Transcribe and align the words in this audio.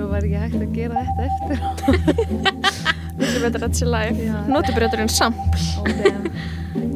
og 0.00 0.10
var 0.12 0.26
ekki 0.26 0.40
hægt 0.42 0.60
að 0.60 0.72
gera 0.76 1.04
þetta 1.06 1.22
eftir 1.30 1.56
Þetta 3.16 3.32
er 3.32 3.44
betra 3.46 3.48
að 3.48 3.62
þetta 3.62 3.78
sé 3.78 3.86
live. 3.88 4.24
Já. 4.26 4.34
Notubrjóturinn 4.52 5.08
sampl. 5.08 5.60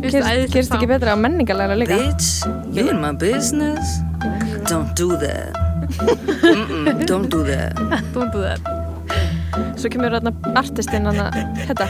gerst 0.04 0.74
ekki 0.76 0.88
betra 0.90 1.14
á 1.14 1.18
menningarlega 1.20 1.78
líka? 1.80 1.96
Bitch, 1.96 2.44
you 2.76 2.90
in 2.92 3.00
my 3.00 3.12
business? 3.16 4.00
Don't 4.68 4.92
do 4.96 5.16
that. 5.16 5.56
Mm-mm, 6.44 7.06
don't 7.06 7.30
do 7.32 7.42
that. 7.48 7.72
Don't 8.12 8.30
do 8.32 8.44
that. 8.44 8.60
Svo 9.80 9.88
kemur 9.92 10.12
þarna 10.18 10.32
artistinn 10.60 11.08
hérna. 11.08 11.88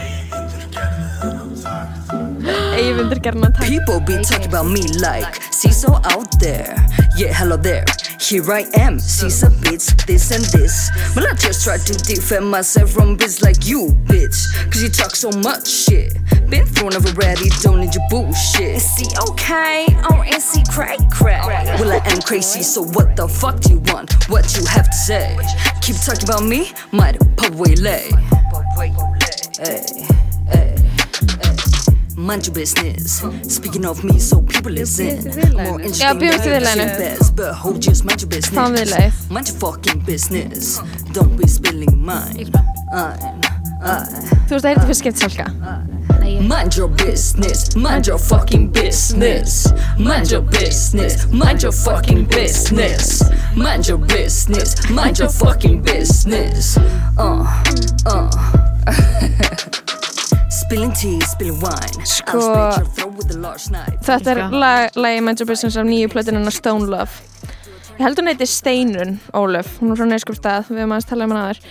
Eyvindur 2.79 3.19
gerna 3.21 3.51
takk. 3.51 3.67
People 3.67 3.99
be 4.07 4.15
talking 4.23 4.47
about 4.47 4.71
me 4.71 4.87
like 5.03 5.43
CISO 5.51 5.99
out 6.15 6.31
there. 6.39 6.75
Yeah, 7.17 7.33
hello 7.33 7.57
there. 7.57 7.83
Here 8.19 8.49
I 8.51 8.61
am, 8.75 8.97
CISA 8.97 9.49
bitch, 9.59 10.05
this 10.05 10.31
and 10.31 10.45
this. 10.45 10.89
But 11.13 11.25
I 11.25 11.33
just 11.33 11.63
try 11.63 11.77
to 11.77 11.93
defend 11.93 12.49
myself 12.49 12.91
from 12.91 13.17
bitch 13.17 13.43
like 13.43 13.65
you, 13.65 13.89
bitch. 14.05 14.47
Cause 14.71 14.81
you 14.81 14.89
talk 14.89 15.15
so 15.15 15.29
much 15.29 15.67
shit. 15.67 16.13
Been 16.49 16.65
thrown 16.65 16.95
over 16.95 17.09
already, 17.09 17.49
don't 17.61 17.81
need 17.81 17.93
your 17.93 18.07
bullshit. 18.09 18.77
Is 18.77 18.95
he 18.95 19.07
okay 19.29 19.87
or 20.09 20.25
is 20.25 20.53
he 20.53 20.63
cray 20.71 20.97
cray? 21.11 21.41
Well, 21.43 21.91
I 21.91 22.01
am 22.05 22.21
crazy, 22.21 22.63
so 22.63 22.81
what 22.81 23.15
the 23.17 23.27
fuck 23.27 23.59
do 23.59 23.73
you 23.73 23.79
want? 23.87 24.29
What 24.29 24.55
you 24.55 24.65
have 24.67 24.85
to 24.89 24.97
say? 24.97 25.37
Keep 25.81 25.97
talking 25.97 26.23
about 26.23 26.43
me, 26.45 26.71
might 26.93 27.19
pop 27.35 27.53
away 27.53 27.75
lay. 27.75 28.09
Hey, 28.77 28.93
hey. 29.59 30.20
Mind 32.21 32.45
your 32.45 32.53
business. 32.53 33.23
Speaking 33.47 33.85
of 33.85 34.03
me, 34.03 34.19
so 34.19 34.41
people 34.43 34.71
listen. 34.71 35.23
More 35.53 35.81
interesting 35.81 36.07
Já, 36.07 36.13
bjóðstu 36.13 36.43
than 36.43 36.61
viðlaginu. 36.61 36.77
your 36.77 36.97
best, 36.99 37.35
but 37.35 37.53
hold 37.55 37.81
just 37.81 38.05
mind 38.05 38.21
your 38.21 38.29
Það 38.29 38.37
business. 38.37 38.91
viðlagið. 38.93 39.29
Mind 39.31 39.47
your 39.47 39.57
fucking 39.57 39.99
business. 40.05 40.79
Don't 41.13 41.35
be 41.37 41.47
spilling 41.47 41.97
mine. 42.05 42.51
I'm, 42.93 43.41
I. 43.81 44.05
Þú 44.47 44.53
veist 44.53 44.65
að 44.65 44.75
þetta 44.75 44.85
fyrir 44.85 44.99
skipt 45.01 45.17
salka. 45.17 45.45
Mind 46.47 46.77
your 46.77 46.89
business. 46.89 47.75
Mind 47.75 48.05
your 48.07 48.19
fucking 48.19 48.69
business. 48.71 49.65
Mind 49.97 50.29
your 50.31 50.41
business. 50.41 51.25
Mind 51.31 51.63
your 51.63 51.71
fucking 51.73 52.25
business. 52.25 53.23
Mind 53.55 53.87
your 53.87 53.97
business. 53.97 54.75
Mind 54.91 55.17
your 55.17 55.29
fucking 55.29 55.81
business. 55.81 56.77
Uh, 57.17 57.47
uh. 58.05 58.29
Sko- 60.51 60.75
I'll 60.75 62.73
split 62.73 62.77
your 62.77 62.85
throat 62.95 63.13
with 63.15 63.31
a 63.31 63.39
large 63.39 63.69
knife. 63.71 63.95
Þetta 64.03 64.31
er 64.33 64.39
lag, 64.51 64.97
lagi 64.99 65.21
Your 65.39 65.47
Business 65.47 65.77
af 65.77 65.85
nýju 65.87 66.09
plötunina 66.11 66.51
Stone 66.51 66.89
Love. 66.91 67.11
Ég 67.95 68.01
held 68.03 68.19
hún 68.19 68.27
heiti 68.27 68.45
Steinun 68.45 69.13
Ólöf. 69.31 69.77
Hún 69.79 69.93
er 69.93 69.95
frá 70.01 70.07
Neskjöpstað. 70.11 70.67
Við 70.67 70.81
höfum 70.81 70.91
aðeins 70.97 71.07
talað 71.07 71.23
um 71.29 71.35
hana 71.35 71.45
aður. 71.45 71.61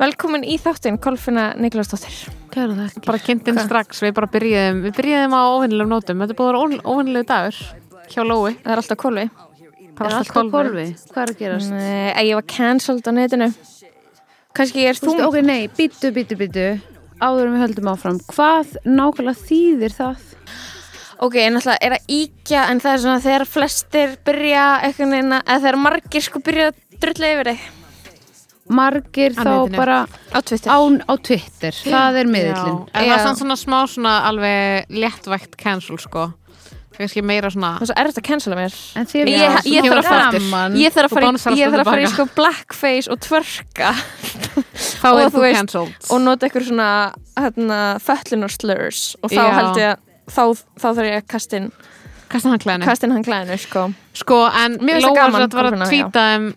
Velkomin 0.00 0.46
í 0.48 0.56
þáttinn, 0.56 0.96
Kolfinna 1.04 1.44
Niklausdóttir. 1.60 2.16
Kæra 2.54 2.78
þakki. 2.78 3.04
bara 3.04 3.18
kynntinn 3.26 3.60
strax, 3.60 4.00
við 4.00 4.14
bara 4.16 4.30
byrjuðum 4.32 4.80
við 4.86 4.96
byrjuðum 4.96 5.36
á 5.36 5.40
óvinnilegum 5.52 5.92
nótum, 5.92 6.24
þetta 6.24 6.38
búið 6.38 6.48
að 6.48 6.54
vera 6.54 6.88
óvinnilegu 6.94 7.28
dagur 7.28 7.60
hjá 8.08 8.22
Lói 8.24 8.56
Það 8.64 8.72
er 8.72 8.82
alltaf 8.82 8.98
kolvi. 9.04 9.26
það 9.94 10.08
Er 10.08 10.16
alltaf 10.22 10.50
kolvi? 10.56 10.86
Hvað 11.12 11.22
er 11.26 11.34
að 11.34 11.38
gerast? 11.44 11.70
Nei, 11.76 12.24
ég 12.30 12.34
var 12.40 12.48
cancelled 12.48 13.04
á 13.04 13.12
netinu. 13.12 13.52
Kannski 14.54 14.88
er 14.88 14.94
Þú 14.94 15.18
ok, 15.28 15.40
nei, 15.42 15.68
býtu, 15.68 16.10
býtu, 16.14 16.38
býtu 16.40 16.93
áður 17.24 17.46
en 17.48 17.54
við 17.56 17.64
höldum 17.64 17.90
áfram 17.94 18.18
hvað 18.30 18.74
nákvæmlega 18.84 19.46
þýðir 19.48 19.96
það? 19.96 20.26
Ok, 21.24 21.36
en 21.44 21.56
alltaf 21.60 21.78
er 21.86 21.94
að 21.96 22.10
íkja 22.10 22.64
en 22.72 22.80
það 22.82 22.92
er 22.96 23.02
svona 23.04 23.22
þegar 23.24 23.44
flestir 23.48 24.16
byrja 24.26 24.64
eitthvað 24.88 25.12
neina, 25.14 25.38
eða 25.46 25.62
þegar 25.64 25.80
margir 25.86 26.24
sko 26.26 26.42
byrja 26.44 26.68
að 26.72 27.00
drulla 27.04 27.32
yfir 27.36 27.50
þig 27.54 27.64
Margir 28.74 29.34
Á 29.36 29.44
þá 29.44 29.50
netinu. 29.52 29.76
bara 29.76 29.96
á 30.32 30.38
Twitter. 30.40 30.70
á, 30.72 30.78
á 31.04 31.14
Twitter, 31.20 31.76
það 31.84 32.16
er 32.22 32.30
miðlinn 32.32 32.78
en 32.80 32.94
það 32.94 33.08
Já. 33.10 33.12
er 33.12 33.24
samt 33.26 33.40
svona 33.42 33.56
smá 33.60 33.78
svona 33.92 34.14
alveg 34.30 34.86
léttvægt 34.88 35.58
cancel 35.60 35.98
sko 36.00 36.30
kannski 36.98 37.22
meira 37.26 37.50
svona 37.50 37.70
Það 37.78 37.82
er 37.82 37.90
svo 37.90 37.96
erfitt 38.02 38.18
að 38.20 38.26
cancela 38.28 38.56
mér. 38.58 38.74
En 38.96 39.06
þér 39.10 39.30
Ég- 39.32 39.54
finnst 39.54 39.66
ég 39.74 39.88
þarf 39.88 39.98
að 39.98 40.08
fara- 40.08 40.30
gaman. 40.38 40.76
Ég 40.78 40.92
þarf 40.94 41.08
að 41.10 41.14
fara, 41.14 41.26
í, 41.26 41.58
ég 41.60 41.72
þarf 41.74 41.82
að 41.84 41.90
fara 41.90 42.02
í 42.04 42.10
sko 42.12 42.26
blackface 42.36 43.10
og 43.10 43.18
tvörka 43.20 43.90
þá 45.02 45.08
Og 45.10 45.20
er 45.20 45.28
þú 45.28 45.34
þú 45.34 45.42
veist- 45.44 45.58
cancelled. 45.58 45.94
og 46.10 46.20
nota 46.24 46.46
ykkur 46.48 46.66
svona 46.68 46.88
hérna, 47.36 47.80
fötlunar 48.00 48.52
slurs. 48.54 49.16
Og 49.22 49.30
þá 49.30 49.42
Já. 49.42 49.50
held 49.58 49.76
ég 49.76 49.90
að 49.90 49.98
þá, 50.30 50.42
þá 50.78 50.86
þarf 50.94 51.08
ég 51.10 51.18
að 51.22 51.26
kastin, 51.28 51.72
kastan 52.30 52.50
hann 52.54 52.62
klæðinu. 52.64 52.84
kastin 52.88 53.12
hann 53.12 53.24
klæðinu 53.26 53.58
sko. 53.60 53.82
Sko 54.14 54.38
en 54.48 54.78
Mér 54.78 55.00
finnst 55.00 55.06
það 55.06 55.10
Lóa 55.10 55.20
gaman, 55.20 55.40
satt 55.44 55.54
var 55.54 55.64
að 55.64 55.70
Kolfinna, 55.74 55.90
tvíta 55.90 56.24
um 56.36 56.54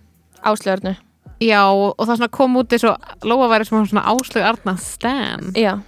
áslöðurnu. 0.48 0.96
já 1.42 1.62
og 1.70 2.00
það 2.08 2.16
svona 2.18 2.32
kom 2.32 2.56
út 2.58 2.72
eins 2.74 2.84
og 2.88 2.98
Lóa 3.28 3.50
væri 3.52 3.66
sem 3.68 3.86
svona 3.86 4.06
áslög 4.06 4.44
Arna 4.48 4.78
Stan. 4.78 5.52
Já, 5.54 5.80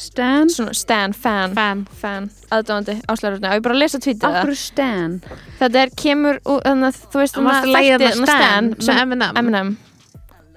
Stan? 0.00 0.48
svona 0.52 0.74
stan, 0.74 1.12
fan, 1.12 1.54
fan. 1.54 1.84
Fan, 2.00 2.30
aðdáðandi 2.50 2.96
áslöðurnu 3.12 3.50
og 3.50 3.58
ég 3.58 3.62
bara 3.66 3.74
að 3.76 3.82
lesa 3.84 3.98
tweetið 4.00 4.24
það. 4.24 4.40
Akkur 4.40 4.58
Stan? 4.62 5.20
Þetta 5.60 5.84
er 5.84 5.94
kemur, 6.02 6.40
úr- 6.46 6.64
þannig 6.66 6.88
að 6.90 6.98
þú 7.12 7.22
veist 7.22 7.36
það 7.38 7.48
varst 7.50 7.68
að 7.68 7.76
leiða 7.76 8.10
hann 8.10 8.26
Stan 8.26 8.74
með 8.80 9.00
Eminem 9.04 9.40
Eminem 9.44 9.72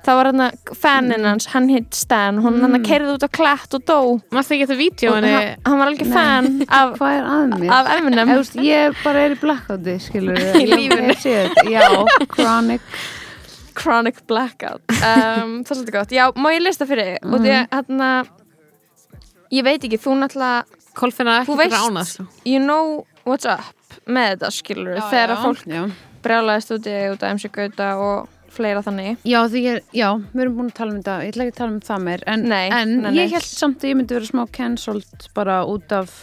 það 0.03 0.17
var 0.19 0.27
hann 0.27 0.41
fanin 0.75 1.23
hans, 1.29 1.45
hann 1.53 1.69
hitt 1.71 1.95
Stan 1.95 2.41
hún 2.43 2.57
hann 2.59 2.73
Mm. 2.75 2.83
kerði 2.83 3.13
út 3.15 3.23
á 3.23 3.29
klætt 3.31 3.73
og 3.77 3.85
dó. 3.87 3.99
Maður 4.35 4.51
ekki 4.51 4.65
þetta 4.65 4.79
vídjóinni 4.81 5.29
hann, 5.31 5.61
hann 5.65 5.77
var 5.79 5.87
alveg 5.93 6.09
fan 6.11 6.49
af, 6.79 6.97
Hvað 6.97 7.13
er 7.21 7.29
að 7.31 7.53
mér? 7.61 7.71
af 7.71 7.91
Eminem 7.97 8.27
Ég, 8.33 8.41
veist, 8.41 8.55
ég 8.67 8.97
bara 9.03 9.21
er 9.23 9.31
í 9.31 9.39
blackouti, 9.39 9.95
skilur 10.03 10.35
Í 10.59 10.65
lífinu. 10.67 11.15
Já, 11.71 11.87
chronic. 12.35 12.81
Chronic 13.73 14.19
Blackout. 14.27 14.83
Um, 14.91 15.53
það 15.63 15.71
er 15.71 15.77
svolítið 15.79 15.95
gott, 15.95 16.11
já, 16.13 16.27
má 16.35 16.51
ég 16.53 16.61
lista 16.67 16.85
fyrir 16.85 17.13
þig? 17.15 17.23
Og 17.31 17.39
því 17.41 17.53
að 17.55 17.63
hérna 17.77 18.09
ég 19.53 19.63
veit 19.67 19.83
ekki, 19.87 19.99
þú 20.01 20.17
náttúrulega 20.21 20.81
Kolfinna 20.97 21.39
Þú 21.47 21.55
ekki 21.55 21.59
fyrir 21.61 21.71
veist- 21.71 21.89
ánast 21.89 22.45
you 22.49 22.59
know 22.61 23.05
what's 23.25 23.45
up 23.49 23.97
með 24.09 24.33
þetta 24.35 24.51
skilur 24.53 25.01
þegar 25.09 25.33
að 25.35 25.43
fólk 25.47 25.65
Já, 25.69 25.83
brjálaðist 26.23 26.71
úti 26.75 26.93
út 27.13 27.23
af 27.23 27.33
MC 27.37 27.49
Gauta 27.53 27.89
og 28.01 28.29
fleira 28.53 28.83
þannig. 28.85 29.17
Já, 29.25 29.39
því 29.49 29.61
ég, 29.65 29.77
já, 29.97 30.09
við 30.29 30.41
erum 30.43 30.57
búin 30.59 30.67
að 30.69 30.75
tala 30.77 30.91
um 30.93 30.97
þetta. 31.01 31.13
Ég 31.25 31.31
ætla 31.33 31.43
ekki 31.47 31.53
að 31.53 31.57
tala 31.57 31.71
um 31.73 31.79
það 31.87 32.03
meir 32.05 32.23
En, 32.29 32.43
Nei, 32.51 32.67
en 32.69 32.91
nei, 33.01 33.15
ég 33.17 33.31
held 33.33 33.47
samt 33.49 33.81
að 33.81 33.89
ég 33.89 33.97
myndi 33.97 34.13
vera 34.13 34.29
smá 34.29 34.43
cancelled 34.53 35.25
bara 35.33 35.55
út 35.65 35.95
af 35.97 36.13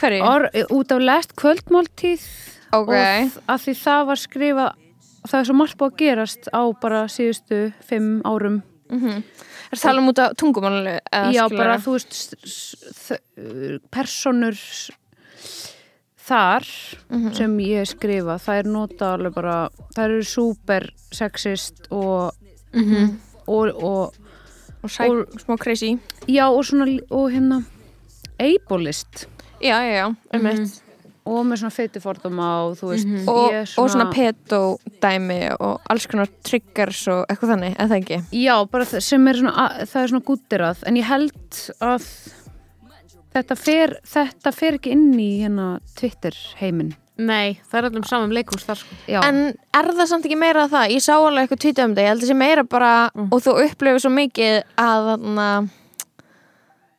hverju? 0.00 0.20
or, 0.26 0.48
út 0.74 0.92
af 0.92 1.00
lest 1.00 1.32
kvöldmáltíð 1.40 2.24
ok, 2.74 2.92
og 2.92 3.40
að 3.48 3.64
því 3.64 3.74
það 3.80 4.06
var 4.10 4.20
skrifað 4.20 4.70
það 5.24 5.38
er 5.40 5.48
svo 5.48 5.56
margt 5.56 5.78
búið 5.80 5.92
að 5.94 5.98
gerast 6.04 6.48
á 6.52 6.62
bara 6.84 7.04
síðustu 7.08 7.60
fimm 7.88 8.18
árum 8.28 8.60
er 8.90 9.78
það 9.78 9.90
alveg 9.90 10.08
út 10.12 10.18
af 10.24 10.34
tungumálu 10.36 10.98
já 11.34 11.44
bara 11.50 11.78
þú 11.78 11.96
veist 11.96 12.36
personur 13.90 14.58
þar 16.24 16.64
sem 17.36 17.58
ég 17.60 17.88
skrifa 17.88 18.38
það 18.38 18.58
er 18.58 18.70
nota 18.70 19.14
alveg 19.14 19.34
bara 19.34 19.56
það 19.96 20.04
eru 20.04 20.22
super 20.24 20.90
sexist 21.12 21.88
og, 21.90 22.32
og, 23.46 23.72
og 23.74 24.14
og 24.84 24.90
sæk, 24.90 25.40
smá 25.40 25.56
crazy. 25.56 25.98
Já 26.28 26.44
og 26.52 26.64
svona 26.64 26.86
og 27.10 27.30
hérna 27.32 27.64
ableist. 28.38 29.28
Já, 29.62 29.80
já, 29.80 29.94
já, 29.94 30.06
um 30.34 30.46
eitt 30.46 30.83
og 31.24 31.40
með 31.48 31.62
svona 31.62 31.72
feitiforduma 31.74 32.48
og 32.66 32.74
þú 32.78 32.90
veist 32.90 33.10
og, 33.30 33.38
ég 33.48 33.58
er 33.62 33.74
og 33.80 33.90
svona 33.92 34.06
peto 34.12 34.60
dæmi 35.00 35.38
og 35.56 35.86
alls 35.90 36.06
konar 36.10 36.28
triggers 36.44 37.00
og 37.12 37.22
eitthvað 37.32 37.54
þannig, 37.54 37.76
eða 37.80 37.98
ekki? 38.00 38.18
Já, 38.44 38.54
bara 38.70 38.88
sem 38.92 39.28
er 39.30 39.40
svona, 39.40 39.54
að, 39.64 39.84
það 39.92 40.02
er 40.02 40.12
svona 40.12 40.26
gúttirað, 40.28 40.82
en 40.90 40.98
ég 41.00 41.08
held 41.08 41.62
að 41.84 42.08
þetta 43.34 43.56
fer, 43.58 43.96
þetta 44.06 44.52
fer 44.54 44.76
ekki 44.78 44.92
inn 44.94 45.08
í 45.18 45.30
hérna 45.40 45.70
Twitter 45.98 46.36
heiminn. 46.60 46.92
nei, 47.14 47.60
það 47.70 47.78
er 47.78 47.86
allum 47.88 48.04
saman 48.10 48.32
leikús 48.34 48.64
þar 48.66 48.80
sko. 48.80 48.96
Já, 49.06 49.20
en 49.22 49.36
er 49.78 49.88
það 49.94 50.08
samt 50.10 50.24
ekki 50.26 50.38
meira 50.38 50.64
það? 50.70 50.88
Ég 50.96 51.04
sá 51.04 51.12
alveg 51.14 51.44
eitthvað 51.44 51.60
tvítið 51.64 51.84
um 51.84 51.92
þetta, 51.94 52.02
ég 52.04 52.10
held 52.10 52.24
að 52.24 52.30
sé 52.32 52.36
meira 52.40 52.64
bara 52.66 52.92
og 53.30 53.38
þú 53.44 53.54
upplifir 53.64 54.02
svo 54.02 54.10
mikið 54.10 54.56
að 54.82 55.10
þarna, 55.12 55.48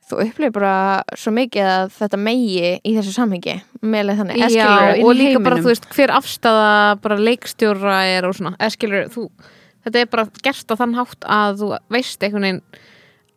þú 0.06 0.20
upplifir 0.22 0.54
bara 0.54 0.76
svo 1.18 1.34
mikið 1.36 1.70
að 1.70 1.94
þetta 1.96 2.20
megi 2.22 2.72
í 2.78 2.96
þessu 2.98 3.14
samhengi 3.16 3.56
meðlega 3.82 4.22
þannig, 4.22 4.44
inn 4.46 5.06
og 5.06 5.16
líka 5.18 5.40
bara, 5.40 5.58
heiminum. 5.58 5.64
þú 5.64 5.72
veist, 5.72 5.88
hver 5.96 6.14
afstæða 6.16 6.74
bara 7.06 7.18
leikstjóra 7.22 8.02
er 8.14 8.28
og 8.28 8.36
svona. 8.38 8.54
Eða 8.60 8.76
skilur, 8.76 9.08
þú, 9.14 9.26
þetta 9.88 10.04
er 10.04 10.12
bara 10.12 10.28
gert 10.46 10.74
á 10.74 10.76
þann 10.82 11.00
hátt 11.00 11.28
að 11.38 11.64
þú 11.64 11.72
veist 11.96 12.28
einhvern 12.28 12.48
veginn 12.50 12.62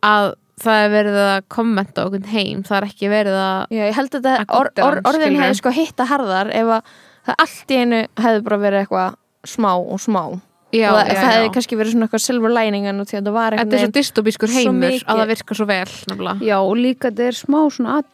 að 0.08 0.34
það 0.58 0.82
er 0.82 0.92
verið 0.92 1.20
að 1.22 1.38
kommenta 1.54 2.04
okkur 2.08 2.30
heim, 2.32 2.64
það 2.66 2.80
er 2.80 2.88
ekki 2.88 3.12
verið 3.12 3.38
að 3.38 3.76
Já, 3.76 3.82
ég 3.84 3.96
held 3.98 4.18
að 4.18 4.28
Að 4.32 4.54
or, 4.58 4.70
or, 4.84 5.00
orðin 5.12 5.38
hefði 5.38 5.60
sko 5.60 5.72
hitta 5.74 6.08
harðar 6.10 6.50
ef 6.54 6.72
að 6.78 6.92
það 7.28 7.42
allt 7.44 7.72
í 7.72 7.78
einu 7.78 8.02
hefði 8.18 8.44
bara 8.48 8.60
verið 8.64 8.84
eitthvað 8.84 9.18
smá 9.48 9.70
og 9.78 10.02
smá 10.02 10.22
já, 10.74 10.88
og 10.90 10.98
það, 10.98 11.08
já, 11.08 11.18
það 11.18 11.32
hefði 11.32 11.50
kannski 11.56 11.78
verið 11.80 11.94
svona 11.94 12.08
eitthvað 12.08 12.24
silver 12.24 12.54
lining 12.54 12.88
en 12.90 13.04
það 13.08 13.32
var 13.34 13.56
Þetta 13.56 13.62
er 13.62 13.68
svo 13.68 13.78
eitthvað 13.78 13.96
dystopískur 13.98 14.54
heimur 14.54 14.98
að 14.98 15.22
það 15.22 15.32
virkar 15.32 15.60
svo 15.60 15.68
vel 15.68 15.80
nefnilega. 16.10 16.48
Já, 16.48 16.56
og 16.58 16.74
líka 16.78 17.10
þetta 17.10 17.28
er 17.28 17.38
smá 17.38 17.58
svona 17.72 17.96
að 17.98 18.12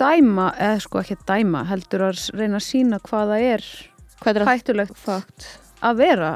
dæma, 0.00 0.50
eða 0.56 0.84
sko 0.84 1.00
ekki 1.02 1.16
að 1.18 1.24
dæma, 1.28 1.64
heldur 1.68 2.06
að 2.08 2.22
reyna 2.40 2.60
að 2.60 2.66
sína 2.66 3.00
hvað 3.04 3.34
það 3.34 3.48
er 3.54 3.66
hvað 4.20 4.40
er 4.40 4.48
hættulegt 4.48 5.00
fakt 5.00 5.48
að 5.80 6.00
vera 6.02 6.30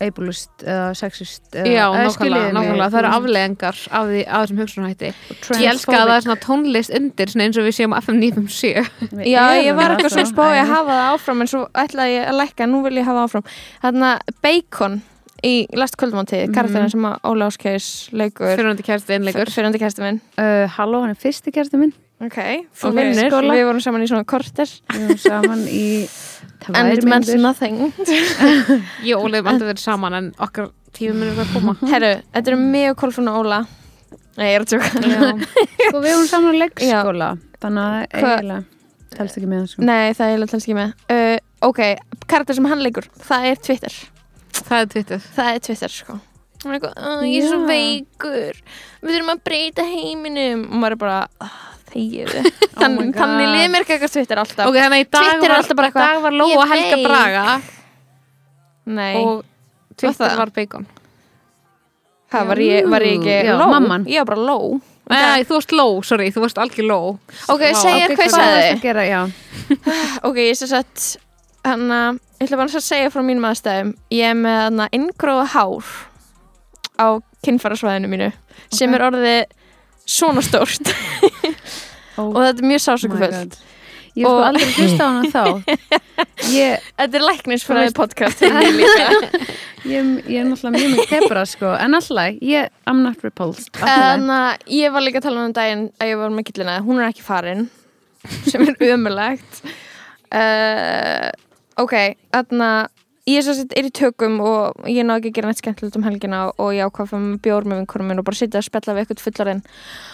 ableist 0.00 0.64
eða 0.64 0.94
sexist 0.96 1.54
eða, 1.54 1.66
Já, 1.70 1.84
nákvæmlega, 1.92 2.52
nákvæmlega, 2.56 2.88
það 2.94 2.98
eru 3.02 3.10
afleðingar 3.18 3.80
af, 3.90 4.06
því, 4.10 4.22
af 4.26 4.40
þessum 4.46 4.60
hugsunarhætti 4.62 5.10
transphobic. 5.12 5.60
Ég 5.64 5.70
elska 5.74 5.92
að 5.98 6.06
það 6.08 6.16
er 6.16 6.24
svona 6.26 6.40
tónlist 6.46 6.94
undir 7.00 7.32
svona 7.34 7.44
eins 7.48 7.60
og 7.60 7.68
við 7.68 7.76
séum 7.78 7.94
á 7.94 7.98
FM 8.00 8.18
957 8.24 9.14
Við 9.20 9.30
Já, 9.30 9.44
ég 9.60 9.74
var 9.76 9.94
eitthvað 9.94 10.10
sko. 10.14 10.24
svo 10.24 10.32
spáði 10.32 10.58
að 10.64 10.72
hafa 10.74 10.96
það 10.98 11.14
áfram 11.14 11.40
en 11.44 11.52
svo 11.52 11.62
ætlaði 11.84 12.16
ég 12.16 12.28
að 12.32 12.38
lækka, 12.40 12.66
nú 12.72 12.82
vil 12.86 12.96
ég 13.00 13.08
hafa 13.10 13.24
áfram 13.28 13.48
Þarna 13.84 14.10
Bacon 14.42 15.00
í 15.44 15.54
Last 15.76 15.96
Kvöldmánti, 15.96 16.42
mm 16.48 16.52
Mhm. 16.52 16.90
sem 16.90 17.00
að 17.08 17.18
Óla 17.24 17.46
Áskeis 17.48 18.08
leikur 18.12 18.56
Fyrirhundi 18.56 18.82
kærsti 18.84 19.14
innleikur 19.16 19.48
fyrirhundi 19.48 19.78
kæsti 19.80 20.02
minn 20.04 20.20
uh, 20.36 20.66
Halló, 20.76 21.00
hann 21.00 21.10
er 21.10 21.20
fyrsti 21.20 21.50
kærti 21.52 21.76
minn 21.80 21.92
Ok, 22.20 22.36
þú 22.76 22.90
Ok. 22.90 22.96
vinnur, 22.98 23.30
Skóla. 23.32 23.54
við 23.56 23.64
vorum 23.64 23.80
saman 23.80 24.02
í 24.04 24.08
svona 24.10 24.26
korter 24.28 24.68
Við 24.92 25.06
erum 25.06 25.18
saman 25.18 25.62
í 25.64 26.04
And 26.68 26.92
it 26.92 27.00
tvær 27.00 27.08
meant 27.08 27.26
mínútur. 27.26 27.40
nothing 27.40 27.76
Ég 29.06 29.14
og 29.18 29.24
Óli 29.28 29.40
aldrei 29.40 29.70
verið 29.72 29.82
saman 29.82 30.14
en 30.18 30.30
okkar 30.38 30.70
tíu 30.96 31.14
minnur 31.14 31.38
að 31.44 31.52
koma. 31.54 31.76
Herru, 31.88 32.10
þetta 32.34 32.52
eru 32.52 32.58
mig 32.60 32.90
og 32.90 32.96
Kolfrún 33.00 33.30
og 33.32 33.40
Óla. 33.44 33.60
Nei, 34.36 34.46
ég 34.52 34.58
er 34.58 34.64
að 34.64 34.70
tjóka 34.70 34.90
Sko, 34.94 36.00
við 36.04 36.10
vorum 36.14 36.28
saman 36.30 36.54
á 36.54 36.60
leikskóla 36.64 37.30
Þannig 37.60 37.82
að 37.84 37.96
eiginlega 38.20 38.64
Helst 39.18 39.36
ekki 39.40 39.48
með 39.50 39.64
sko. 39.72 39.82
Nei, 39.84 40.12
það 40.14 40.22
er 40.24 40.30
eiginlega 40.30 40.52
talski 40.54 40.74
með. 40.78 40.92
Uh, 41.10 41.38
Ok, 41.60 41.80
karakter 42.30 42.56
sem 42.56 42.64
hann 42.70 42.80
leikur, 42.80 43.04
það 43.20 43.46
er 43.50 43.58
Twitter. 43.60 43.96
Það 44.64 44.78
er 44.78 44.86
tvittið 44.94 45.24
Það 45.36 45.48
er 45.50 45.58
Twitter, 45.66 45.92
sko. 45.92 46.14
Er 46.64 46.76
eitthvað, 46.76 46.94
"Ó, 46.96 47.10
ég 47.26 47.42
er 47.42 47.48
svo 47.50 47.58
veikur. 47.68 48.60
Við 49.02 49.10
þurfum 49.12 49.32
að 49.34 49.42
breyta 49.44 49.84
heiminum. 49.84 50.62
Og 50.70 50.78
maður 50.80 50.96
er 50.96 51.00
bara, 51.02 51.18
"Ah, 51.90 51.96
þegiðu 51.96 52.44
Oh 52.70 52.80
Þann, 52.80 52.94
my 52.96 53.06
God. 53.10 53.18
Þannig 53.20 53.50
liður 53.54 53.72
mér 53.74 53.84
ekki 53.84 53.96
eitthvað 53.96 54.14
Twitter 54.14 54.40
alltaf. 54.44 54.64
Ok, 54.70 54.78
þannig 54.78 54.96
að 54.96 55.04
í 55.04 55.08
dag 55.10 55.26
Twitter 55.26 55.44
er 55.44 55.50
var, 55.50 55.58
alltaf 55.58 55.76
bara 55.80 55.90
í 55.90 55.92
dag 55.96 56.06
eitthvað, 56.06 56.22
var 56.22 56.38
Lóa 56.40 56.66
Helga 56.70 56.96
veit. 56.96 57.04
Braga. 57.06 57.44
Nei, 58.90 59.12
og 59.20 59.44
Twitter 59.96 60.30
það? 60.30 60.38
var 60.40 60.54
Bacon. 60.56 60.86
Hvað 62.30 62.46
var 62.46 62.62
ég, 62.62 62.86
var 62.90 63.04
ég 63.04 63.18
ekki 63.18 63.36
Já. 63.42 63.54
Ég 64.06 64.22
var 64.22 64.28
bara 64.30 64.44
low 64.46 64.80
Nei, 65.10 65.42
þú 65.42 65.56
varst 65.56 65.72
low, 65.74 65.96
sorry, 66.06 66.28
þú 66.30 66.44
varst 66.44 66.60
algjör 66.62 66.86
low 66.86 67.08
Ok, 67.50 67.64
segja 67.74 68.06
Ok, 68.06 68.12
hvað 68.14 68.28
ég 68.28 68.34
sagði. 68.36 68.92
er 68.94 69.32
Ok, 70.28 70.38
ég 70.46 70.58
sé 70.58 70.68
sett 70.70 71.06
hann 71.66 71.90
að, 71.92 72.20
ég 72.38 72.46
ætla 72.46 72.56
bara 72.60 72.70
að 72.78 72.84
segja 72.86 73.10
frá 73.12 73.20
mínum 73.26 73.44
aðstæðum. 73.50 73.90
Ég 74.14 74.30
er 74.30 74.38
með 74.38 74.86
inngróða 74.96 75.48
hár 75.52 75.90
á 76.96 77.06
kynfærasvæðinu 77.44 78.08
mínu 78.12 78.30
sem 78.72 78.94
er 78.96 79.04
orðið 79.10 79.42
svona 80.10 80.44
stórt. 80.44 80.92
Oh 82.18 82.30
og 82.34 82.40
þetta 82.42 82.64
er 82.64 82.70
mjög 82.70 82.78
my 82.78 82.84
sásökufullt 82.86 83.36
God. 83.38 83.58
Ég 84.18 84.26
sko 84.26 84.38
aldrei 84.42 84.70
hlusta 84.74 85.06
á 85.06 85.08
hana 85.08 85.28
þá. 85.30 85.44
Ég, 86.50 86.86
Þetta 86.98 87.18
er 87.18 87.24
læknisfræði 87.24 87.92
podcast 87.96 88.42
ég, 89.88 90.08
ég 90.26 90.40
er 90.40 90.48
náttúrulega 90.48 90.72
mjög 90.74 90.94
mjög 90.96 91.10
tepra 91.12 91.44
sko. 91.48 91.70
En 91.78 91.96
alltaf, 91.96 92.40
ég, 92.44 92.72
I'm 92.90 93.04
not 93.04 93.22
repulsed. 93.24 93.70
En 93.86 94.26
að 94.34 94.64
ég 94.74 94.92
var 94.92 95.04
líka 95.04 95.22
að 95.22 95.28
tala 95.28 95.44
um 95.46 95.54
daginn 95.56 95.86
að 96.00 96.10
ég 96.12 96.20
var 96.20 96.34
með 96.34 96.50
gillina, 96.50 96.80
hún 96.84 97.00
er 97.00 97.08
ekki 97.08 97.24
farin 97.24 97.68
sem 98.44 98.66
er 98.68 98.76
ömulegt 98.90 99.62
uh, 99.64 101.30
Ok, 101.80 101.94
þarna 102.34 102.70
ég 103.30 103.46
er 103.48 103.60
er 103.78 103.88
í 103.88 103.92
tökum 103.94 104.40
og 104.44 104.88
ég 104.90 105.06
náði 105.06 105.20
ekki 105.20 105.30
að 105.30 105.36
gera 105.38 105.50
neitt 105.50 105.62
skemmtilegt 105.62 105.98
um 105.98 106.06
helgina 106.06 106.40
og 106.50 106.72
ég 106.76 106.88
ákvað 106.88 107.12
fyrir 107.12 107.24
með 107.26 107.38
bjór 107.46 107.68
með 107.68 107.80
vinkurum 107.82 108.10
minn 108.10 108.22
og 108.22 108.26
bara 108.26 108.40
sitja 108.40 108.60
að 108.60 108.66
spjalla 108.68 108.96
við 108.96 109.04
eitthvað 109.04 109.24
fullarinn 109.26 109.62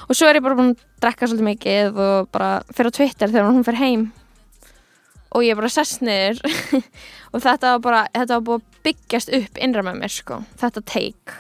og 0.07 0.19
svo 0.19 0.29
er 0.29 0.39
ég 0.39 0.47
bara 0.47 0.59
búin 0.59 0.73
að 0.75 0.85
drekka 1.05 1.31
svolítið 1.31 1.49
mikið 1.51 2.01
og 2.07 2.31
bara 2.37 2.51
fyrir 2.71 2.93
á 2.93 2.97
Twitter 2.99 3.35
þegar 3.35 3.51
hún 3.53 3.67
fer 3.67 3.81
heim. 3.81 4.07
Og 5.37 5.45
ég 5.45 5.59
bara 5.59 5.69
sest 5.69 6.05
niður. 6.07 6.39
Og 7.35 7.43
þetta 7.45 7.75
var 7.75 7.81
bara 7.85 8.03
þetta 8.15 8.39
var 8.39 8.45
búið 8.47 8.63
að 8.63 8.85
byggjast 8.87 9.33
upp 9.37 9.59
innra 9.61 9.83
með 9.85 9.99
mér 10.01 10.13
sko, 10.15 10.39
þetta 10.57 10.83
take 10.89 11.35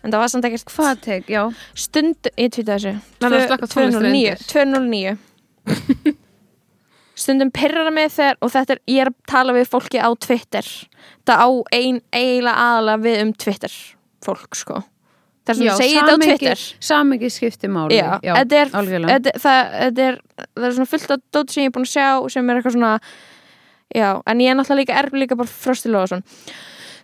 en 0.00 0.12
það 0.12 0.22
var 0.22 0.32
samt 0.32 0.48
ekkert 0.48 0.72
Hvað 0.74 1.02
tek, 1.04 1.28
já. 1.30 1.42
Stund, 1.76 2.30
ég 2.36 2.52
tvita 2.54 2.76
þessu. 2.76 2.94
Nei, 2.96 3.26
það 3.26 3.46
slökkva 3.46 3.70
tónlistina 3.74 4.36
209 4.50 5.16
209 6.10 6.16
stundum 7.20 7.50
pyrrar 7.54 7.90
mig 7.94 8.12
þegar 8.14 8.38
og 8.40 8.52
þetta 8.54 8.76
er, 8.76 8.80
ég 8.90 9.02
er 9.04 9.10
að 9.12 9.18
tala 9.30 9.56
við 9.56 9.68
fólki 9.72 10.00
á 10.00 10.08
Twitter. 10.26 10.70
Það 11.28 11.44
á 11.44 11.48
ein 11.76 12.00
eiginlega 12.12 12.68
aðalega 12.68 13.04
við 13.04 13.20
um 13.24 13.34
Twitter 13.44 13.76
fólk 14.24 14.56
sko. 14.58 14.80
Það 15.48 15.54
er 15.54 15.56
Já, 15.56 15.60
svona 15.60 15.80
segið 15.80 15.98
þetta 15.98 16.14
á 16.14 16.22
Twitter. 16.24 16.64
Samhengi 16.90 17.30
skipti 17.32 17.70
máli. 17.72 17.96
Já, 17.96 18.08
þetta 18.22 18.60
er, 18.60 18.72
þetta, 18.72 19.36
það, 19.44 19.60
þetta 19.80 20.08
er 20.08 20.18
það 20.38 20.66
er 20.68 20.76
svona 20.76 20.90
fullt 20.90 21.14
af 21.14 21.22
dót 21.34 21.54
sem 21.54 21.64
ég 21.64 21.70
er 21.70 21.76
búin 21.76 21.86
að 21.88 21.94
sjá 21.94 22.08
sem 22.34 22.50
er 22.50 22.60
eitthvað 22.60 22.76
svona 22.76 22.92
já, 23.94 24.08
en 24.26 24.42
ég 24.42 24.52
er 24.52 24.58
náttúrulega 24.58 24.80
líka 24.82 24.98
er 25.00 25.10
líka 25.22 25.38
bara 25.38 25.50
Frosti 25.50 25.90
Lóðason 25.90 26.24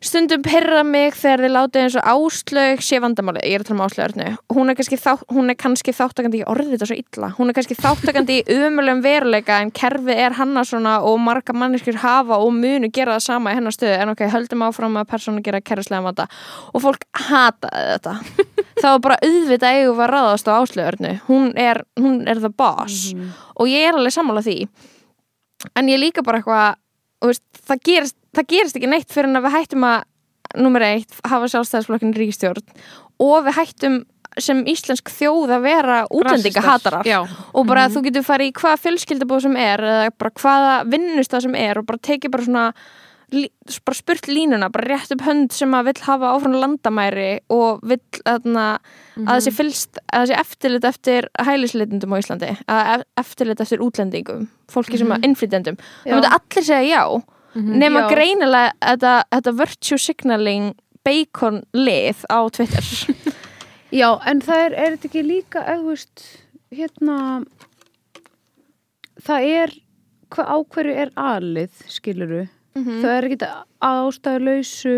stundum 0.08 0.44
pyrra 0.46 0.82
mig 0.86 1.16
þegar 1.18 1.44
þið 1.44 1.54
látið 1.56 1.82
eins 1.82 1.98
og 2.00 2.10
áslög 2.14 2.84
sé 2.84 3.00
vandamáli, 3.02 3.44
ég 3.44 3.58
er 3.58 3.64
að 3.64 3.70
tala 3.70 3.78
um 3.78 3.86
áslögurnu 3.86 4.28
hún 4.56 4.70
er 4.72 4.78
kannski, 4.78 4.98
þá, 5.00 5.12
hún 5.32 5.52
er 5.52 5.58
kannski 5.60 5.94
þáttakandi 5.96 6.42
ég 6.42 6.50
orðið 6.52 6.76
þetta 6.76 6.88
svo 6.90 6.98
illa, 7.00 7.30
hún 7.36 7.50
er 7.50 7.56
kannski 7.58 7.76
þáttakandi 7.78 8.38
í 8.40 8.56
umulegum 8.56 9.02
veruleika 9.04 9.60
en 9.62 9.72
kerfið 9.74 10.22
er 10.26 10.36
hanna 10.38 10.64
svona 10.66 10.96
og 11.04 11.18
marga 11.22 11.54
manneskjur 11.56 12.00
hafa 12.02 12.38
og 12.42 12.54
munu 12.54 12.90
gera 12.92 13.16
það 13.16 13.24
sama 13.26 13.52
í 13.52 13.58
hennar 13.58 13.74
stöðu. 13.74 13.96
En 14.00 14.12
ok, 14.12 14.24
höldum 14.32 14.64
áfram 14.66 14.98
að 15.00 15.08
persónu 15.10 15.42
gera 15.44 15.62
kerfislega 15.64 16.04
vanda. 16.04 16.26
Og 16.72 16.84
fólk 16.84 17.06
hataði 17.26 17.84
þetta. 17.94 18.16
Þá 18.80 18.88
var 18.88 19.02
bara 19.06 19.20
auðvitað 19.24 19.78
eigum 19.80 20.02
að 20.04 20.12
ráðast 20.12 20.50
á 20.50 20.52
áslögurnu 20.56 21.14
hún 21.30 21.52
er, 21.60 21.82
hún 22.00 22.20
er 22.28 22.42
the 22.42 22.52
boss. 22.52 23.12
Og 23.56 23.70
ég 23.72 23.88
er 23.88 23.98
alveg 23.98 24.14
sammála 24.16 24.44
því. 24.46 24.58
En 25.76 25.88
ég 25.90 26.00
líka 26.00 26.24
bara 26.26 26.42
eitthvað 26.42 26.76
það, 27.66 27.82
gerist, 27.88 28.16
það 28.36 28.48
gerist 28.52 28.76
ekki 28.78 28.90
neitt 28.92 29.12
fyrir 29.14 29.30
en 29.30 29.40
að 29.40 29.48
við 29.48 29.56
hættum 29.58 29.86
að 29.88 30.04
nummer 30.62 30.84
eitt, 30.86 31.16
hafa 31.26 31.48
sjálfstæðisflokkin 31.52 32.14
ríkistjórn 32.16 32.62
og 33.24 33.38
við 33.48 33.56
hættum 33.58 33.96
sem 34.38 34.58
íslensk 34.68 35.08
þjóð 35.08 35.52
að 35.56 35.62
vera 35.64 35.96
útlendinga 36.12 36.60
hatarar 36.66 37.06
og 37.56 37.66
bara 37.70 37.86
þú 37.94 38.02
getur 38.04 38.24
farið 38.26 38.50
í 38.50 38.54
hvaða 38.60 38.80
fjölskyldabóð 38.84 39.42
sem 39.46 39.56
er 39.56 39.80
eða 39.80 40.10
bara 40.20 40.32
hvaða 40.42 40.74
vinnustað 40.92 41.46
sem 41.46 41.54
er 41.56 41.80
og 41.80 41.86
bara 41.88 42.02
tekið 42.04 42.34
bara 42.34 42.44
svona 42.44 42.66
bara 43.26 43.96
spurt 43.98 44.28
línuna, 44.30 44.68
bara 44.70 44.86
rétt 44.92 45.10
upp 45.16 45.24
hönd 45.26 45.50
sem 45.56 45.72
að 45.74 45.88
vill 45.88 46.02
hafa 46.06 46.28
áfram 46.36 46.52
landamæri 46.62 47.40
og 47.50 47.80
vill 47.82 47.98
aðna, 48.24 48.66
að 49.18 49.32
þessi 49.40 49.52
fylst 49.56 49.98
að 50.14 50.28
þessi 50.28 50.36
eftirlit 50.44 50.86
eftir 50.86 51.26
hælisleitendum 51.42 52.14
á 52.14 52.20
Íslandi, 52.22 52.52
að 52.70 52.92
ef- 52.92 53.06
eftirlit 53.24 53.64
eftir 53.64 53.82
útlendingum, 53.82 54.46
fólki 54.70 55.00
sem 55.00 55.10
að 55.10 55.26
innflytendum 55.26 55.80
það 55.80 56.06
Já. 56.06 56.14
myndi 56.14 56.30
allir 56.38 56.68
segja 56.68 56.86
já 56.86 57.02
nema 57.56 58.02
Já. 58.04 58.08
greinilega 58.12 58.72
þetta, 58.84 59.12
þetta 59.32 59.52
virtue 59.60 59.98
signaling 59.98 60.74
bacon 61.06 61.62
lið 61.72 62.24
á 62.28 62.38
Twitter 62.52 62.84
Já, 64.00 64.08
en 64.26 64.40
það 64.42 64.62
er, 64.66 64.72
er 64.74 64.96
þetta 64.96 65.08
ekki 65.08 65.22
líka, 65.24 65.62
veist, 65.86 66.24
hérna, 66.74 67.16
það 69.24 69.46
er, 69.62 69.74
hvað 70.34 70.50
ákverju 70.56 70.96
er 71.04 71.12
alið, 71.16 71.82
skiluru? 71.94 72.42
Mhm. 72.76 72.98
Það 73.00 73.12
er 73.16 73.28
ekki 73.28 73.38
að 73.46 74.00
ástæðu 74.10 74.42
lausu 74.48 74.96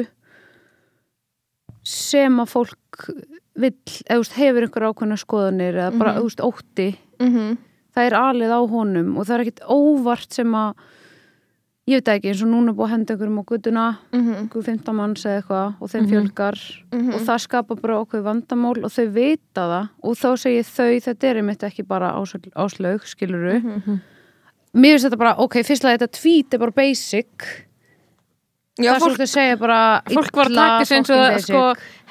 sem 1.88 2.40
að 2.42 2.50
fólk 2.52 3.06
vill, 3.58 3.76
veist, 4.08 4.34
hefur 4.38 4.66
einhver 4.66 4.88
ákveðna 4.90 5.18
skoðanir 5.20 5.78
eða 5.78 5.98
bara, 5.98 6.12
Mhm. 6.14 6.18
þú 6.18 6.24
veist, 6.28 6.44
ótti. 6.48 6.88
mm 7.20 7.58
Það 7.98 8.06
er 8.06 8.14
alið 8.14 8.50
á 8.54 8.60
honum 8.70 9.16
og 9.18 9.24
það 9.26 9.34
er 9.34 9.40
ekkit 9.44 9.60
óvart 9.66 10.32
sem 10.32 10.52
að, 10.54 10.74
ég 11.88 12.02
veit 12.02 12.08
ekki, 12.12 12.28
eins 12.32 12.42
og 12.44 12.50
núna 12.52 12.74
búið 12.76 12.84
að 12.88 12.92
henda 12.94 13.14
einhverjum 13.14 13.38
á 13.40 13.44
guttuna, 13.48 13.84
einhver 14.12 14.64
15 14.66 14.94
manns 14.98 15.24
eða 15.24 15.38
eitthvað 15.40 15.74
og 15.80 15.88
þeim 15.92 16.02
Mhm. 16.04 16.10
fjölgar. 16.12 16.58
Og 17.14 17.20
það 17.24 17.40
skapar 17.46 17.80
bara 17.80 17.98
okkur 18.04 18.22
vandamál 18.26 18.84
og 18.84 18.90
þau 18.92 19.06
vita 19.14 19.62
það. 19.72 19.88
Og 20.04 20.14
þá 20.16 20.28
segir 20.36 20.64
þau 20.68 21.00
þetta 21.08 21.24
er 21.30 21.36
einmitt 21.42 21.62
ekki 21.64 21.86
bara 21.88 22.12
ás- 22.12 22.36
áslaug 22.56 23.00
skiluru 23.08 23.62
Mhm. 23.62 24.00
mér 24.74 24.98
finnst 24.98 25.06
þetta 25.08 25.18
bara, 25.18 25.34
ok, 25.38 25.54
fyrstlega 25.64 25.98
þetta 25.98 26.12
tweet 26.20 26.54
er 26.54 26.58
bara 26.58 26.70
basic. 26.72 27.64
Já, 28.78 28.92
það 28.92 28.94
er 28.94 29.00
svolítið 29.00 29.26
að 29.26 29.34
segja 29.34 29.56
bara 29.58 30.02
fólk 30.06 30.36
var 30.36 30.44
að 30.46 30.50
illa, 30.52 30.66
taka 30.68 30.84
þessu 30.84 30.96
eins 30.98 31.10
og 31.10 31.40
sko, 31.42 31.62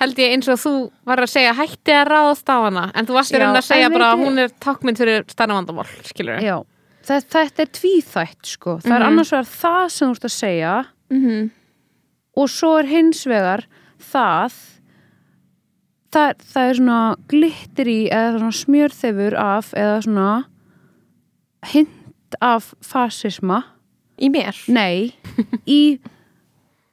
held 0.01 0.15
ég 0.19 0.34
eins 0.34 0.48
og 0.51 0.57
þú 0.60 0.91
var 1.05 1.17
að 1.24 1.29
segja 1.31 1.53
hætti 1.55 1.93
að 1.96 2.07
ráðast 2.12 2.50
á 2.51 2.57
hana. 2.65 2.91
En 2.93 3.05
þú 3.05 3.13
varst 3.15 3.31
Já, 3.31 3.39
raunin 3.39 3.55
að 3.62 3.63
segja 3.69 3.89
bara 3.93 4.10
að 4.12 4.25
hún 4.25 4.38
er 4.43 4.50
takkmynd 4.60 4.98
fyrir 4.98 5.24
stærna 5.31 5.55
vandamál 5.63 5.86
skilur 6.03 6.41
Já, 6.43 6.57
þetta, 7.07 7.43
þetta 7.47 7.63
er 7.65 7.71
tvíþætt 7.79 8.45
sko. 8.53 8.77
það 8.83 8.95
er 8.95 8.99
Mhm. 8.99 9.07
annars 9.11 9.31
vegar 9.31 9.49
það 9.51 9.91
sem 9.91 10.07
þú 10.07 10.15
ert 10.17 10.27
að 10.29 10.35
segja 10.37 10.85
Mhm. 11.09 11.49
og 12.37 12.49
svo 12.49 12.79
er 12.79 12.85
hins 12.91 13.25
vegar 13.25 13.65
það 13.99 14.53
það, 16.11 16.33
það 16.53 16.69
er 16.69 16.73
svona 16.79 16.99
glittir 17.29 17.87
í 17.91 17.99
eða 18.11 18.51
smjörþefur 18.51 19.35
af 19.37 19.73
eða 19.77 19.97
svona 20.05 20.45
hint 21.73 22.35
af 22.41 22.73
fasisma 22.83 23.63
í 24.19 24.29
mér 24.33 24.55
nei, 24.71 25.13
í 25.67 25.99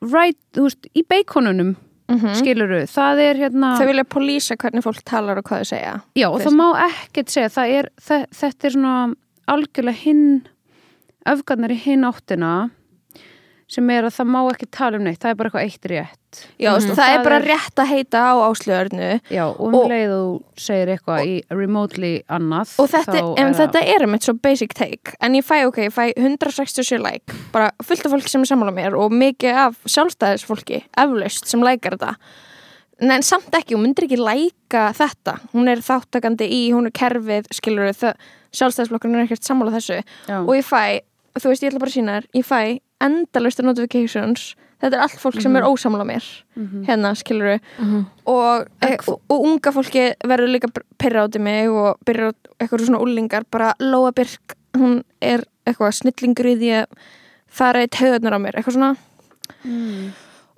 right, 0.05 0.37
þú 0.53 0.67
veist, 0.69 0.89
í 0.95 1.03
beikonunum 1.09 1.77
Mhm. 2.05 2.35
skiluru, 2.37 2.83
það 2.85 3.19
er 3.31 3.35
hérna 3.41 3.79
Þau 3.79 3.87
vilja 3.89 4.05
polísa 4.05 4.57
hvernig 4.61 4.83
fólk 4.85 5.01
talar 5.09 5.39
og 5.39 5.45
hvað 5.49 5.63
þau 5.63 5.69
segja 5.71 5.93
Já, 6.15 6.27
og 6.29 6.41
það 6.43 6.53
má 6.59 6.67
ekkert 6.85 7.31
segja, 7.33 7.49
það 7.49 7.71
er, 7.79 7.89
það, 7.99 8.27
þetta 8.29 8.65
er 8.69 8.75
svona 8.75 9.15
algjörlega 9.51 10.01
hinn, 10.05 10.25
öfgarnar 11.29 11.73
í 11.75 11.79
hinn 11.85 12.05
áttina 12.09 12.55
sem 13.75 13.89
er 13.91 14.05
að 14.07 14.13
það 14.19 14.29
má 14.29 14.39
ekki 14.53 14.67
tala 14.77 14.99
um 15.01 15.07
neitt, 15.07 15.19
það 15.23 15.31
er 15.33 15.37
bara 15.41 15.49
eitthvað 15.49 15.65
eitt 15.65 15.87
rétt. 15.91 16.41
Já, 16.61 16.69
mm 16.75 16.85
það, 16.85 16.99
Það 16.99 17.13
er 17.15 17.23
bara 17.25 17.39
rétt 17.43 17.81
að 17.81 17.89
heita 17.91 18.21
á 18.29 18.33
áslöðurnu 18.45 19.09
Já, 19.33 19.45
og 19.49 19.61
um 19.65 19.75
Og- 19.79 19.87
leið 19.91 20.13
þú 20.13 20.27
segir 20.67 20.93
eitthvað 20.95 21.27
í 21.31 21.35
remotely 21.51 22.13
annað. 22.29 22.75
og 22.79 22.91
þetta, 22.93 23.23
en 23.41 23.47
er 23.47 23.55
þetta 23.55 23.83
er 23.95 24.07
mitt 24.07 24.23
svo 24.27 24.35
basic 24.35 24.75
take 24.75 25.15
en 25.21 25.33
ég 25.39 25.45
fæ, 25.47 25.65
ok, 25.67 25.77
ég 25.89 25.95
fæ 25.95 26.13
167 26.17 26.99
like 27.03 27.33
bara 27.53 27.71
fullt 27.83 28.05
af 28.05 28.13
fólki 28.13 28.29
sem 28.29 28.43
er 28.43 28.51
sammála 28.53 28.75
mér 28.75 28.99
og 28.99 29.11
mikið 29.13 29.55
af 29.65 29.79
sjálfstæðisfólki 29.87 30.83
eflaust 30.99 31.47
sem 31.49 31.61
lækar 31.65 31.97
þetta 31.97 32.17
en 33.03 33.23
samt 33.27 33.55
ekki, 33.57 33.75
hún 33.75 33.87
myndir 33.89 34.07
ekki 34.09 34.21
læka 34.21 34.89
þetta. 34.97 35.39
Hún 35.55 35.71
er 35.71 35.83
þáttakandi 35.85 36.49
í, 36.51 36.63
hún 36.75 36.89
er 36.89 36.95
kerfið 36.95 37.49
skilur 37.55 37.91
við, 37.91 38.13
sjálfstæðisflokkurinn 38.55 39.21
er 39.23 39.27
ekkert 39.27 39.47
sammála 39.47 39.75
þessu. 39.75 40.03
Já. 40.29 40.39
og 40.43 40.53
ég 40.55 40.67
fæ, 40.67 41.01
þú 41.41 41.51
veist, 41.51 41.65
ég 41.65 41.73
ætla 41.73 41.83
bara 41.83 41.91
að 41.91 41.97
sína 41.97 42.19
þér 42.19 42.29
ég 42.39 42.47
fæ 42.47 42.61
endalaust 43.05 43.63
notifications. 43.65 44.55
Þetta 44.85 44.99
er 44.99 45.03
allt 45.07 45.21
fólk 45.23 45.41
sem 45.41 45.57
er 45.57 45.65
ósammála 45.65 46.05
mér. 46.05 46.25
Hérna, 46.85 47.15
skilur 47.17 47.55
við 47.55 47.61
og, 48.27 48.67
e, 48.85 48.97
og, 49.09 49.21
og 49.31 49.47
unga 49.49 49.73
fólki 49.73 50.15
verður 50.25 50.53
líka 50.53 50.69
pyrra 50.99 51.25
áti 51.25 51.41
mig 51.41 51.71
og 51.71 51.97
byrja 52.05 52.33
eitthvað 52.59 52.87
svona 52.87 53.01
úlingar 53.01 53.47
bara 53.51 53.75
Lóa 53.81 54.13
Birk, 54.13 54.57
hún 54.77 55.03
er 55.21 55.47
eitthvað 55.65 55.95
snillingur 56.01 56.51
í 56.53 56.57
því 56.61 56.71
að 56.83 56.87
fara 57.49 57.85
í 57.85 57.89
taugarnar 57.89 58.37
á 58.37 58.39
mér, 58.43 58.59
eitthvað 58.59 58.77
svona 58.77 58.97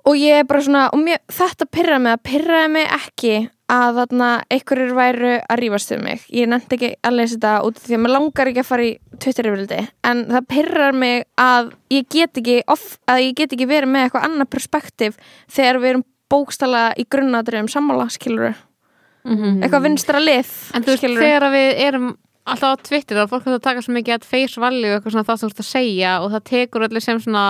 og 0.07 0.17
ég 0.17 0.41
er 0.41 0.47
bara 0.47 0.63
svona 0.63 0.87
og 0.95 1.03
mér, 1.03 1.21
þetta 1.31 1.67
pyrraði 1.69 2.03
mig, 2.03 2.17
það 2.17 2.25
pyrraði 2.31 2.73
mig 2.73 2.91
ekki 2.97 3.35
að 3.67 3.97
þarna 3.97 4.27
einhverjir 4.55 4.93
væru 4.95 5.31
að 5.43 5.59
rífast 5.59 5.89
um 5.91 6.05
mig, 6.07 6.21
ég 6.31 6.47
nefndi 6.47 6.77
ekki 6.77 6.91
að 7.03 7.17
lesa 7.17 7.35
þetta 7.35 7.55
út 7.67 7.81
því 7.83 7.97
að 7.97 8.03
mér 8.05 8.13
langar 8.15 8.51
ekki 8.51 8.63
að 8.63 8.69
fara 8.69 8.85
í 8.87 8.93
Twitter 9.23 9.49
yfirldi, 9.49 9.79
en 10.07 10.21
það 10.29 10.47
pyrrar 10.53 10.95
mig 10.95 11.25
að 11.43 11.73
ég 11.91 12.07
get 12.13 12.39
ekki 12.39 12.61
off, 12.71 12.85
að 13.11 13.25
ég 13.25 13.35
get 13.41 13.57
ekki 13.57 13.67
verið 13.67 13.91
með 13.91 14.07
eitthvað 14.07 14.29
annað 14.29 14.51
perspektíf 14.55 15.19
þegar 15.51 15.81
við 15.83 15.91
erum 15.91 16.05
bókstala 16.31 16.85
í 16.99 17.07
grunnatriðum 17.11 17.69
sammála, 17.71 18.07
skilur 18.13 18.55
eitthvað 19.27 19.83
vinstra 19.89 20.21
lið 20.23 20.47
En 20.71 20.85
þú 20.85 20.93
veist, 20.93 21.07
þegar 21.19 21.49
við 21.51 21.69
erum 21.83 22.13
alltaf 22.47 22.79
á 22.79 22.83
Twitter 22.87 23.19
og 23.21 23.31
fólk 23.31 23.47
að 23.51 23.63
taka 23.65 23.83
svo 23.83 23.95
mikið 23.95 24.17
að 24.17 24.27
face 24.27 24.61
value 24.61 24.95
eitthvað 24.95 25.15
svona 25.15 25.27
það 25.27 25.39
sem 25.39 25.49
þú 25.49 25.53
ert 25.53 25.63
að 25.63 25.71
segja 25.71 26.13
og 26.21 26.31
það 26.33 26.45
tekur 26.51 26.85
allir 26.87 27.03
sem 27.03 27.19
svona 27.23 27.45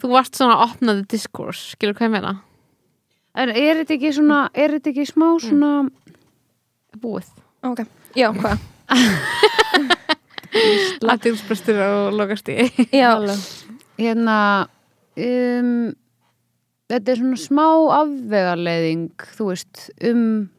þú 0.00 0.12
varst 0.14 0.38
svona 0.38 0.56
að 0.56 0.64
opna 0.68 0.96
the 0.98 1.06
discourse 1.10 1.74
skilur 1.74 1.96
hvað 1.98 2.08
ég 2.08 2.14
meina? 2.16 2.34
En 3.38 3.52
er 3.54 3.80
þetta 3.80 3.96
ekki 3.96 4.12
svona, 4.14 4.40
er 4.54 4.74
þetta 4.74 4.90
ekki 4.90 5.06
smá 5.06 5.26
svona, 5.42 5.70
Búið. 7.00 7.28
Ok, 7.62 7.84
já, 8.18 8.32
hvað? 8.34 8.62
Aðtilsprestur 11.12 11.78
og 11.84 12.16
lokast 12.18 12.48
í 12.50 12.56
já, 12.90 13.12
hérna, 14.00 14.38
um, 15.14 15.92
þetta 16.90 17.12
er 17.12 17.20
svona 17.20 17.38
smá 17.38 17.66
afvegarleiðing, 18.00 19.12
þú 19.36 19.46
veist, 19.52 19.84
um, 20.10 20.50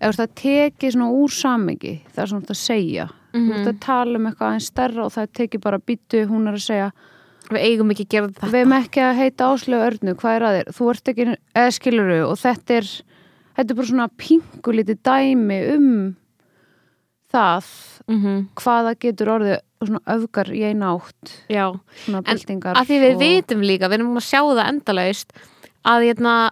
eða 0.00 0.16
það 0.18 0.34
tekið 0.42 0.94
svona 0.94 1.10
úr 1.10 1.34
samengi, 1.34 1.94
það 2.14 2.22
er 2.22 2.32
svona 2.32 2.46
þetta 2.46 2.56
að 2.56 2.64
segja. 2.64 3.06
Þú 3.32 3.44
veist 3.52 3.68
að 3.68 3.80
tala 3.84 4.18
um 4.18 4.26
eitthvað 4.26 4.48
aðeins 4.48 4.68
stærra 4.72 5.04
og 5.04 5.12
það 5.12 5.32
tekið 5.38 5.60
bara 5.60 5.78
býtu, 5.78 6.24
hún 6.30 6.48
er 6.48 6.58
að 6.58 6.64
segja, 6.64 6.90
Við 7.48 7.64
eigum 7.64 7.92
ekki 7.94 8.04
að 8.04 8.12
gera 8.12 8.28
þetta 8.28 8.48
við 8.52 8.60
erum 8.60 8.72
ekki 8.76 9.02
að 9.04 9.18
heita 9.22 9.46
áslögu 9.48 9.84
örnu, 9.86 10.14
hvað 10.20 10.34
er 10.36 10.44
að 10.44 10.56
þér? 10.56 10.70
Þú 10.76 10.88
ert 10.92 11.10
ekki, 11.12 11.26
eða 11.56 11.74
skiluru, 11.78 12.18
og 12.26 12.34
þetta 12.42 12.74
er, 12.76 12.88
þetta 13.56 13.72
er 13.72 13.78
bara 13.78 13.90
svona 13.90 14.08
pingu 14.20 14.74
lítið 14.76 14.98
dæmi 15.08 15.58
um 15.72 15.88
það 17.32 17.70
mm 18.08 18.18
-hmm. 18.18 18.44
hvaða 18.62 18.94
getur 19.00 19.32
orðið 19.36 19.58
svona 19.84 20.00
öfgar 20.14 20.52
í 20.52 20.62
eina 20.64 20.92
átt, 20.92 21.32
Já, 21.48 21.78
svona 22.04 22.22
En 22.26 22.36
að 22.36 22.86
því 22.88 22.98
við 23.00 23.14
og- 23.14 23.20
vitum 23.20 23.60
líka, 23.60 23.88
við 23.88 23.98
erum 24.00 24.16
að 24.16 24.28
sjá 24.28 24.40
það 24.42 24.68
endalaust 24.68 25.32
að, 25.84 26.04
hérna, 26.04 26.50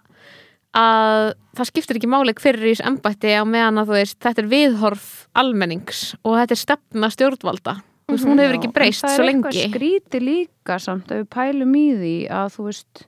að 0.76 1.35
það 1.56 1.68
skiptir 1.71 1.97
ekki 2.00 2.11
máli 2.12 2.35
hver 2.37 2.59
er 2.59 2.68
í 2.68 2.73
þessu 2.75 2.87
embætti 2.90 3.33
á 3.33 3.42
meðan 3.49 3.80
að 3.80 3.90
þú 3.90 3.97
veist 3.97 4.18
þetta 4.21 4.42
er 4.42 4.49
viðhorf 4.52 5.04
almennings 5.35 6.00
og 6.23 6.37
þetta 6.37 6.56
er 6.56 6.62
stefna 6.62 7.11
stjórnvalda 7.14 7.76
þú 8.06 8.14
veist, 8.14 8.26
hún 8.28 8.38
hefur 8.42 8.59
ekki 8.61 8.73
breyst 8.76 9.00
svo 9.02 9.09
Það 9.09 9.18
er 9.18 9.26
lengi 9.30 9.47
eitthvað 9.49 9.71
skríti 9.73 10.21
líka 10.23 10.78
samt 10.78 11.11
ef 11.11 11.23
við 11.23 11.28
pælum 11.37 11.76
í 11.80 11.87
því 11.97 12.16
að 12.30 12.49
þú 12.56 12.66
veist 12.68 13.06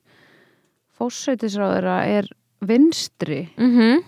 fósætisráðura 0.98 1.98
er 2.10 2.28
vinstri. 2.60 3.48
mm 3.56 3.74
-hmm. 3.78 4.04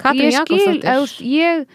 Þú 0.00 0.30
Jakobsdóttir 0.32 1.26
ég, 1.26 1.66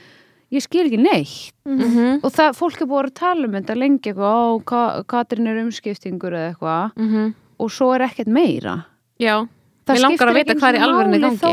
ég 0.51 0.61
skil 0.61 0.85
ekki 0.87 0.97
neitt. 0.97 1.53
mm 1.65 1.79
-hmm. 1.79 2.19
Og 2.23 2.31
það, 2.31 2.55
fólk 2.55 2.81
er 2.81 2.87
búið 2.87 3.05
að 3.05 3.13
tala 3.13 3.47
um 3.47 3.53
þetta 3.53 3.75
lengi 3.75 4.09
eitthvað, 4.09 4.33
ó, 4.33 4.63
Ka 4.65 5.03
Katrín 5.03 5.47
er 5.47 5.63
umskiptingur 5.63 6.31
eða 6.33 6.49
eitthvað 6.53 6.91
Mhm. 6.95 7.33
og 7.59 7.69
svo 7.71 7.93
er 7.95 8.01
ekkert 8.01 8.27
meira. 8.27 8.85
Já, 9.19 9.47
Það 9.85 9.93
Mér 9.95 10.01
langar 10.01 10.17
skiptir 10.17 10.29
að 10.31 10.37
vita 10.39 10.53
ekki 10.55 10.65
er 10.65 11.19
gangi. 11.21 11.39
Þó, 11.39 11.51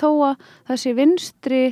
þó 0.00 0.08
að 0.28 0.36
það 0.68 0.76
sé 0.84 0.92
vinstri 0.94 1.62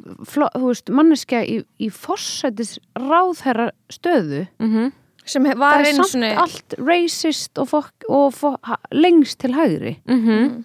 veist, 0.00 0.88
manneskja 0.96 1.42
í, 1.44 1.58
í 1.84 1.88
fórsætis 1.92 2.78
ráðherra 2.96 3.70
stöðu 3.92 4.46
mm 4.62 4.90
sem 5.30 5.44
hef- 5.44 5.52
það 5.54 5.60
var 5.60 5.80
er 5.84 5.92
samt 5.94 6.08
svona 6.10 6.28
allt 6.42 6.74
racist 6.80 7.58
og, 7.60 7.68
fok, 7.68 7.90
og 8.08 8.32
fok, 8.34 8.56
ha, 8.66 8.78
lengst 8.90 9.38
til 9.38 9.52
hægri 9.54 9.92
Mhm. 10.08 10.64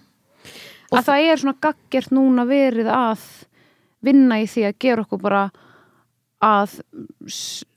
og 0.90 0.98
það 1.04 1.20
er 1.32 1.36
svona 1.36 1.60
gaggert 1.60 2.08
núna 2.10 2.46
verið 2.48 2.88
að 2.90 3.20
vinna 4.02 4.40
í 4.40 4.46
því 4.48 4.64
að 4.66 4.78
gera 4.80 5.04
okkur 5.04 5.20
bara 5.22 5.50
að 6.42 6.80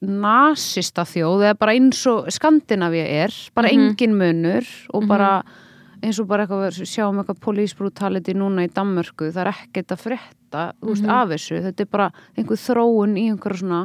nasista 0.01 1.03
þjóð 1.03 1.43
eða 1.51 1.59
bara 1.59 1.73
eins 1.75 2.01
og 2.07 2.31
Skandinavia 2.31 3.05
er 3.25 3.33
bara 3.53 3.67
Mhm. 3.67 3.89
engin 3.91 4.15
munur 4.17 4.65
og 4.93 5.05
bara 5.07 5.43
eins 6.03 6.19
og 6.21 6.27
bara 6.29 6.45
eitthvað 6.45 6.79
sjáum 6.87 7.19
eitthvað 7.21 7.41
police 7.43 7.75
brutality 7.77 8.33
núna 8.37 8.65
í 8.67 8.71
Danmörku 8.73 9.31
það 9.33 9.41
er 9.45 9.51
ekkert 9.53 9.95
að 9.95 10.03
frétta 10.05 10.63
þú 10.79 10.93
veist, 10.93 11.09
af 11.09 11.29
þessu, 11.33 11.59
þetta 11.67 11.85
er 11.85 11.91
bara 11.91 12.09
einhver 12.37 12.61
þróun 12.63 13.17
í 13.19 13.27
einhverja 13.29 13.61
svona 13.63 13.81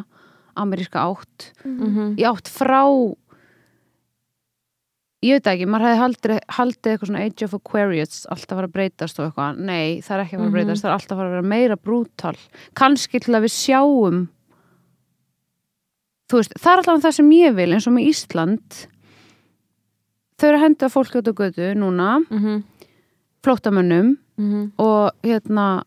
ameríska 0.55 1.03
átt. 1.03 1.53
Mhm. 1.65 2.15
í 2.15 2.23
átt 2.29 2.47
frá 2.49 2.85
ég 5.25 5.39
veit 5.41 5.49
ekki, 5.49 5.67
maður 5.67 5.89
hefði 5.89 6.01
haldið, 6.03 6.39
haldið 6.59 6.91
eitthvað 6.93 7.09
svona 7.09 7.25
Age 7.25 7.47
of 7.47 7.55
Aquarius 7.57 8.27
alltaf 8.31 8.59
fara 8.59 8.69
að 8.69 8.75
breytast 8.77 9.19
og 9.19 9.27
eitthvað, 9.31 9.59
nei, 9.59 10.01
það 10.05 10.15
er 10.17 10.25
ekki 10.25 10.37
að 10.37 10.41
fara 10.43 10.51
að 10.51 10.57
breytast 10.59 10.85
það 10.85 10.91
er 10.91 10.97
alltaf 10.99 11.15
að 11.15 11.21
fara 11.21 11.29
að 11.31 11.35
vera 11.35 11.51
meira 11.55 11.77
brútal. 11.81 12.37
Kannski 12.77 13.21
til 13.25 13.35
að 13.35 13.47
við 13.47 13.55
sjáum 13.57 14.19
þú 16.31 16.41
veist, 16.41 16.57
það 16.61 16.73
er 16.73 16.83
alltaf 16.83 17.05
það 17.05 17.17
sem 17.19 17.33
ég 17.37 17.57
vil 17.57 17.71
eins 17.73 17.89
og 17.89 17.97
með 17.97 18.11
Ísland 18.13 18.83
þau 20.41 20.49
eru 20.49 20.59
að 20.59 20.65
henda 20.67 20.89
fólki 20.93 21.21
út 21.21 21.29
á 21.31 21.35
götu 21.35 21.67
núna, 21.79 22.09
Mhm. 22.31 22.63
flóttamönnum 23.45 24.17
Mhm. 24.39 24.73
og 24.79 25.13
hérna 25.23 25.85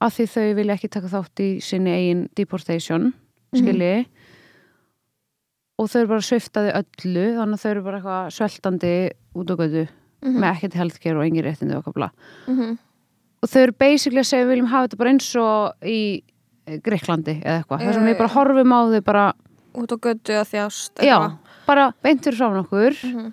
að 0.00 0.10
því 0.16 0.26
þau 0.34 0.54
vilja 0.54 0.74
ekki 0.74 0.90
taka 0.90 1.08
þátt 1.08 1.40
í 1.40 1.62
sinni 1.62 1.90
eigin 1.90 2.28
deportation, 2.34 3.12
skilji 3.54 4.06
og 5.78 5.88
þau 5.90 6.00
eru 6.00 6.08
bara 6.08 6.20
sviftaði 6.20 6.72
öllu, 6.74 7.24
þannig 7.36 7.54
að 7.58 7.62
þau 7.64 7.70
eru 7.70 7.82
bara 7.82 8.00
eitthvað 8.00 8.32
sveltandi 8.38 9.10
út 9.34 9.50
á 9.50 9.54
götu 9.56 9.88
með 10.24 10.50
ekkert 10.54 10.74
healthcare 10.74 11.18
og 11.18 11.24
engin 11.26 11.44
réttindi 11.44 11.76
og 11.76 11.84
kapla 11.84 12.10
Mhm. 12.48 12.78
og 13.42 13.48
þau 13.50 13.62
eru 13.62 13.72
basically 13.72 14.20
að 14.20 14.26
segja 14.30 14.44
við 14.46 14.50
viljum 14.56 14.66
hafa 14.68 14.88
þetta 14.88 14.98
bara 14.98 15.10
eins 15.10 15.36
og 15.36 15.74
í 15.82 16.22
Greiklandi 16.66 17.42
eða 17.44 17.62
eitthvað, 17.64 17.80
þar 17.84 17.92
sem 17.92 18.04
við 18.06 18.16
bara 18.18 18.28
já. 18.28 18.34
horfum 18.34 18.72
á 18.72 18.80
þau 18.88 19.04
bara, 19.04 19.32
út 19.74 19.92
á 19.92 19.96
götu 19.98 20.32
að 20.32 20.48
þjást 20.48 21.04
já, 21.04 21.38
bara 21.66 21.92
beintur 22.02 22.32
frá 22.32 22.64
okkur 22.64 22.94
Mhm. 23.04 23.32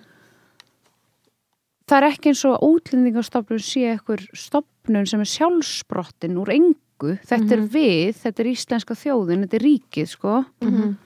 Það 1.92 1.98
er 2.00 2.06
ekki 2.08 2.30
eins 2.32 2.42
og 2.48 2.62
útlendingastofnun 2.64 3.60
sé 3.60 3.82
ekkur 3.92 4.22
stofnun 4.32 5.04
sem 5.10 5.20
er 5.20 5.28
sjálfsbrottin 5.28 6.38
úr 6.40 6.48
engu 6.54 7.18
þetta 7.28 7.56
er 7.58 7.64
við, 7.68 8.14
þetta 8.22 8.40
er 8.44 8.48
íslenska 8.54 8.96
þjóðin 8.96 9.44
þetta 9.44 9.58
er 9.60 9.66
ríkið, 9.68 10.08
sko 10.08 10.38
Mhm. 10.64 10.96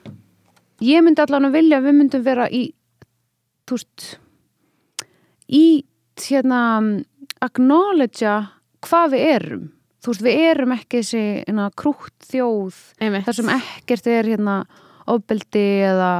ég 0.87 1.03
myndi 1.03 1.19
allan 1.25 1.49
að 1.49 1.57
vilja 1.59 1.79
að 1.81 1.87
við 1.89 1.97
myndum 1.99 2.23
vera 2.23 2.47
í 2.49 2.63
þú 3.67 3.79
veist 3.81 4.17
í 5.49 5.83
hérna 6.15 6.61
acknowledgea 7.41 8.37
hvað 8.85 9.11
við 9.11 9.25
erum 9.35 9.65
þú 10.03 10.13
veist, 10.13 10.23
við 10.23 10.39
erum 10.51 10.71
ekki 10.77 11.01
þessi 11.01 11.23
hérna, 11.47 11.69
krútt 11.75 12.27
þjóð 12.31 12.75
Einmitt. 13.01 13.25
þar 13.27 13.35
sem 13.35 13.49
ekkert 13.57 14.07
er 14.07 14.23
hérna 14.31 14.57
ofbeldi 15.07 15.65
eða 15.89 16.11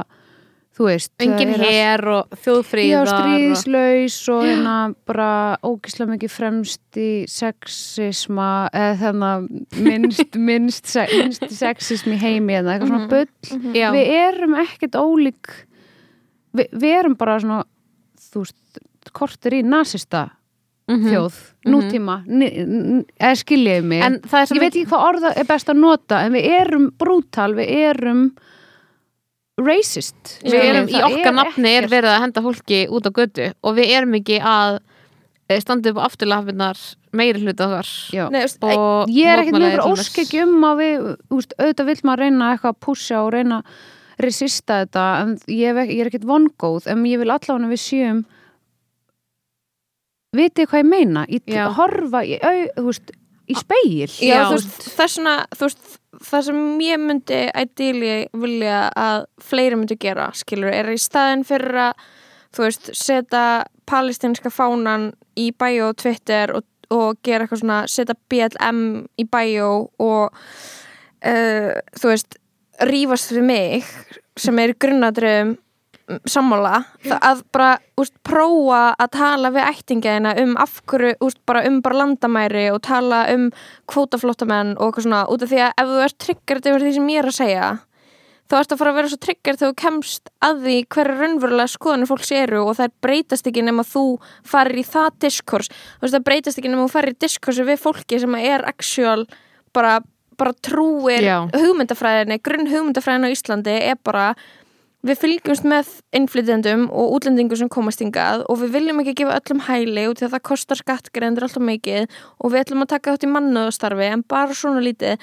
þú 0.78 0.86
veist 0.86 1.10
engin 1.24 1.50
það 1.56 1.62
er 1.66 1.72
her 1.74 2.04
og 2.12 2.28
Já, 2.30 2.38
þjóðfríðar 2.44 3.08
og... 3.10 3.10
stríðslaus 3.18 4.18
og 4.34 4.42
hérna 4.46 4.74
bara 5.10 5.30
ógislega 5.66 6.12
mikið 6.14 6.30
fremst 6.36 7.00
í 7.02 7.08
sexisma 7.30 8.50
eða 8.70 8.94
þannig 9.02 9.82
minnst, 9.88 10.38
minnst, 10.48 10.92
minnst 11.10 11.48
sexism 11.58 12.14
í 12.14 12.20
heimi 12.22 12.56
eða 12.60 12.76
eitthvað 12.76 12.92
svona 12.94 13.10
bull. 13.10 13.72
Já. 13.74 13.88
við 13.96 14.12
erum 14.20 14.56
ekkert 14.62 14.98
ólík. 15.02 15.52
Við, 16.58 16.70
við 16.80 16.94
erum 17.02 17.18
bara 17.20 17.38
svona 17.42 17.62
þú 18.30 18.44
veist, 18.46 18.82
kortir 19.16 19.58
í 19.60 19.62
nasista 19.66 20.28
Mhm. 20.88 21.04
þjóð, 21.12 21.34
nútíma. 21.68 22.14
Ni- 22.24 22.46
n- 22.64 23.02
eða 23.20 23.36
skiljaði 23.36 23.82
mig. 23.84 24.00
Ég 24.24 24.60
veit 24.62 24.70
ekki 24.72 24.86
hvað 24.88 25.02
orða 25.04 25.32
er 25.36 25.44
best 25.44 25.68
að 25.68 25.76
nota 25.82 26.22
en 26.24 26.32
við 26.32 26.46
erum 26.62 26.86
brútal, 26.96 27.50
við 27.58 27.68
erum 27.90 28.22
racist 29.58 30.38
við 30.44 30.60
erum 30.62 30.88
í 30.90 31.00
okkar 31.02 31.34
nafni 31.34 31.74
er 31.80 31.88
verið 31.90 32.14
að 32.14 32.22
henda 32.26 32.44
fólki 32.44 32.84
út 32.94 33.08
á 33.08 33.12
götu 33.14 33.50
og 33.62 33.76
við 33.78 33.92
erum 33.98 34.16
ekki 34.20 34.38
að 34.38 34.78
eh, 35.50 35.58
standa 35.62 35.92
upp 35.92 36.00
á 36.00 36.06
afturlafinnar 36.06 36.80
meiri 37.18 37.42
hluta 37.42 37.68
okkar. 37.68 37.92
Nei, 38.30 38.42
veist, 38.44 38.58
og 38.62 39.12
ég 39.12 39.30
er 39.32 39.42
ekkert 39.42 39.58
mjög 39.58 39.70
til 39.74 39.84
dæmis. 39.84 40.02
ósk 40.02 40.18
ekki 40.24 40.42
um 40.44 40.66
að 40.68 40.82
við 40.82 41.06
úst, 41.38 41.54
auðvitað 41.58 41.90
vill 41.90 42.02
maður 42.04 42.24
reyna 42.24 42.50
eitthvað 42.52 42.74
að 42.74 42.82
pússa 42.86 43.22
og 43.22 43.30
reyna 43.34 43.62
að 43.62 43.78
resista 44.18 44.82
þetta 44.82 45.04
en 45.22 45.36
ég, 45.46 45.78
ég 45.88 46.02
er 46.02 46.10
ekkert 46.10 46.26
vongóð 46.28 46.88
en 46.90 47.06
ég 47.06 47.20
vil 47.22 47.30
allavega 47.30 47.70
við 47.70 47.82
séum 47.82 48.24
vitið 50.36 50.68
hvað 50.70 50.82
ég 50.82 50.90
meina 50.90 51.24
í, 51.30 51.40
horfa 51.78 52.22
í, 52.26 52.36
au, 52.42 52.86
veist, 52.88 53.12
í 53.48 53.56
speil 53.56 54.08
Já, 54.08 54.34
Já. 54.34 54.42
veist, 54.52 54.88
það 54.90 55.04
er 55.06 55.14
svona, 55.14 55.36
þú 55.54 55.68
veist, 55.68 55.97
það 56.16 56.46
sem 56.48 56.62
ég 56.84 57.02
myndi 57.02 57.40
ideally 57.52 58.14
vilja 58.36 58.88
að 58.96 59.26
fleiri 59.44 59.78
myndi 59.78 59.98
gera, 60.00 60.30
skilur, 60.36 60.72
er 60.72 60.90
í 60.92 60.98
staðin 61.00 61.44
fyrir 61.46 61.80
að, 61.88 62.08
þú 62.56 62.64
veist, 62.64 62.90
setja 62.96 63.44
palestinska 63.88 64.52
fánan 64.52 65.12
í 65.38 65.50
bæjó 65.56 65.92
Twitter 66.00 66.52
og, 66.56 66.66
og 66.92 67.20
gera 67.24 67.44
eitthvað 67.44 67.62
svona, 67.62 67.78
setja 67.90 68.16
BLM 68.30 68.82
í 69.20 69.28
bæjó 69.28 69.70
og 70.02 70.26
uh, 70.32 71.72
þú 72.00 72.12
veist, 72.12 72.38
rífast 72.88 73.32
við 73.34 73.48
mig 73.48 73.88
sem 74.38 74.58
er 74.62 74.76
grunnadröðum 74.78 75.56
sammála, 76.28 76.82
að 77.18 77.42
bara 77.52 77.72
úst, 78.00 78.14
prófa 78.24 78.94
að 78.96 79.10
tala 79.18 79.50
við 79.54 79.66
ættingaðina 79.68 80.36
um 80.42 80.54
af 80.60 80.78
hverju, 80.88 81.16
úst, 81.24 81.40
bara 81.48 81.64
um 81.68 81.82
bara 81.84 82.00
landamæri 82.02 82.68
og 82.72 82.80
tala 82.86 83.26
um 83.34 83.50
kvótaflóttamenn 83.90 84.76
og 84.78 84.88
eitthvað 84.88 85.08
svona, 85.08 85.26
út 85.28 85.44
af 85.44 85.52
því 85.52 85.60
að 85.66 85.82
ef 85.82 85.92
þú 85.92 86.00
ert 86.06 86.18
tryggjart 86.24 86.70
yfir 86.70 86.86
því 86.86 86.94
sem 86.96 87.12
ég 87.12 87.22
er 87.22 87.30
að 87.32 87.38
segja 87.42 87.68
þá 88.48 88.56
ertu 88.62 88.74
að 88.74 88.80
fara 88.80 88.92
að 88.92 88.98
vera 88.98 89.10
svo 89.12 89.18
tryggjart 89.24 89.60
þegar 89.60 89.72
þú 89.72 89.78
kemst 89.82 90.30
að 90.44 90.60
því 90.64 90.76
hverju 90.94 91.16
raunverulega 91.18 91.72
skoðanir 91.72 92.08
fólks 92.08 92.30
eru 92.32 92.62
og 92.64 92.76
það 92.78 92.94
breytast 93.04 93.50
ekki 93.50 93.64
nema 93.66 93.84
þú 93.86 94.04
farir 94.48 94.80
í 94.80 94.84
það 94.88 95.18
diskurs 95.24 95.72
veist 96.00 96.16
það 96.16 96.28
breytast 96.30 96.60
ekki 96.60 96.72
nema 96.72 96.86
þú 96.86 96.94
farir 96.94 97.12
í 97.12 97.18
diskursi 97.26 97.66
við 97.68 97.82
fólki 97.82 98.20
sem 98.22 98.38
er 98.40 98.64
actual 98.70 99.26
bara, 99.76 99.98
bara 100.40 100.54
trúir 100.64 101.26
Já. 101.26 101.36
hugmyndafræðinni, 101.52 102.40
grunn 102.40 102.72
hugmyndafræðin 102.72 103.28
á 103.28 103.34
Íslandi 103.36 103.76
er 103.90 104.00
bara 104.00 104.30
við 105.06 105.18
fylgjumst 105.22 105.64
með 105.68 105.90
innflytjendum 106.18 106.88
og 106.90 107.12
útlendingum 107.16 107.56
sem 107.60 107.68
komast 107.70 108.00
hingað 108.02 108.42
og 108.50 108.58
við 108.62 108.72
viljum 108.74 108.98
ekki 109.04 109.14
gefa 109.20 109.36
öllum 109.38 109.60
hæli 109.68 110.06
út 110.10 110.18
því 110.18 110.26
að 110.26 110.32
það 110.34 110.42
kostar 110.50 110.80
skattgrendur 110.80 111.46
alltaf 111.46 111.62
mikið 111.62 112.08
og 112.42 112.50
við 112.52 112.64
ætlum 112.64 112.82
að 112.82 112.90
taka 112.94 113.14
þátt 113.14 113.26
í 113.28 113.30
mannöðustarfi 113.36 114.08
en 114.10 114.24
bara 114.26 114.56
svona 114.58 114.82
lítið. 114.82 115.22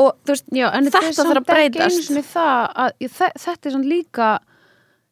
Og 0.00 0.10
veist, 0.26 0.46
Já, 0.56 0.70
Þetta 0.72 1.00
þarf 1.12 1.42
að 1.42 1.46
breytast. 1.52 2.10
það 2.32 2.62
að 2.82 2.90
þe- 3.12 3.36
þetta 3.44 3.66
er 3.68 3.72
samt 3.76 3.86
líka 3.92 4.28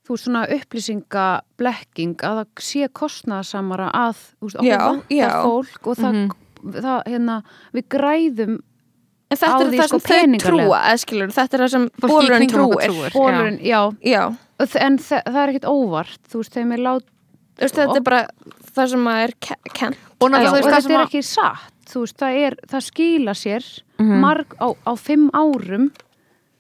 þú 0.07 0.15
veist 0.17 0.25
svona 0.27 0.45
upplýsingablekking 0.57 2.17
að 2.27 2.39
það 2.41 2.65
sé 2.67 2.89
kostnaðasamara 2.93 3.91
að 3.95 4.17
veist, 4.41 4.57
okkur 4.57 4.67
vantar 4.87 5.37
fólk 5.45 5.87
og 5.93 6.01
það, 6.01 6.19
það 6.81 7.03
hérna, 7.13 7.37
við 7.77 7.87
græðum 7.95 8.57
en 9.31 9.37
þetta 9.39 9.57
á 9.57 9.61
er 9.61 9.71
því, 9.71 9.79
það 9.79 9.89
sko, 9.89 9.99
sem 10.01 10.01
þau 10.01 10.21
peningalega. 10.21 10.51
trúa 10.51 10.79
eða 10.91 11.01
skilur, 11.05 11.33
þetta 11.37 11.55
er 11.55 11.61
það 11.65 11.71
sem 11.71 11.85
bólurinn 12.03 12.51
trúir. 12.51 13.11
bólurinn, 13.15 13.59
já, 13.63 13.81
Já, 14.03 14.23
en 14.81 14.99
þe- 14.99 15.23
það 15.27 15.41
er 15.45 15.53
ekkert 15.55 15.69
óvart 15.71 16.19
þú 16.31 16.43
veist, 16.43 16.53
þeim 16.57 16.73
er 16.73 16.79
lát 16.85 17.03
þú 17.57 17.63
veist, 17.65 17.75
þetta 17.81 17.97
er 17.97 18.07
bara 18.11 18.27
það 18.75 18.89
sem 18.91 19.05
að 19.11 19.23
er 19.25 19.33
ke- 19.41 19.61
kennt. 19.75 19.97
Og 20.21 20.31
já, 20.31 20.37
og 20.37 20.55
það 20.55 20.63
þetta 20.63 20.91
er 20.91 21.01
að 21.01 21.07
ekki 21.07 21.23
satt 21.25 21.73
þú 21.91 22.01
veist, 22.05 22.17
það 22.19 22.39
er, 22.47 22.55
það 22.71 22.83
skila 22.91 23.35
sér 23.35 23.65
Mhm. 24.01 24.21
marg 24.21 24.47
á, 24.61 24.69
á 24.87 24.93
fimm 24.99 25.31
árum 25.35 25.91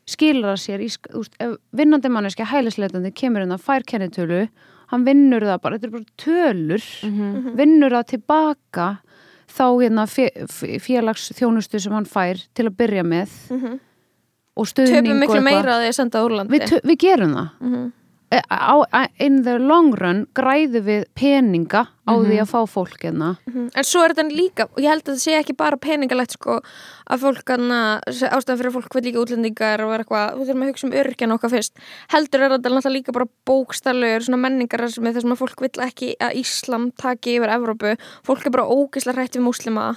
skilar 0.06 0.54
það 0.56 0.62
sér 0.64 0.80
í, 0.82 0.88
þú 1.10 1.18
veist, 1.22 1.34
ef 1.40 1.56
vinnandi 1.74 2.08
manneski 2.10 2.44
hælisleitandi 2.44 3.12
kemur 3.14 3.42
inn 3.42 3.52
að 3.54 3.62
fær 3.62 3.82
kennitölu 3.86 4.48
hann 4.90 5.04
vinnur 5.04 5.40
það 5.46 5.60
bara, 5.62 5.78
þetta 5.78 5.84
er 5.84 5.90
bara 5.90 6.04
tölur 6.18 6.82
Mhm. 7.04 7.54
vinnur 7.56 7.90
það 7.90 8.06
tilbaka 8.16 8.98
þá 9.50 9.64
hérna 9.82 10.06
félags 10.10 11.30
þjónustu 11.36 11.80
sem 11.82 11.94
hann 11.94 12.08
fær 12.08 12.42
til 12.56 12.68
að 12.68 12.76
byrja 12.80 13.04
með 13.06 13.34
og 14.60 14.68
stuðning 14.68 15.06
töpum 15.06 15.22
miklu 15.24 15.40
meira 15.44 15.76
að 15.76 15.84
því 15.84 15.90
að 15.90 15.96
senda 15.96 16.22
Úrlandi 16.26 16.58
við, 16.58 16.76
við 16.84 17.00
gerum 17.04 17.34
það. 17.38 17.48
Á, 17.48 17.68
á, 17.70 17.90
in 18.30 19.42
the 19.42 19.58
long 19.58 19.90
run 19.98 20.26
græðu 20.38 20.82
við 20.86 21.06
peninga 21.18 21.88
á 22.06 22.12
því 22.14 22.36
að 22.42 22.50
fá 22.50 22.60
fólk 22.70 23.02
hérna. 23.02 23.30
Mhm. 23.46 23.70
En 23.74 23.84
svo 23.86 24.04
er 24.04 24.14
þetta 24.14 24.30
líka, 24.30 24.66
og 24.70 24.78
ég 24.78 24.88
held 24.88 25.02
að 25.02 25.14
þetta 25.14 25.24
sé 25.24 25.34
ekki 25.38 25.56
bara 25.56 25.76
peningalegt 25.76 26.36
sko, 26.36 26.60
að 27.10 27.18
fólk 27.24 27.50
hana, 27.50 28.00
ástæðan 28.06 28.60
fyrir 28.60 28.74
fólk 28.76 28.94
vil 28.94 29.02
líka 29.02 29.22
útlendingar 29.22 29.82
og 29.82 29.94
er 29.94 30.04
eitthvað, 30.04 30.34
þú 30.36 30.46
þurfum 30.46 30.62
að 30.62 30.70
hugsa 30.70 30.86
um 30.86 30.96
örkjan 31.02 31.34
okkar 31.34 31.50
fyrst. 31.50 31.74
Heldur 32.10 32.40
er 32.40 32.50
þetta 32.50 32.70
náttúrulega 32.70 32.96
líka 32.98 33.12
bara 33.12 33.28
bókstaflegur 33.46 34.26
svona 34.26 34.42
menningar 34.46 34.86
þessum 34.86 35.34
að 35.34 35.42
fólk 35.42 35.60
vil 35.60 35.70
ekki 35.86 36.14
að 36.20 36.38
Íslam 36.38 36.92
taki 36.96 37.38
yfir 37.38 37.50
Evrópu. 37.50 37.96
Fólk 38.22 38.46
er 38.46 38.50
bara 38.50 38.70
ógislega 38.70 39.18
hrætt 39.18 39.38
við 39.38 39.46
múslima 39.46 39.96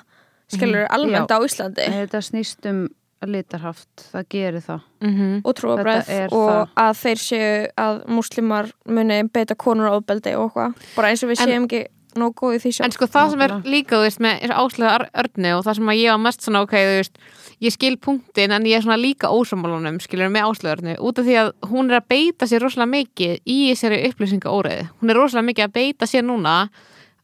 skilur 0.51 0.87
almennt 0.89 1.29
Já. 1.29 1.37
á 1.37 1.45
Íslandi. 1.45 1.85
Þetta 1.85 2.21
snýst 2.21 2.65
um 2.69 2.89
litarhaft 3.29 4.05
það 4.13 4.27
gerir 4.29 4.61
það. 4.65 4.81
Mhm. 5.01 5.41
og 5.45 5.55
trúabræð 5.55 6.09
er 6.09 6.27
og 6.33 6.69
að 6.75 6.93
þeir 7.03 7.19
séu 7.23 7.67
að 7.77 8.05
múslimar 8.07 8.71
muni 8.85 9.23
beita 9.33 9.55
konur 9.55 9.89
á 9.91 9.97
ofbeldi 9.99 10.35
og 10.35 10.51
eitthvað, 10.53 10.73
bara 10.95 11.07
eins 11.09 11.23
og 11.23 11.29
við 11.29 11.41
En- 11.41 11.49
séum 11.49 11.67
ekki 11.67 11.85
nóg 12.13 12.35
góð 12.37 12.53
í 12.53 12.59
því 12.61 12.69
sjálf. 12.77 12.85
En 12.85 12.91
sko 12.91 13.05
það 13.09 13.29
sem 13.31 13.41
er 13.41 13.49
líka, 13.65 13.95
þú 13.97 14.03
veist, 14.05 14.19
með 14.21 14.51
áslega 14.53 15.09
örni 15.17 15.49
og 15.57 15.63
það 15.65 15.75
sem 15.79 15.87
að 15.89 15.97
ég 15.97 16.09
var 16.11 16.19
mest 16.21 16.41
svona, 16.45 16.61
ok, 16.61 16.71
þú 16.77 16.97
veist, 16.99 17.15
ég 17.59 17.71
skil 17.73 17.97
punktin 17.97 18.51
en 18.53 18.63
ég 18.69 18.75
er 18.77 18.81
svona 18.85 18.99
líka 19.01 19.31
ósamálunum, 19.33 19.97
skilur, 19.99 20.29
með 20.29 20.45
áslega 20.45 20.75
örni, 20.77 20.93
út 21.01 21.17
af 21.17 21.25
því 21.25 21.35
að 21.41 21.51
hún 21.71 21.89
er 21.89 21.97
að 22.01 22.07
beita 22.13 22.45
sér 22.45 22.61
rosalega 22.61 22.91
mikið 22.93 23.39
í 23.49 23.57
þessari 23.73 24.03
upplýsinga 24.11 24.45
óreiði. 24.53 24.89
Hún 25.01 25.09
er 25.09 25.15
rosalega 25.17 25.49
mikið 25.49 25.65
að 25.65 25.73
beita 25.73 26.05
sér 26.05 26.21
núna, 26.21 26.69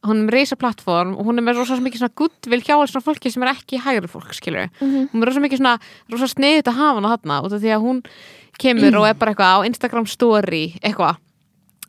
hún 0.06 0.16
er 0.16 0.26
með 0.26 0.34
reysa 0.38 0.56
plattform 0.56 1.14
og 1.18 1.26
hún 1.28 1.38
er 1.40 1.44
með 1.44 1.58
rosalega 1.60 1.86
mikið 1.88 2.02
svona 2.04 2.16
guttvill 2.16 2.60
hjá 2.64 2.74
svona 2.88 3.04
fólki 3.04 3.32
sem 3.32 3.42
er 3.44 3.52
ekki 3.52 3.80
hægri 3.84 4.08
fólk, 4.08 4.30
skilur. 4.36 4.70
Hún 4.80 5.20
er 5.20 5.28
rosalega 5.28 5.46
mikið 5.48 5.60
svona, 5.60 5.74
rosalega 6.10 6.34
sniðið 6.36 6.70
að 6.72 6.78
hafa 6.80 7.00
hana 7.00 7.14
þarna, 7.16 7.40
út 7.44 7.56
af 7.56 7.64
því 7.64 7.74
að 7.76 7.84
hún 7.88 7.98
kemur 8.60 9.00
og 9.00 9.08
er 9.10 9.18
bara 9.20 9.34
eitthvað 9.34 9.56
á 9.60 9.66
Instagram 9.68 10.06
story, 10.08 10.64
eitthvað 10.80 11.20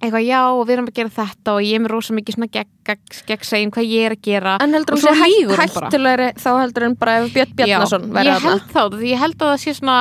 eitthvað 0.02 0.24
já 0.26 0.40
og 0.50 0.64
við 0.66 0.74
erum 0.76 0.88
að 0.90 0.96
gera 0.98 1.12
þetta 1.14 1.54
og 1.54 1.62
ég 1.62 1.78
er 1.78 1.82
með 1.84 1.92
rosa 1.94 2.14
mikið 2.18 2.36
svona 2.36 2.48
gegn, 2.56 3.42
segjum 3.46 3.74
hvað 3.76 3.86
ég 3.92 4.06
er 4.08 4.16
að 4.16 4.24
gera 4.26 4.54
En 4.66 4.74
heldur 4.74 4.98
hún 4.98 5.04
sé 5.04 5.12
lýgur 5.14 5.60
hætt, 5.62 5.70
hún 5.70 5.76
bara. 5.76 5.90
hættulegri 5.92 6.30
þá 6.42 6.50
heldur 6.58 6.86
hún 6.88 6.96
bara 6.98 7.18
Björn 7.36 7.52
Bjarnason 7.60 8.08
ég 8.18 8.48
held 8.48 8.66
þá, 8.74 8.82
því 8.98 9.12
ég 9.12 9.22
held 9.22 9.36
að 9.38 9.52
það 9.52 9.62
sé 9.62 9.76
svona 9.78 9.98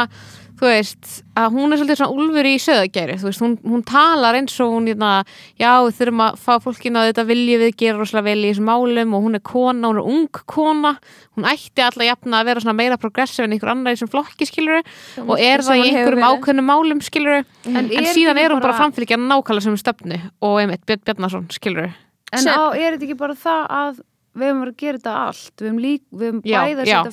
þú 0.60 0.68
veist, 0.68 1.10
að 1.40 1.54
hún 1.56 1.72
er 1.72 1.78
svolítið 1.80 1.96
svona 2.02 2.20
úlfur 2.20 2.46
í 2.50 2.52
söðagæri, 2.60 3.14
þú 3.16 3.28
veist, 3.30 3.40
hún, 3.40 3.54
hún 3.64 3.84
talar 3.88 4.36
eins 4.36 4.58
og 4.60 4.74
hún, 4.74 4.88
hérna, 4.90 5.12
já, 5.56 5.70
við 5.86 5.94
þurfum 5.96 6.20
að 6.26 6.36
fá 6.44 6.50
fólkinu 6.66 7.00
að 7.00 7.08
þetta 7.10 7.24
vilji 7.30 7.54
við 7.62 7.70
gera 7.80 7.96
rosalega 8.02 8.26
vel 8.28 8.42
í 8.44 8.50
þessum 8.50 8.68
málum 8.68 9.14
og 9.16 9.24
hún 9.24 9.38
er 9.38 9.42
kona, 9.48 9.88
hún 9.88 10.00
er 10.02 10.10
ung 10.12 10.42
kona. 10.52 10.92
Hún 11.38 11.48
ætti 11.48 11.80
alltaf 11.80 12.04
jafna 12.04 12.42
að 12.42 12.50
vera 12.50 12.60
svona 12.66 12.76
meira 12.76 12.98
progressiv 13.00 13.46
en 13.46 13.56
einhver 13.56 13.72
annar 13.72 13.94
í 13.94 13.96
þessum 13.96 14.12
flokki, 14.12 14.50
skilur 14.50 14.82
og 15.24 15.34
er 15.40 15.64
það 15.64 15.80
í 15.80 15.88
einhverjum 15.94 16.28
ákveðnum 16.28 16.68
málum, 16.68 17.00
skilur 17.08 17.40
en, 17.40 17.80
En 17.80 17.88
er 17.88 18.10
síðan 18.12 18.36
er 18.36 18.52
hún 18.52 18.60
bara 18.60 18.74
bara- 18.74 18.78
framfylgja 18.82 19.16
nákvæmlega 19.16 19.64
sem 19.70 19.80
stefnu 19.80 20.20
og 20.44 20.60
einmitt 20.60 20.84
Björn 20.84 21.04
Bjarnason, 21.08 21.48
skilur 21.56 21.88
En 22.30 22.46
á, 22.46 22.70
er 22.76 22.94
þetta 22.98 23.06
ekki 23.08 23.16
bara 23.18 23.34
það 23.34 23.64
að 23.74 24.02
við 24.36 24.46
höfum 24.46 24.60
verið 24.62 24.74
að 24.74 24.76
gera 24.82 24.98
þetta 24.98 25.14
allt. 25.26 25.52
Við 25.58 25.68
höfum, 25.68 25.80
lík, 25.80 26.02
við 26.12 26.26
höfum 26.30 26.42
Já, 26.44 26.58
bæði 26.60 26.80
að 26.80 26.86
setja 26.86 27.12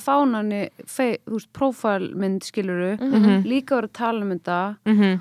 prófælmynd 1.52 2.42
skiluru 2.46 2.92
Mhm. 3.00 3.42
líka 3.44 3.76
verið 3.76 3.88
að 3.90 3.92
tala 3.92 4.20
um 4.22 4.30
þetta. 4.38 4.76
Mm 4.86 4.96
-hmm. 4.98 5.20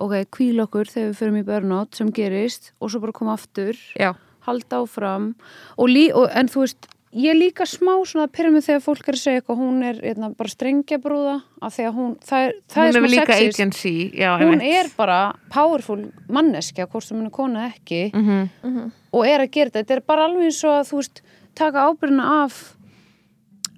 ok, 0.00 0.12
kvíl 0.30 0.60
okkur 0.60 0.84
þegar 0.88 1.10
við 1.10 1.18
förum 1.20 1.36
í 1.42 1.44
burnout 1.44 1.94
sem 1.94 2.10
gerist 2.12 2.72
og 2.80 2.90
svo 2.90 3.00
bara 3.00 3.12
koma 3.12 3.34
aftur. 3.34 3.74
Já, 3.98 4.14
halda 4.46 4.76
áfram. 4.82 5.34
Og 5.78 5.88
lí, 5.88 6.10
og, 6.14 6.28
en 6.34 6.46
þú 6.48 6.60
veist, 6.60 6.86
ég 7.14 7.34
líka 7.36 7.64
smá 7.64 8.02
svona 8.04 8.26
að 8.26 8.32
pyrra 8.32 8.50
mig 8.50 8.62
þegar 8.64 8.80
fólk 8.82 9.08
er 9.08 9.14
að 9.14 9.22
segja 9.22 9.40
eitthvað. 9.40 9.56
Hún 9.58 9.82
er 9.84 10.00
eitna, 10.02 10.28
bara 10.36 10.48
strengjabrúða 10.48 11.42
af 11.62 11.76
því 11.76 11.84
að 11.88 11.94
hún, 11.94 12.16
það 12.18 12.46
er, 12.48 12.52
það 12.68 12.82
hún 12.84 12.88
er 12.88 12.96
er 12.96 13.08
líka 13.08 13.26
sexist. 13.26 13.60
agency 13.60 14.10
já, 14.14 14.38
hún 14.40 14.62
er 14.62 14.86
bara 14.96 15.34
powerful 15.50 16.10
manneskja 16.28 16.86
hvort 16.88 17.02
sem 17.04 17.16
hún 17.18 17.26
er 17.26 17.30
kona 17.30 17.70
ekki. 17.72 18.10
Mhm. 18.14 18.50
og 18.64 18.90
og 19.14 19.28
er 19.30 19.44
að 19.44 19.50
gera 19.54 19.70
þetta, 19.70 19.82
þetta 19.84 19.96
er 19.98 20.04
bara 20.10 20.26
alveg 20.28 20.48
eins 20.50 20.60
og 20.66 20.74
að 20.80 20.88
þú 20.90 20.98
veist, 21.00 21.22
taka 21.58 21.84
ábyrðina 21.88 22.26
af 22.44 22.56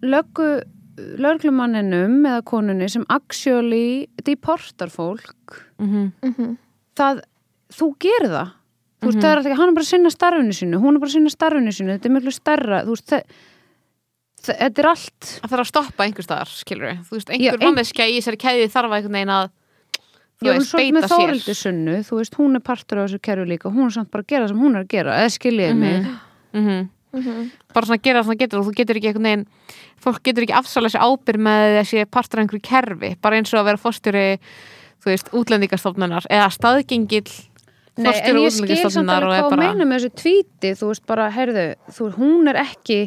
löggu 0.02 0.48
löglumanninum 1.20 2.22
eða 2.24 2.42
konunni 2.48 2.86
sem 2.88 3.02
actually 3.12 4.06
deportar 4.24 4.88
fólk. 4.92 5.58
Mhm. 5.78 6.54
það, 6.96 7.18
þú 7.76 7.88
gerir 8.00 8.30
það. 8.32 8.54
Þú 9.02 9.10
veist, 9.10 9.18
það 9.20 9.28
er 9.28 9.36
alltaf 9.36 9.50
ekki, 9.50 9.58
hann 9.60 9.68
er 9.68 9.74
bara 9.76 9.84
að 9.84 9.90
sinna 9.92 10.10
starfinu 10.14 10.54
sínu 10.56 10.78
hún 10.80 10.96
er 10.96 11.00
bara 11.02 11.10
að 11.10 11.16
sinna 11.18 11.32
starfinu 11.34 11.72
sínu, 11.76 11.92
þetta 11.98 12.08
er 12.08 12.14
miklu 12.16 12.32
starra 12.32 12.78
þú 12.86 12.94
veist, 12.96 13.06
það, 13.12 13.22
þetta 14.46 14.78
er 14.82 14.88
allt 14.88 15.28
Það 15.42 15.50
þarf 15.52 15.60
að 15.66 15.70
stoppa 15.72 16.06
einhver 16.06 16.24
staðar, 16.26 16.48
skilur 16.56 16.88
við. 16.88 16.98
Þú 17.10 17.18
veist, 17.18 17.30
einhver 17.36 17.60
ein- 17.60 17.66
manneskja 17.68 18.06
í 18.08 18.16
þessari 18.16 18.40
keði 18.40 18.70
þarf 18.72 18.88
að 18.90 18.96
einhvern 18.96 19.18
veginn 19.18 19.34
að 19.36 19.50
þú 20.40 20.50
veist, 20.52 20.72
beita 20.76 21.08
Þórildi 21.08 21.54
sér. 21.54 21.60
sunnu, 21.62 21.94
þú 22.04 22.18
veist, 22.20 22.34
hún 22.36 22.56
er 22.58 22.60
partur 22.60 22.98
á 23.00 23.04
þessu 23.06 23.20
kerfi 23.22 23.46
líka, 23.48 23.70
hún 23.72 23.86
er 23.86 23.94
samt 23.96 24.10
bara 24.10 24.22
að 24.22 24.26
gera 24.34 24.48
sem 24.48 24.58
hún 24.60 24.76
er 24.76 24.84
að 24.84 24.88
gera 24.88 25.16
eða 25.22 25.32
skiljiði 25.38 25.76
mig 25.76 26.06
Mhm. 26.56 26.88
Mhm. 27.16 27.50
Bara 27.72 27.86
svona 27.86 28.02
gera 28.02 28.20
það 28.20 28.24
sem 28.26 28.32
það 28.34 28.38
getur 28.42 28.58
og 28.60 28.66
þú 28.66 28.74
getur 28.76 28.96
ekki 28.96 29.08
einhvern 29.08 29.24
veginn, 29.24 29.46
fólk 30.04 30.22
getur 30.22 30.42
ekki 30.44 30.56
afsálega 30.58 30.92
sér 30.92 31.04
ábyrð 31.06 31.40
með 31.46 31.76
þessi 31.80 32.04
partur 32.10 32.38
af 32.38 32.44
einhverju 32.44 32.62
kerfi, 32.62 33.16
bara 33.22 33.36
eins 33.36 33.52
og 33.54 33.60
að 33.60 33.64
vera 33.70 33.80
fórstjóri, 33.80 34.38
þú 35.00 35.04
veist, 35.12 35.30
útlendingastofnunar 35.32 36.26
eða 36.28 36.50
staðgengill 36.52 37.32
Nei, 37.96 38.04
en 38.04 38.12
fórstjóri 38.12 38.42
ég 38.44 38.52
skil 38.52 38.90
samt 38.90 39.08
útlendingastofnunar 39.08 39.22
og 39.22 39.30
alveg 39.30 39.38
er 39.38 39.42
hvað 39.46 39.56
bara... 39.56 39.72
meina 39.72 39.84
með 39.88 40.00
þessu 40.02 40.12
tvíti 40.20 40.74
þú 40.76 40.86
veist 40.92 41.06
bara, 41.06 41.30
heyrðu, 41.30 41.66
þú, 41.96 42.10
hún 42.18 42.48
er 42.52 42.56
ekki 42.66 43.00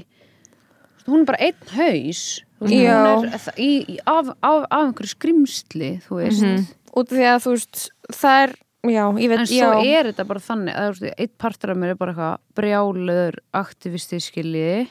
hún 1.10 1.22
er 1.22 1.26
bara 1.30 1.42
einn 1.46 1.74
haus 1.78 2.24
hún 2.60 2.74
er 2.74 3.38
það- 3.39 3.60
í, 3.62 3.70
í, 3.94 3.98
af, 4.06 4.28
af, 4.42 4.65
af 4.70 4.82
einhverju 4.88 5.13
skrimsli 5.13 5.92
þú 6.08 6.18
veist, 6.24 6.42
Mhm. 6.44 6.65
Út 6.95 7.12
af 7.12 7.17
því 7.17 7.28
að 7.30 7.43
þú 7.45 7.54
veist 7.56 7.84
það 8.15 8.41
er, 8.43 8.54
já, 8.89 9.04
ég 9.19 9.30
veit 9.30 9.39
en 9.39 9.45
já, 9.45 9.67
svo 9.69 9.84
er 9.86 10.10
þetta 10.12 10.25
bara 10.30 10.39
þannig 10.39 10.75
að 10.80 10.89
veist, 10.89 11.13
einn 11.19 11.34
partur 11.38 11.71
af 11.73 11.78
mér 11.78 11.89
er 11.93 11.99
bara 11.99 12.13
eitthvað 12.13 12.38
brjáluður 12.60 13.39
aktivisti 13.54 14.19
skiljiði 14.23 14.88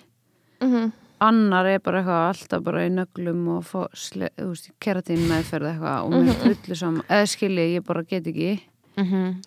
Mhm. 0.60 0.92
annar 1.20 1.66
er 1.66 1.78
bara 1.82 2.00
eitthvað 2.02 2.28
alltaf 2.32 2.62
bara 2.62 2.84
í 2.86 2.90
nöglum 2.94 3.48
og 3.56 3.64
fá, 3.64 3.86
sle, 3.94 4.28
veist, 4.38 4.70
keratín 4.80 5.24
meðferð 5.30 5.72
eitthvað 5.72 6.04
og 6.04 6.12
mér 6.12 6.38
fullu 6.42 6.76
saman 6.76 7.02
eða 7.08 7.26
skiljiði, 7.32 7.74
ég 7.78 7.84
bara 7.86 8.02
get 8.02 8.24
ekki 8.26 8.60
Mhm. 8.98 9.42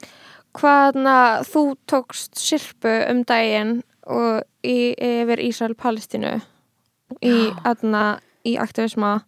hvaðna 0.54 1.16
þú 1.48 1.76
tókst 1.88 2.36
sirpu 2.36 2.92
um 3.10 3.24
daginn 3.24 3.84
og 4.08 4.44
í, 4.64 4.96
yfir 4.98 5.40
Ísrael-Palestínu 5.48 6.42
í, 7.22 7.52
í 8.46 8.58
aktivisma 8.58 9.22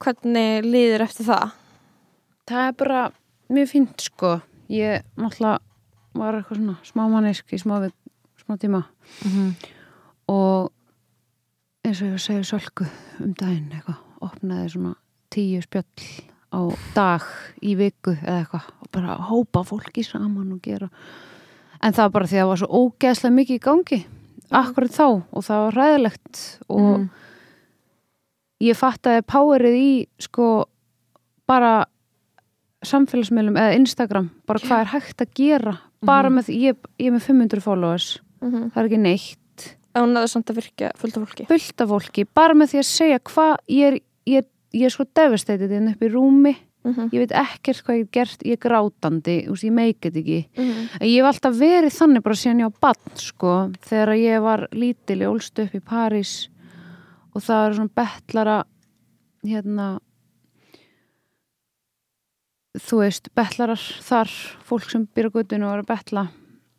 hvernig 0.00 0.64
líður 0.64 1.04
eftir 1.04 1.26
það? 1.28 1.52
Það 2.50 2.66
er 2.66 2.72
bara 2.80 3.00
mjög 3.54 3.68
fínt 3.70 4.02
sko. 4.02 4.32
Ég 4.70 5.04
náttúrulega 5.18 5.58
var 6.18 6.34
eitthvað 6.40 6.58
svona 6.58 6.76
smá 6.86 7.04
mannesk 7.10 7.52
í 7.54 7.58
smá, 7.62 7.76
vik, 7.84 7.94
smá 8.42 8.56
tíma. 8.58 8.84
Mhm. 9.24 9.54
og 10.30 10.70
eins 11.84 11.98
og 12.00 12.06
ég 12.06 12.12
var 12.12 12.18
að 12.20 12.26
segja 12.26 12.44
sölku 12.46 12.84
um 13.20 13.32
daginn 13.34 13.72
eitthvað, 13.74 13.96
opnaði 14.22 14.68
svona 14.70 14.92
tíu 15.30 15.58
spjöll 15.64 16.22
á 16.54 16.60
dag 16.94 17.22
í 17.62 17.74
viku 17.78 18.14
eða 18.14 18.44
eitthvað. 18.44 18.68
Og 18.82 18.90
bara 18.92 19.16
hópa 19.16 19.64
fólki 19.66 20.04
saman 20.06 20.52
og 20.52 20.62
gera. 20.62 20.88
En 21.82 21.92
það 21.92 22.02
var 22.04 22.10
bara 22.10 22.26
því 22.26 22.36
að 22.36 22.42
það 22.42 22.48
var 22.52 22.56
svo 22.62 22.68
ógeðslega 22.80 23.34
mikið 23.34 23.58
í 23.58 23.64
gangi. 23.66 24.06
Akkurat 24.50 24.90
þá. 24.90 25.06
Og 25.32 25.42
það 25.42 25.64
var 25.64 25.72
ræðilegt 25.80 26.58
og 26.68 26.98
Mhm. 27.00 27.10
ég 28.62 28.76
fattaði 28.76 29.22
powerið 29.22 29.76
í 29.80 30.06
sko 30.18 30.68
bara 31.48 31.86
samfélagsmiðlum 32.86 33.58
eða 33.60 33.76
Instagram 33.76 34.30
bara 34.48 34.62
hvað 34.62 34.80
er 34.84 34.90
hægt 34.94 35.24
að 35.24 35.34
gera 35.34 35.74
bara 36.06 36.30
með 36.32 36.48
því, 36.48 36.54
ég, 36.64 36.76
ég 36.98 37.10
er 37.10 37.12
með 37.12 37.26
500 37.28 37.60
followers. 37.60 38.20
Mm 38.40 38.52
-hmm. 38.52 38.70
það 38.72 38.80
er 38.80 38.88
ekki 38.88 39.00
neitt. 39.04 39.76
Hún 39.98 40.14
náðu 40.14 40.28
samt 40.32 40.50
að 40.50 40.56
virka 40.60 40.90
fullt 40.96 41.16
af 41.16 41.22
fólki. 41.28 41.46
Fullt 41.50 41.80
af 41.80 41.88
fólki, 41.88 42.24
bara 42.34 42.54
með 42.54 42.72
því 42.72 42.78
að 42.78 42.88
segja 42.88 43.18
hvað 43.18 43.56
ég 43.68 43.86
er, 43.86 44.00
ég, 44.26 44.36
er- 44.38 44.50
ég 44.72 44.84
er 44.84 44.90
sko 44.90 45.04
devastated 45.14 45.70
inn 45.70 45.88
upp 45.88 46.02
í 46.02 46.08
rúmi, 46.08 46.54
mm 46.84 46.94
-hmm. 46.94 47.10
ég 47.12 47.18
veit 47.18 47.32
ekkert 47.32 47.82
hvað 47.84 47.96
ég 47.96 48.00
hef 48.04 48.10
gert, 48.10 48.42
ég 48.46 48.52
er 48.52 48.68
grátandi 48.68 49.36
veist, 49.48 49.64
ég 49.64 49.72
meikið 49.72 50.16
ekki. 50.16 50.46
Mhm. 50.56 50.88
en 51.00 51.08
ég 51.08 51.20
hef 51.20 51.26
alltaf 51.34 51.54
verið 51.58 51.92
þannig 51.92 52.22
bara 52.22 52.34
síðan 52.34 52.60
ég 52.60 52.70
á 52.70 52.80
bann 52.80 53.16
sko, 53.16 53.70
þegar 53.82 54.14
ég 54.16 54.40
var 54.42 54.68
lítil 54.72 55.20
ég 55.20 55.28
ólst 55.28 55.58
upp 55.58 55.74
í 55.74 55.80
París 55.80 56.48
og 57.34 57.42
það 57.42 57.66
eru 57.66 57.74
svona 57.74 57.94
betlara 57.94 58.64
hérna 59.44 60.00
þú 62.78 63.00
veist, 63.02 63.28
betlarar 63.34 63.80
þar 64.02 64.28
fólk 64.68 64.90
sem 64.90 65.06
guttinu 65.14 65.66
og 65.66 65.72
eru 65.72 65.82
að 65.82 65.86
betla 65.86 66.28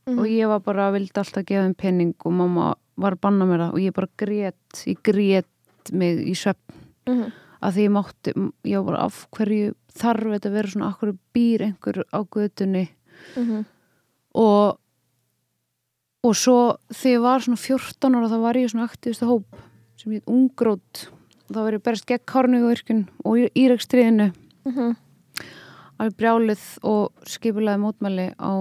Mhm. 0.08 0.17
og 0.19 0.25
ég 0.25 0.47
var 0.47 0.60
bara, 0.60 0.91
vildi 0.91 1.12
alltaf 1.13 1.45
gefa 1.45 1.63
þeim 1.67 1.77
penning 1.77 2.15
og 2.25 2.32
mamma 2.34 2.75
var 2.97 3.13
að 3.13 3.21
banna 3.21 3.45
mér 3.45 3.60
það 3.60 3.73
og 3.73 3.80
ég 3.80 3.93
bara 3.93 4.08
grét, 4.17 4.86
ég 4.88 4.97
grét 5.04 5.91
mig 5.93 6.17
í 6.25 6.34
svefn 6.34 6.73
Mhm. 7.08 7.32
að 7.62 7.73
því 7.73 7.86
ég 7.88 7.91
mátti, 7.91 8.51
ég 8.65 8.84
var 8.84 8.93
bara 8.93 9.04
af 9.06 9.27
hverju 9.32 9.75
þarf 9.93 10.23
þetta 10.34 10.49
að 10.49 10.51
vera 10.54 10.67
svona, 10.67 10.88
af 10.88 10.99
hverju 10.99 11.17
býr 11.36 11.62
einhver 11.62 12.04
á 12.13 12.19
gutunni 12.30 12.89
Mhm. 13.38 13.65
og 14.36 14.77
og 16.23 16.36
svo 16.36 16.77
þegar 16.93 17.17
ég 17.17 17.21
var 17.21 17.39
svona 17.39 17.58
14 17.58 18.15
ára 18.15 18.30
þá 18.30 18.41
var 18.41 18.54
ég 18.54 18.69
svona 18.69 18.88
aktivista 18.88 19.25
hóp 19.25 19.45
sem 19.97 20.12
heit 20.13 20.25
Ungrót 20.25 21.08
og 21.49 21.56
þá 21.56 21.56
var 21.63 21.71
ég 21.73 21.84
berst 21.84 22.06
gegn 22.06 22.25
Kárnugurkun 22.25 23.08
og 23.25 23.49
Írakstriðinu 23.56 24.34
Mhm. 24.65 24.95
Alveg 26.01 26.17
brjálið 26.19 26.63
og 26.89 27.25
skipulaði 27.29 27.81
mótmæli 27.83 28.27
á 28.41 28.51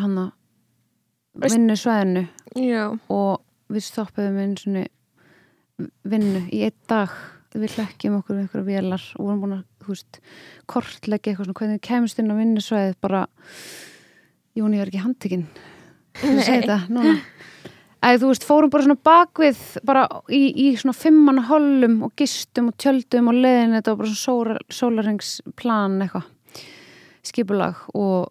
hana 0.00 0.26
Veist- 1.36 1.52
vinnusvæðinu. 1.56 2.26
Já, 2.56 2.84
og 3.12 3.42
við 3.72 3.84
stoppuðum 3.84 4.38
einu 4.40 4.56
svona 4.60 4.84
vinnu 6.08 6.44
í 6.48 6.62
einn 6.64 6.78
dag. 6.88 7.12
Við 7.56 7.72
hlekkjum 7.76 8.18
okkur 8.18 8.36
við 8.36 8.42
einhverja 8.44 8.66
vélar 8.68 9.04
og 9.16 9.24
vorum 9.24 9.40
búin 9.40 9.54
að, 9.56 9.62
þú 9.80 9.92
veist, 9.94 10.18
kortleggja 10.68 11.32
eitthvað 11.32 11.46
svona 11.46 11.60
hvernig 11.60 11.80
kemst 11.86 12.18
inn 12.20 12.32
á 12.32 12.36
vinnusvæðið 12.36 12.96
bara 13.00 13.22
Jón, 14.56 14.72
ég 14.72 14.80
er 14.80 14.88
ekki 14.90 15.00
handtekinn. 15.04 15.46
Að 16.24 16.38
segja 16.44 16.60
þetta 16.64 16.76
núna 16.92 17.14
Æ, 18.04 18.18
þú 18.20 18.28
veist, 18.30 18.44
fórum 18.46 18.70
bara 18.70 18.84
svona 18.84 18.98
bakvið 19.08 19.60
bara 19.88 20.02
í, 20.30 20.42
í 20.52 20.66
svona 20.78 20.94
fimmanna 20.94 21.42
hollum 21.48 22.02
og 22.06 22.12
gistum 22.20 22.68
og 22.70 22.76
tjöldum 22.78 23.30
og 23.32 23.38
leðin 23.40 23.72
þetta 23.78 23.94
var 23.94 24.00
bara 24.04 24.14
svona 24.20 24.58
sólarengsplan 24.70 25.96
eitthvað 26.04 26.28
skipulag 27.26 27.80
og, 27.94 28.28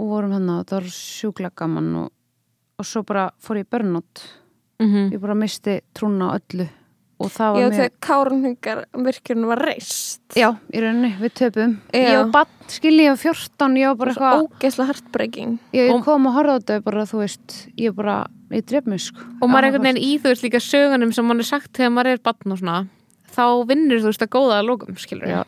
og 0.00 0.08
vorum 0.14 0.32
hann 0.38 0.48
þetta 0.62 0.78
var 0.78 0.88
sjúklega 0.94 1.52
gaman 1.64 1.90
og, 2.04 2.12
og 2.80 2.88
svo 2.88 3.02
bara 3.04 3.28
fór 3.42 3.62
ég 3.64 3.68
börnótt 3.70 4.26
Mhm. 4.80 5.10
ég 5.12 5.20
bara 5.20 5.34
misti 5.36 5.80
trúna 5.92 6.30
á 6.32 6.40
öllu 6.40 6.64
og 7.20 7.28
það 7.28 7.50
var 7.52 7.60
já 7.60 7.66
mjög 7.68 7.74
þegar 7.76 7.90
Kárunhingar 8.00 8.78
virkjun 9.04 9.42
var 9.50 9.58
reist 9.60 10.22
já, 10.32 10.54
í 10.72 10.80
rauninni, 10.80 11.10
við 11.20 11.34
töpum 11.36 11.74
Já. 11.92 12.00
ég 12.00 12.16
var 12.22 12.30
bann, 12.32 12.54
skilji, 12.72 13.04
ég 13.04 13.10
var 13.12 13.20
14 13.20 13.76
ég 13.76 13.90
var 13.90 13.98
bara 14.00 14.14
eitthvað 14.14 14.46
ógeðslega 14.46 14.86
heartbreaking 14.88 15.58
ég 15.76 15.92
Og- 15.92 16.04
kom 16.06 16.26
og 16.30 16.32
horfði 16.32 16.54
á 16.56 16.58
þetta 16.62 16.78
bara, 16.88 17.04
þú 17.04 17.18
veist 17.20 17.58
ég 17.76 17.92
bara, 17.94 18.16
ég 18.54 18.66
dref 18.66 18.88
mig 18.90 19.02
sko 19.04 19.26
og 19.40 19.50
maður 19.50 19.60
er 19.60 19.68
einhvern 19.68 19.86
veginn 19.88 20.02
í 20.02 20.14
þú 20.18 20.32
veist 20.32 20.46
líka 20.46 20.62
sögunum 20.64 21.12
sem 21.14 21.26
mann 21.26 21.42
er 21.42 21.48
sagt 21.48 21.70
þegar 21.76 21.94
maður 21.96 22.14
er 22.14 22.24
barn 22.24 22.54
og 22.54 22.60
svona 22.60 22.78
þá 23.30 23.44
vinnur 23.68 24.02
þú 24.02 24.10
veist 24.10 24.24
að 24.26 24.32
góða 24.34 24.58
að 24.60 24.70
lókum 24.70 24.98
skilur 25.00 25.30
já, 25.30 25.42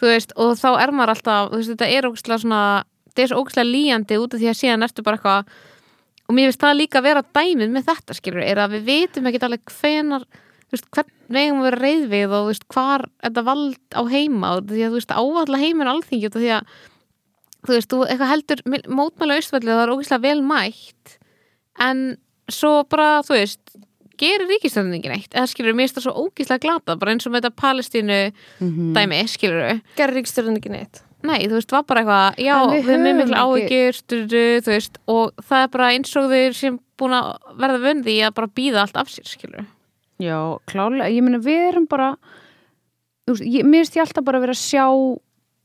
þú 0.00 0.10
veist 0.10 0.34
og 0.40 0.56
þá 0.58 0.70
er 0.72 0.94
maður 0.94 1.14
alltaf 1.14 1.52
þú 1.52 1.60
veist 1.60 1.74
þetta 1.74 1.90
er 1.90 2.08
ógæslega 2.08 2.42
svona 2.44 2.62
þetta 3.10 3.24
er 3.24 3.30
svo 3.30 3.44
ógæslega 3.44 3.70
líjandi 3.70 4.18
út 4.22 4.34
af 4.34 4.42
því 4.42 4.50
að 4.50 4.60
síðan 4.60 4.86
ertu 4.88 5.06
bara 5.06 5.20
eitthvað 5.20 5.52
og 6.24 6.36
mér 6.36 6.48
finnst 6.48 6.64
það 6.64 6.78
líka 6.80 7.00
að 7.00 7.06
vera 7.08 7.26
dæmið 7.36 7.74
með 7.74 7.86
þetta 7.90 8.18
skilur 8.18 8.44
er 8.44 8.62
að 8.64 8.74
við 8.78 8.88
vitum 8.88 9.30
ekkert 9.30 9.46
alveg 9.48 9.76
hvenar 9.78 10.26
hvern 10.74 11.12
veginn 11.30 11.60
við 11.60 11.68
vera 11.68 11.80
reyð 11.80 12.08
við 12.10 12.34
og 12.34 12.48
veist 12.48 12.66
hvar 12.72 13.06
þetta 13.22 13.44
vald 13.46 13.94
á 13.94 14.02
heima 14.10 14.56
og 14.56 14.72
því 14.72 14.82
að 14.82 14.90
þú 14.90 14.98
veist 14.98 15.14
ávallega 15.14 15.62
heiminn 15.62 15.90
alþingi 15.92 16.30
af 16.30 16.38
því 16.38 16.50
að 16.56 16.72
þú 17.64 17.76
veist, 17.76 17.92
þú 17.92 18.00
eitthvað 18.08 18.32
heldur 18.32 18.64
mótmæla 18.98 19.38
austfælli 19.38 19.70
það 19.70 19.84
er 19.84 19.94
ógæslega 19.94 20.24
vel 20.24 20.42
mætt 20.48 21.14
en 21.84 22.02
svo 22.50 22.84
bara, 22.90 23.22
þú 23.22 23.34
veist 23.38 23.60
gerir 24.20 24.46
ríkistöndin 24.46 25.00
ekki 25.00 25.10
neitt 25.10 25.34
eða 25.34 25.48
skilur, 25.50 25.74
mér 25.74 25.88
finnst 25.88 25.96
það 25.98 26.04
svo 26.06 26.14
ógæslega 26.28 26.60
glata 26.62 26.96
bara 27.00 27.12
eins 27.14 27.26
og 27.26 27.32
með 27.34 27.42
þetta 27.42 27.60
Palestínu 27.62 28.18
Mhm. 28.60 28.92
dæmi, 28.94 29.22
skilur 29.28 29.80
Gerði 29.96 30.20
ríkstjórn 30.22 30.56
ekki 30.60 30.70
neitt 30.70 31.02
Nei, 31.24 31.46
þú 31.48 31.56
veist, 31.56 31.70
var 31.72 31.82
bara 31.88 32.00
eitthvað, 32.02 32.36
já, 32.44 32.56
við 32.68 32.84
höfum 32.84 33.20
ekki- 33.24 33.38
áhyggjur, 33.40 33.94
þú 34.60 34.68
veist, 34.68 34.98
og 35.08 35.32
það 35.40 35.62
er 35.64 35.68
bara 35.72 35.86
eins 35.94 36.16
og 36.20 36.30
þeir 36.30 36.52
sem 36.54 36.78
búin 36.98 37.14
að 37.16 37.38
verða 37.56 37.80
vöndi 37.80 38.12
í 38.18 38.20
að 38.20 38.34
bara 38.34 38.46
býða 38.46 38.80
allt 38.82 38.96
af 39.00 39.08
sér, 39.08 39.24
skilur. 39.24 39.64
Já, 40.20 40.58
klálega, 40.68 41.08
ég 41.08 41.22
meina 41.24 41.38
við 41.40 41.72
erum 41.72 41.86
bara 41.88 42.16
þú 43.26 43.32
veist, 43.38 43.42
ég, 43.48 43.64
mér 43.64 43.80
finnst 43.86 43.96
ég 43.96 44.02
alltaf 44.04 44.24
bara 44.24 44.36
að 44.38 44.42
vera 44.44 44.52
að 44.52 44.68
sjá 44.68 44.84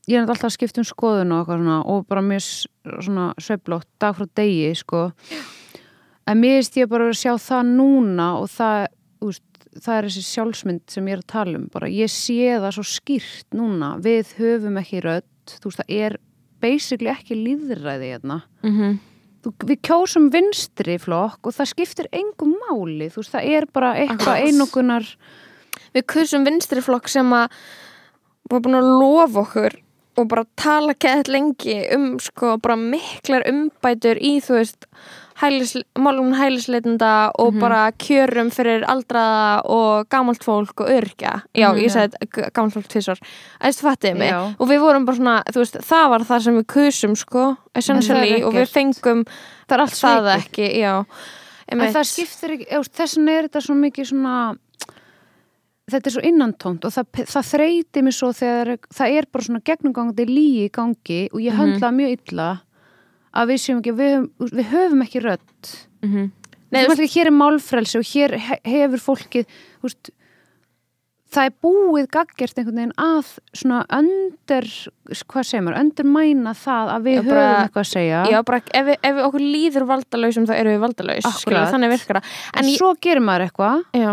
ég 0.08 0.16
er 0.16 0.26
alltaf 0.26 0.48
að 0.48 0.56
skipta 0.56 0.78
um 0.80 0.88
skoðun 0.88 1.32
og 1.36 1.46
eitthvað 1.46 1.60
svona 1.60 1.86
og 1.86 2.08
bara 2.08 2.20
mjög 2.22 2.40
s- 2.40 2.66
svona 3.04 3.34
sveiflótt 3.36 3.84
dag 4.00 4.16
frá 4.16 4.26
degi, 4.34 4.74
sko 4.74 5.12
en 6.26 6.40
mér 6.40 6.58
finnst 6.60 6.78
ég 6.80 6.90
bara 6.90 7.10
að 7.10 7.20
sjá 7.20 7.34
það 7.40 7.70
núna 7.76 8.30
og 8.40 8.48
það, 8.52 8.86
veist 9.24 9.68
það 9.70 9.96
er 9.96 10.08
þessi 10.08 10.24
sjálfsmynd 10.26 10.82
sem 10.90 11.10
ég 11.10 11.16
er 11.16 11.22
að 11.22 11.30
tala 11.32 11.58
um 11.60 11.68
bara. 11.72 11.90
Ég 11.90 12.10
sé 12.12 12.56
það 12.56 12.74
svo 12.76 12.86
skýrt 12.90 13.54
núna. 13.56 13.92
Við 14.02 14.34
höfum 14.40 14.80
ekki 14.80 15.04
rödd, 15.04 15.54
þú 15.60 15.70
veist 15.70 15.82
það 15.82 15.94
er 16.00 16.16
basically 16.60 17.12
ekki 17.12 17.38
líðræði 17.38 18.10
hérna. 18.14 18.40
Mm 18.62 18.74
-hmm. 18.76 18.98
þú, 19.44 19.52
við 19.66 19.78
kjósum 19.88 20.30
vinstri 20.30 20.98
flokk 20.98 21.46
og 21.46 21.54
það 21.54 21.72
skiptir 21.72 22.08
engum 22.12 22.56
máli, 22.68 23.08
þú 23.08 23.22
veist, 23.22 23.32
það 23.32 23.44
er 23.56 23.66
bara 23.72 23.94
eitthvað 23.96 24.42
einokunar 24.46 25.06
við 25.94 26.06
kusum 26.06 26.44
vinstri 26.44 26.82
flokk 26.84 27.08
sem 27.08 27.32
að 27.32 27.48
var 28.50 28.60
búin 28.60 28.78
að 28.78 28.90
lofa 29.00 29.44
okkur 29.44 29.76
og 30.18 30.28
bara 30.28 30.44
tala 30.58 30.94
gett 30.98 31.30
lengi 31.30 31.78
um 31.94 32.18
sko 32.18 32.56
bara 32.62 32.76
miklar 32.76 33.46
umbætur 33.48 34.18
í 34.20 34.38
þú 34.44 34.58
veist 34.58 34.86
hælis, 35.40 35.74
málum 35.98 36.34
hælisleitenda 36.36 37.30
og 37.40 37.56
bara 37.60 37.82
kjörum 37.96 38.50
fyrir 38.52 38.84
aldraða 38.88 39.62
og 39.72 40.08
gamalt 40.12 40.44
fólk 40.44 40.84
og 40.84 40.92
örkja 40.92 41.40
já, 41.56 41.68
ég 41.80 41.92
sagði 41.92 42.48
gamalt 42.54 42.76
fólk 42.76 42.88
tvisvar. 42.92 43.20
Æstu 43.64 43.86
fattiði 43.88 44.18
mig? 44.20 44.32
Já. 44.32 44.40
og 44.58 44.70
við 44.70 44.80
vorum 44.84 45.06
bara 45.08 45.20
svona, 45.20 45.36
þú 45.48 45.64
veist, 45.64 45.78
það 45.90 46.08
var 46.14 46.26
það 46.30 46.46
sem 46.46 46.58
við 46.60 46.66
kusum 46.74 47.18
sko, 47.18 47.44
essentially 47.74 48.40
og 48.44 48.56
við 48.56 48.72
fengum 48.72 49.24
það 49.26 49.76
er 49.76 49.84
allt 49.86 50.00
það 50.00 50.32
ekki, 50.36 50.72
já. 50.80 50.94
En 51.70 51.86
það 51.86 52.08
skiptir 52.10 52.56
ekki, 52.56 52.66
eða, 52.70 52.90
þess 52.98 53.16
vegna 53.16 53.36
er 53.38 53.48
þetta 53.48 53.62
svo 53.62 53.78
mikið 53.78 54.10
svona 54.10 54.38
þetta 55.90 56.10
er 56.10 56.14
svo 56.14 56.24
innantómt 56.26 56.86
og 56.86 56.94
það, 56.94 57.22
það 57.30 57.48
þreyti 57.50 58.02
mig 58.06 58.16
svo 58.16 58.30
þegar 58.36 58.72
það 58.94 59.16
er 59.18 59.28
bara 59.30 59.46
svona 59.46 59.62
gegnumgangandi 59.66 60.26
líi 60.28 60.66
í 60.66 60.72
gangi 60.74 61.20
og 61.30 61.40
ég 61.42 61.56
höndla 61.56 61.88
það 61.88 61.96
mjög 61.98 62.16
illa 62.16 62.48
að 63.34 63.50
við 63.52 63.58
séum 63.64 63.80
ekki, 63.82 63.92
við 63.98 64.14
höfum, 64.14 64.54
við 64.60 64.70
höfum 64.74 65.02
ekki 65.06 65.24
rödd. 65.24 65.74
Mhm. 66.02 66.30
Nei, 66.70 66.86
Nei, 66.86 67.06
hér 67.10 67.26
er 67.26 67.34
málfrelsi 67.34 67.98
og 67.98 68.04
hér 68.06 68.36
he- 68.38 68.60
hefur 68.64 69.00
fólkið 69.02 69.46
þú 69.50 69.88
veist, 69.88 70.10
það 71.30 71.46
er 71.48 71.54
búið 71.62 72.06
gaggjert 72.14 72.58
einhvern 72.58 72.78
veginn 72.78 72.92
að 72.98 73.32
svona 73.58 73.80
öndur 73.90 74.66
hvað 75.30 75.46
segir 75.46 75.64
maður, 75.66 75.80
undermæna 75.82 76.54
það 76.58 76.92
að 76.94 77.02
við 77.08 77.16
Já, 77.16 77.22
bara- 77.26 77.42
höfum 77.42 77.64
eitthvað 77.64 77.84
að 77.84 77.90
segja. 77.90 78.20
Já, 78.30 78.42
bara 78.44 78.60
ef, 78.74 78.86
við- 78.86 78.98
ef 79.02 79.14
við 79.18 79.24
okkur 79.28 79.44
líður 79.54 79.86
valdalausum 79.90 80.46
þá 80.46 80.54
erum 80.60 80.72
við 80.76 80.84
valdalaus, 80.86 81.28
skilur, 81.40 81.70
þannig 81.74 81.90
virkar 81.94 82.20
það. 82.20 82.24
En 82.54 82.64
En 82.64 82.70
ég, 82.70 82.78
svo 82.78 82.94
gerir 83.00 83.20
maður 83.22 83.46
eitthvað. 83.50 83.84
Já, 83.94 84.10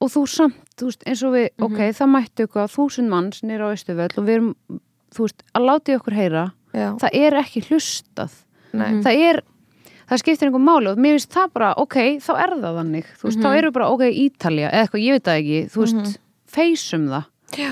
og 0.00 0.08
þú 0.12 0.26
samt, 0.28 0.60
þú 0.76 0.84
veist, 0.90 1.02
eins 1.06 1.22
og 1.24 1.32
við 1.32 1.48
ok, 1.58 1.78
það 1.96 2.12
mættu 2.12 2.46
eitthvað 2.46 2.72
þúsund 2.76 3.08
manns 3.08 3.40
nýra 3.42 3.64
á 3.64 3.72
Östuvöll 3.72 4.12
og 4.18 4.24
við 4.28 4.34
erum, 4.36 4.54
þú 5.12 5.20
veist, 5.24 5.42
að 5.54 5.64
láti 5.72 5.96
okkur 5.96 6.12
heyra, 6.20 6.52
já, 6.76 6.88
það 7.02 7.20
er 7.22 7.38
ekki 7.40 7.62
hlustað. 7.70 8.34
Nei. 8.76 8.90
Það 9.04 9.22
er, 9.30 9.40
það 10.10 10.22
skiptir 10.22 10.50
einhver 10.50 10.64
máli 10.66 10.92
og 10.92 11.00
mér 11.00 11.16
finnst 11.16 11.32
það 11.36 11.54
bara, 11.56 11.72
ok, 11.80 11.96
þá 12.22 12.30
er 12.34 12.54
það 12.60 12.78
þannig. 12.82 13.08
Þú 13.16 13.30
veist, 13.30 13.40
þá 13.40 13.48
erum 13.52 13.70
við 13.70 13.78
bara, 13.78 13.88
ok, 13.94 14.04
Ítalja 14.26 14.68
eða 14.68 14.84
eitthvað, 14.84 15.06
ég 15.06 15.16
veit 15.16 15.30
það 15.30 15.40
ekki, 15.40 15.62
þú 15.72 15.82
veist 15.86 16.20
feysum 16.56 17.08
það, 17.10 17.26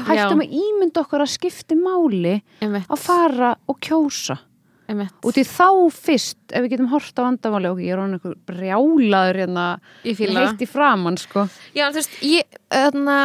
hættum 0.09 0.43
að 0.45 0.57
ímynda 0.63 1.05
okkur 1.05 1.25
að 1.25 1.31
skipti 1.35 1.79
máli 1.79 2.35
Einmitt, 2.63 2.91
að 2.91 3.01
fara 3.05 3.55
og 3.71 3.81
kjósa. 3.85 4.39
Einmitt. 4.85 5.15
og 5.25 5.33
því 5.33 5.45
þá 5.49 5.69
fyrst, 5.97 6.39
ef 6.53 6.65
við 6.65 6.75
getum 6.75 6.91
hort 6.93 7.17
á 7.17 7.25
vandamáli, 7.25 7.71
ok, 7.73 7.81
ég 7.87 7.95
er 7.95 8.03
hann 8.03 8.19
einhver 8.19 8.35
brjálaður 8.45 9.39
hérna, 9.41 9.65
heitt 10.05 10.61
í 10.61 10.69
framann, 10.69 11.17
sko. 11.21 11.47
Já, 11.73 11.87
þú 11.89 12.03
veist, 12.03 12.19
ég, 12.29 12.59
þarna, 12.69 13.17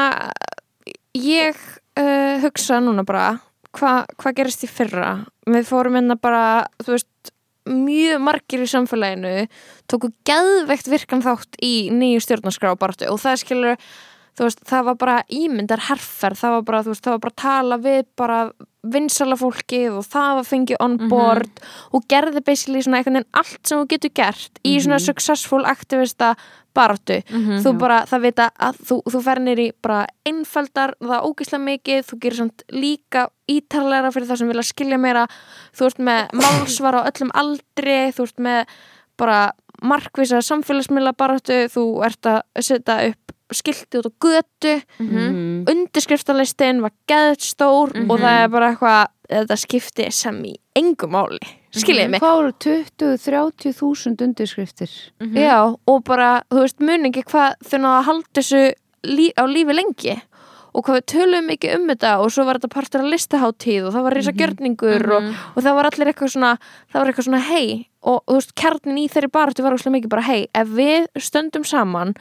ég 1.20 1.60
uh, 2.00 2.39
hugsa 2.46 2.80
núna 2.84 3.04
bara, 3.08 3.34
hvað 3.80 4.13
hva 4.20 4.34
gerist 4.38 4.65
í 4.65 4.70
fyrra? 4.72 5.12
Við 5.50 5.68
fórum 5.70 5.98
hérna 5.98 6.18
bara, 6.20 6.44
veist, 6.86 7.34
mjög 7.70 8.22
margir 8.24 8.63
í 8.63 8.70
samfélaginu 8.70 9.48
tóku 9.89 10.12
geðveikt 10.28 10.89
virkan 10.89 11.24
þátt 11.24 11.60
í 11.65 11.89
nýju 11.94 12.24
stjórnarskrá 12.26 12.74
og 12.74 13.20
það 13.22 13.42
skilur, 13.44 13.76
þú 13.78 13.86
veist, 14.38 14.63
það 14.70 14.89
var 14.89 15.00
bara 15.02 15.22
ímyndar 15.30 15.86
herferð, 15.89 16.39
það 16.39 16.58
var 16.58 16.68
bara, 16.68 16.82
veist, 16.88 17.04
það 17.04 17.15
var 17.18 17.24
bara 17.26 17.39
tala 17.44 17.80
við 17.84 18.04
bara 18.20 18.42
vinsala 18.80 19.36
fólkið 19.36 19.98
og 20.00 20.06
það 20.08 20.38
var 20.38 20.46
fengið 20.48 20.78
on 20.80 20.94
board 21.12 21.62
og 21.92 22.06
gerði 22.08 22.42
basically 22.48 22.82
svona 22.82 23.02
einhvern 23.02 23.20
veginn 23.20 23.42
allt 23.42 23.60
sem 23.68 23.82
þú 23.82 23.88
getur 23.92 24.13
gert 24.15 24.62
í 24.63 24.78
svona 24.80 25.00
successful 25.04 25.65
aktivista 25.68 26.36
baráttu. 26.74 27.18
Þú 27.63 27.74
bara, 27.82 28.06
það 28.08 28.22
vita 28.24 28.46
að 28.56 28.80
þú, 28.88 28.98
þú 29.12 29.22
fer 29.26 29.42
nýri 29.44 29.65
bara 29.82 30.06
einfaldar 30.24 30.94
það 31.02 31.26
ógislega 31.28 31.63
mikið, 31.65 32.04
þú 32.08 32.20
gerir 32.24 32.38
samt 32.38 32.63
líka 32.72 33.26
ítarlegra 33.52 34.12
fyrir 34.15 34.30
það 34.30 34.39
sem 34.39 34.48
vilja 34.54 34.63
skilja 34.70 34.98
meira. 35.02 35.26
Þú 35.76 35.89
ert 35.89 36.00
með 36.00 36.22
málsvar 36.39 36.96
á 36.96 37.02
öllum 37.10 37.34
aldri, 37.34 37.98
þú 38.15 38.30
ert 38.30 38.39
með 38.39 38.78
bara 39.20 39.39
markvisa 39.82 40.39
samfélagsmiðla 40.46 41.15
baráttu, 41.20 41.65
þú 41.74 41.84
ert 42.08 42.26
að 42.32 42.42
setja 42.63 43.02
upp 43.12 43.36
skilti 43.56 44.00
út 44.00 44.10
á 44.10 44.14
götu. 44.26 44.76
Mm. 45.00 45.66
undirskriftalistin 45.70 46.84
var 46.84 46.94
geðt 47.10 47.46
stór 47.46 47.94
og 48.06 48.16
það 48.20 48.44
er 48.44 48.52
bara 48.54 48.74
eitthvað 48.74 49.08
þetta 49.30 49.58
skipti 49.60 50.10
sem 50.14 50.38
í 50.50 50.54
engum 50.78 51.14
máli. 51.14 51.42
Skiljið 51.76 52.08
mig? 52.16 52.24
Hvað 52.24 52.38
voru 52.40 52.54
20-30 52.66 53.76
þúsund 53.78 54.24
undirskriftir? 54.26 54.94
Já, 55.38 55.60
og 55.70 56.00
bara, 56.08 56.40
þú 56.50 56.64
veist, 56.64 56.80
mun 56.82 57.10
ekki 57.12 57.28
hvað 57.30 57.60
þau 57.62 57.78
náðu 57.78 57.92
að 58.00 58.08
halda 58.08 58.40
þessu 58.40 58.64
lí 59.06 59.30
á 59.38 59.44
lífi 59.46 59.76
lengi. 59.78 60.16
Og 60.70 60.86
hvað 60.86 61.00
við 61.00 61.06
töluðum 61.10 61.48
mikið 61.50 61.76
um 61.76 61.86
þetta 61.90 62.10
og 62.22 62.34
svo 62.34 62.46
var 62.46 62.60
þetta 62.60 62.74
partur 62.74 63.04
af 63.04 63.08
listaháttíð 63.10 63.88
og 63.88 63.94
það 63.96 64.04
var 64.06 64.16
risa 64.18 64.34
gjörningur 64.38 65.06
og, 65.16 65.30
og 65.56 65.64
það 65.66 65.78
var 65.80 65.90
allir 65.90 66.12
eitthvað 66.12 66.34
svona 66.36 66.52
það 66.62 67.00
var 67.00 67.10
eitthvað 67.10 67.26
svona 67.26 67.40
hei 67.48 67.66
og 68.06 68.20
þú 68.30 68.36
veist, 68.38 68.54
kjarnin 68.62 69.00
í 69.02 69.08
þeirri 69.10 69.32
baráttu 69.34 69.66
var 69.66 69.76
óslega 69.76 69.96
mikið 69.98 70.14
bara 70.14 70.28
hei, 70.28 70.44
ef 70.54 70.70
við 70.78 71.10
stöndum 71.26 71.66
saman 71.66 72.14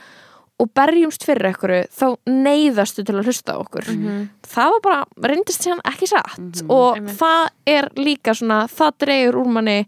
og 0.59 0.69
berjumst 0.75 1.23
fyrir 1.23 1.49
einhverju 1.51 1.87
þá 1.95 2.05
neyðastu 2.27 3.05
til 3.07 3.15
að 3.15 3.29
hlusta 3.29 3.55
á 3.55 3.61
okkur. 3.61 3.89
Það 4.49 4.75
var 4.75 4.85
bara, 4.85 5.01
reyndist 5.31 5.63
sér 5.63 5.79
ekki 5.87 6.09
satt. 6.11 6.63
Og 6.67 6.99
Einmitt. 6.99 7.17
það 7.19 7.75
er 7.77 7.89
líka 7.95 8.35
svona, 8.35 8.63
það 8.67 8.97
dregur 9.05 9.41
úr 9.43 9.53
manni 9.59 9.79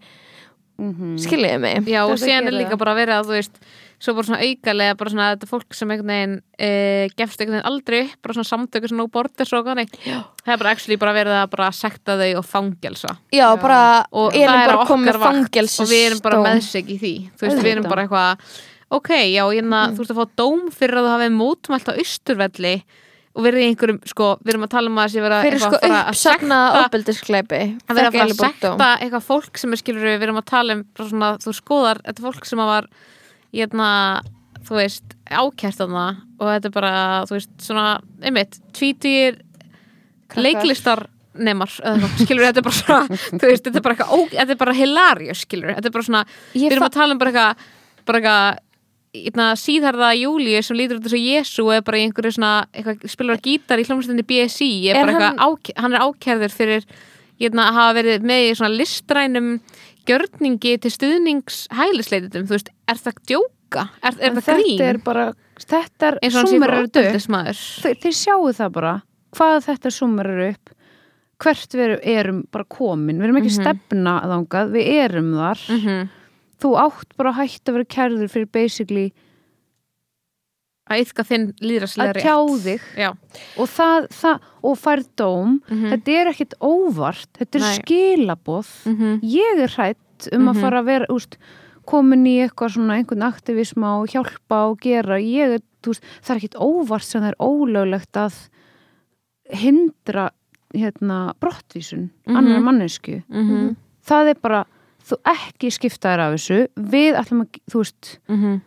Mm 0.81 1.17
skiljiði 1.21 1.62
mig. 1.62 1.88
Já, 1.91 2.01
og 2.10 2.17
síðan 2.17 2.49
er 2.49 2.55
líka 2.57 2.77
bara 2.79 2.95
verið 2.97 3.19
að 3.19 3.27
þú 3.27 3.36
veist 3.38 3.57
svo 4.01 4.15
bara 4.17 4.25
svona 4.25 4.39
aukalega, 4.41 4.95
bara 4.97 5.12
svona 5.13 5.27
þetta 5.36 5.49
fólk 5.51 5.75
sem 5.77 5.91
einhvern 5.93 6.10
veginn 6.10 6.31
e, 6.57 6.69
gefst 7.19 7.43
einhvern 7.43 7.60
veginn 7.60 7.69
aldrei 7.69 7.99
upp 8.07 8.23
bara 8.25 8.36
svona 8.38 8.49
samtöku 8.49 8.89
svona 8.89 9.03
no 9.03 9.12
borders 9.13 9.53
og 9.53 9.67
þannig. 9.67 9.93
Það 10.01 10.53
er 10.55 10.62
bara 10.63 10.73
actually 10.73 10.97
bara 11.03 11.13
verið 11.13 11.38
að 11.38 11.51
bara 11.53 11.69
sekta 11.77 12.17
þau 12.17 12.31
og 12.39 12.47
fangelsa. 12.49 13.13
Já, 13.29 13.45
bara, 13.62 13.81
og 14.10 14.34
það 14.34 14.63
er 14.63 14.75
okkar 14.79 15.21
vakt 15.21 15.62
og 15.62 15.91
við 15.91 16.05
erum 16.07 16.25
bara 16.25 16.41
með 16.47 16.65
sig 16.71 16.89
í 16.89 16.97
því. 17.03 17.15
Þú 17.36 17.47
veist, 17.47 17.62
við 17.62 17.73
erum 17.75 17.89
bara 17.91 18.07
eitthvað 18.07 18.57
ok, 18.91 19.10
já, 19.32 19.43
ég 19.56 19.63
Mm. 19.63 19.95
þú 19.95 20.04
veist 20.04 20.12
að 20.12 20.19
fá 20.19 20.25
dóm 20.41 20.65
fyrir 20.75 20.99
að 20.99 21.06
þú 21.08 21.13
hafið 21.15 21.38
mótmælt 21.38 21.88
á 21.91 21.93
austurvelli 21.95 22.73
og 23.32 23.45
verið 23.45 23.62
í 23.63 23.67
einhverjum, 23.71 23.99
sko, 24.12 24.25
við 24.43 24.49
erum 24.51 24.65
að 24.65 24.71
tala 24.73 24.89
um 24.91 24.97
að 24.99 25.06
þessi 25.08 25.21
vera 25.23 25.38
fyrir 25.45 25.62
sko 25.63 25.77
uppsagnaða 25.88 26.82
ofbeldiskleipi 26.82 27.60
að 27.88 27.95
vera 27.95 28.10
að 28.10 28.17
fara 28.17 28.25
að 28.27 28.41
sekta 28.41 28.89
eitthvað 28.99 29.23
fólk 29.30 29.58
sem 29.62 29.71
er 29.71 29.80
skilur 29.80 30.04
við 30.10 30.25
erum 30.27 30.41
að 30.41 30.49
tala 30.51 30.75
um 30.75 30.82
svona, 30.99 31.30
þú 31.39 31.54
skoðar, 31.56 32.01
þetta 32.04 32.19
er 32.19 32.25
fólk 32.27 32.49
sem 32.49 32.60
var 32.60 32.89
hérna, 33.56 33.88
þú 34.67 34.75
veist 34.82 35.15
ákært 35.32 35.80
þarna 35.80 36.04
og 36.41 36.51
þetta 36.51 36.67
er 36.67 36.75
bara 36.75 36.91
þú 37.30 37.38
veist, 37.38 37.54
svona, 37.63 37.86
einmitt 38.21 38.60
tvítýr 38.75 39.39
leiklistar 40.36 41.06
nemar, 41.39 41.71
skilur 42.19 42.49
þetta 42.49 42.60
er 42.60 42.65
bara 42.67 42.75
svona 42.75 43.19
þú 43.39 43.45
veist, 43.47 43.63
þetta 43.63 43.80
er 43.80 43.86
bara 43.86 44.10
ó, 44.12 44.17
þetta 44.34 44.51
er 44.51 44.60
bara 44.60 44.75
hilarious, 44.75 45.45
skilur, 45.45 45.71
þetta 45.77 45.88
er 45.88 45.95
bara 45.95 46.08
svona 46.10 46.25
við 46.51 46.67
erum 46.75 46.88
að 46.89 46.97
tala 46.99 47.15
um 47.15 47.21
bara 47.23 47.32
eitthvað 47.32 47.71
bara 48.12 48.19
eitthvað 48.21 48.43
Hérna, 48.51 48.70
síðharða 49.60 50.13
Júliu 50.15 50.62
sem 50.63 50.78
lítur 50.80 51.00
út 51.02 51.08
þessu 51.08 51.19
Jésu 51.19 51.65
er 51.76 51.82
bara 51.84 51.97
í 52.00 52.06
einhverju 52.08 52.32
svona 52.38 52.52
eitthvað, 52.71 53.02
spilur 53.12 53.36
á 53.36 53.43
gítar 53.43 53.82
í 53.82 53.86
hljómsveitinni 53.88 54.24
BSI 54.30 54.69
er 54.89 54.95
Er 54.95 55.06
hann- 55.12 55.36
eitthvað, 55.36 55.74
hann 55.78 55.93
er 55.93 56.00
ákærður 56.06 56.52
fyrir 56.56 56.86
hérna, 57.41 57.67
að 57.67 57.74
hafa 57.74 57.95
verið 58.00 58.21
með 58.24 58.41
í 58.47 58.56
svona 58.56 58.78
listrænum 58.78 59.50
gjörningi 60.08 60.78
til 60.82 60.91
stuðnings 60.91 61.67
hælisleititum, 61.76 62.47
þú 62.47 62.56
veist, 62.56 62.69
er 62.88 62.95
það 62.95 63.19
djóka? 63.28 63.89
Er, 64.04 64.13
er 64.19 64.32
það 64.39 64.56
grín? 64.56 64.78
Þetta 64.78 64.89
er 64.89 64.97
bara, 65.04 65.26
þetta 65.60 66.08
er 66.08 66.19
fyrir 66.32 66.86
upp 66.86 66.91
Þeir, 67.84 67.95
þeir 68.02 68.15
sjáu 68.21 68.54
það 68.56 68.71
bara 68.80 68.93
hvað 69.36 69.60
þetta 69.67 69.91
súmmerar 69.91 70.41
upp 70.54 70.74
hvert 71.41 71.71
við 71.74 72.00
erum 72.06 72.43
bara 72.52 72.63
komin 72.69 73.17
við 73.17 73.24
erum 73.28 73.38
ekki 73.41 73.52
Mhm. 73.52 73.62
stefna 73.62 74.15
þangað, 74.24 74.71
við 74.71 74.89
erum 75.04 75.32
þar 75.36 75.60
mm 75.69 76.10
þú 76.62 76.71
átt 76.78 77.15
bara 77.17 77.32
að 77.34 77.39
hætta 77.41 77.71
að 77.71 77.78
vera 77.80 77.89
kærður 77.95 78.30
fyrir 78.32 78.50
basically 78.54 79.08
að 80.91 81.04
yfka 81.06 81.24
þinn 81.24 81.45
að 81.54 81.65
líðraslega 81.69 82.21
tjá 82.21 82.36
þig 82.65 82.86
Já, 83.00 83.10
og 83.62 83.69
það, 83.71 84.08
það 84.12 84.47
og 84.67 84.78
fær 84.82 85.02
dóm 85.21 85.52
Mhm. 85.69 85.89
þetta 85.93 86.15
er 86.21 86.32
ekkit 86.34 86.54
óvart, 86.60 87.28
þetta 87.39 87.56
er 87.56 87.65
Nei. 87.65 87.78
skilaboð 87.80 88.69
Mhm. 88.91 89.19
ég 89.24 89.62
er 89.63 89.67
hrætt 89.78 90.28
um 90.34 90.47
að 90.50 90.54
Mhm. 90.56 90.62
fara 90.62 90.82
að 90.82 90.86
vera 90.86 91.06
úst, 91.10 91.38
komin 91.88 92.26
í 92.28 92.38
eitthvað 92.45 92.74
svona 92.76 92.97
einhvern 93.00 93.24
aktivisma 93.26 94.02
og 94.02 94.10
hjálpa 94.10 94.69
og 94.69 94.80
gera 94.82 95.17
ég, 95.17 95.56
er, 95.56 95.60
veist, 95.84 96.02
það 96.21 96.30
er 96.36 96.39
ekkit 96.39 96.60
óvart 96.62 97.04
sem 97.04 97.21
það 97.21 97.30
er 97.32 97.39
ólöglegt 97.39 98.13
að 98.13 98.50
hindra 99.54 100.30
hérna, 100.76 101.34
brottvísun 101.39 102.10
Mhm. 102.28 102.36
annar 102.38 102.60
mannesku 102.62 103.24
Mhm. 103.30 103.76
það 104.06 104.30
er 104.30 104.36
bara, 104.41 104.65
þú 105.09 105.17
ekki 105.33 105.71
skiptaðir 105.71 106.19
af 106.25 106.35
þessu, 106.35 106.59
við 106.77 107.17
ætlum 107.21 107.41
að 107.45 107.59
þú 107.71 107.81
veist, 107.83 108.17
Mhm. 108.29 108.61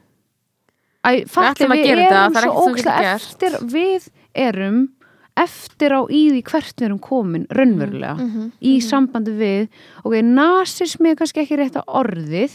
Æ, 1.05 1.29
fatti, 1.29 1.65
ætlum 1.65 1.73
að 1.75 1.79
við 1.79 1.85
gera 1.85 2.03
þetta, 2.03 2.21
erum 2.25 2.33
það 2.35 2.37
er 2.37 2.49
svo 2.49 2.51
ekkert 2.51 2.65
sem 2.65 2.65
við 2.65 2.75
ókslega 2.75 3.01
getum 3.01 3.15
eftir 3.15 3.53
við 3.75 4.09
erum 4.35 4.89
eftir 5.37 5.91
á 5.91 6.01
í 6.09 6.21
því 6.31 6.43
hvert 6.49 6.77
við 6.79 6.87
erum 6.87 6.99
komin 7.03 7.47
raunverulega 7.51 8.15
Mhm. 8.19 8.53
í 8.63 8.73
sambandi 8.81 9.33
við 9.37 9.69
ok, 10.05 10.15
nasismi 10.23 11.11
er 11.11 11.17
kannski 11.17 11.43
ekki 11.45 11.59
rétt 11.59 11.77
að 11.77 11.85
orðið 11.89 12.55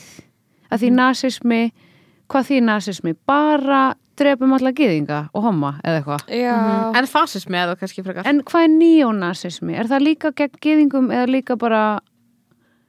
að 0.71 0.79
því 0.79 0.89
nasismi 0.95 1.71
hvað 2.29 2.43
því 2.49 2.61
nasismi? 2.63 3.15
Bara 3.27 3.95
drefum 4.15 4.53
alla 4.53 4.71
gyðinga 4.71 5.29
og 5.33 5.43
homma 5.43 5.79
eða 5.83 6.01
eitthvað 6.03 6.21
Já, 6.29 6.95
En 6.97 7.05
fasismi 7.05 7.55
eða 7.57 7.77
kannski 7.79 8.03
frekar 8.03 8.25
En 8.25 8.41
hvað 8.43 8.63
er 8.63 8.67
neonasismi? 8.69 9.73
Er 9.77 9.85
það 9.85 10.01
líka 10.07 10.31
gegn 10.33 10.57
gyðingum 10.61 11.11
eða 11.11 11.27
líka 11.29 11.57
bara 11.57 11.99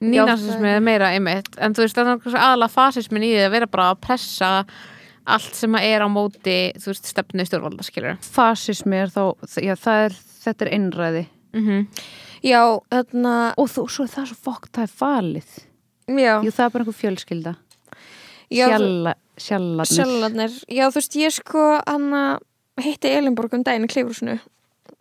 Nýnasismi 0.00 0.70
er 0.76 0.80
meira 0.84 1.10
einmitt. 1.12 1.52
En 1.60 1.74
þú 1.76 1.84
veist, 1.84 1.98
það 1.98 2.08
er 2.08 2.20
kannski 2.22 2.40
aðalega 2.40 2.72
fasismin 2.72 3.26
í 3.26 3.34
því 3.34 3.44
að 3.44 3.54
vera 3.56 3.68
bara 3.68 3.88
að 3.92 4.00
pressa 4.06 4.50
allt 5.30 5.56
sem 5.58 5.76
að 5.76 5.86
er 5.90 6.04
á 6.04 6.08
móti 6.10 6.56
þú 6.80 6.92
veist, 6.92 7.10
stefnu 7.10 7.44
stjórnvalda, 7.46 7.84
skilur 7.86 8.16
fasismi 8.24 9.02
er 9.02 9.12
þá, 9.12 9.22
já, 9.60 9.74
það 9.78 10.04
er, 10.06 10.20
þetta 10.44 10.66
er 10.66 10.70
einræði. 10.76 11.24
Mm 11.52 11.66
-hmm. 11.66 12.04
já, 12.48 12.62
þarna 12.90 13.34
og 13.56 13.68
þú, 13.68 13.88
svo 13.88 14.04
er 14.06 14.14
það 14.14 14.30
svo 14.30 14.38
fokk, 14.48 14.70
það 14.72 14.82
er 14.82 14.94
falið. 15.02 15.50
Já, 16.10 16.34
Jú, 16.44 16.50
það 16.50 16.64
er 16.64 16.70
bara 16.70 16.84
einhver 16.84 17.00
fjölskylda. 17.00 17.54
Sjalla, 18.50 19.14
Sjallarnir. 19.36 19.94
Sjallarnir, 19.94 20.54
já 20.68 20.84
þú 20.88 20.96
veist 20.96 21.16
ég 21.16 21.32
sko 21.32 21.66
hann 21.86 22.12
að 22.12 22.40
hitti 22.82 23.12
Elinborg 23.12 23.54
um 23.54 23.62
daginn 23.62 23.84
í 23.84 23.92
Klifrúsinu 23.92 24.40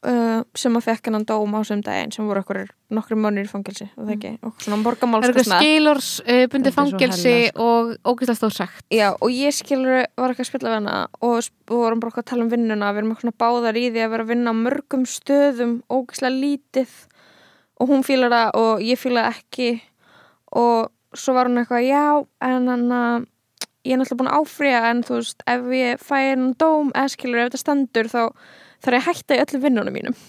uh, 0.08 0.41
sem 0.58 0.75
að 0.80 0.86
fekk 0.88 1.10
hennan 1.10 1.25
dóm 1.28 1.56
á 1.56 1.60
sem 1.67 1.82
daginn 1.86 2.13
sem 2.15 2.28
voru 2.28 2.43
okkur 2.43 2.62
nokkru 2.95 3.17
mönir 3.19 3.47
í 3.47 3.52
fangelsi 3.52 3.89
og 3.95 4.06
það 4.06 4.13
ekki, 4.15 4.34
og 4.41 4.54
svona 4.58 4.69
Það 4.69 4.80
er 4.80 4.86
borgamálska 4.88 5.32
eitthvað 5.34 5.63
skilors 5.63 6.10
uh, 6.25 6.43
bundi 6.54 6.73
fangelsi 6.75 7.36
sko. 7.49 7.69
og 7.69 7.93
ógæslega 8.12 8.39
stóð 8.39 8.56
sagt 8.58 8.95
Já, 8.95 9.08
og 9.13 9.34
ég 9.34 9.56
skilur 9.56 10.06
var 10.17 10.34
eitthvað 10.34 10.45
að 10.45 10.52
spilla 10.52 10.71
við 10.73 10.80
hana 10.80 10.97
og 11.21 11.49
og 11.69 11.78
vorum 11.78 12.02
bara 12.02 12.10
eitthvað 12.10 12.25
að 12.25 12.30
tala 12.32 12.45
um 12.45 12.52
vinnuna 12.54 12.91
við 12.93 13.02
erum 13.02 13.12
eitthvað 13.13 13.28
svona 13.28 13.41
báðar 13.43 13.80
í 13.80 13.86
því 13.89 14.04
að 14.04 14.13
vera 14.13 14.25
að 14.25 14.32
vinna 14.34 14.54
á 14.54 14.56
mörgum 14.58 15.04
stöðum, 15.10 15.73
ógeðslega 15.89 16.36
lítið. 16.36 16.95
Og 17.80 17.91
hún 17.91 18.06
fílar 18.06 18.34
það 18.34 18.58
og 18.60 18.82
ég 18.84 19.02
það 19.04 19.28
ekki. 19.30 19.69
Og 20.60 20.89
svo 21.13 21.36
var 21.38 21.49
hún 21.49 21.62
eitthvað, 21.62 21.86
já 21.86 22.06
en 22.49 22.71
hann 22.71 22.88
að 22.91 23.28
ég 23.88 23.95
er 23.95 24.02
náttúrulega 24.02 24.19
búin 24.19 24.32
að 24.32 24.41
áfrýja 24.41 24.80
en 24.89 25.04
þú 25.08 25.19
veist, 25.19 25.45
ef 25.47 25.69
ég 25.78 26.02
fæ 26.04 26.15
hennan 26.17 26.56
dóm 26.60 26.89
eða 26.93 27.13
skilur, 27.13 27.39
ef 27.39 27.49
þetta 27.49 27.62
stendur 27.62 28.10
þá 28.12 28.21
þarf 28.84 28.98
ég 28.98 29.02
að 29.02 29.08
hætta 29.13 29.38
í 29.38 29.42
öllum 29.46 29.63
vinnunum 29.68 29.94
mínum 30.00 30.20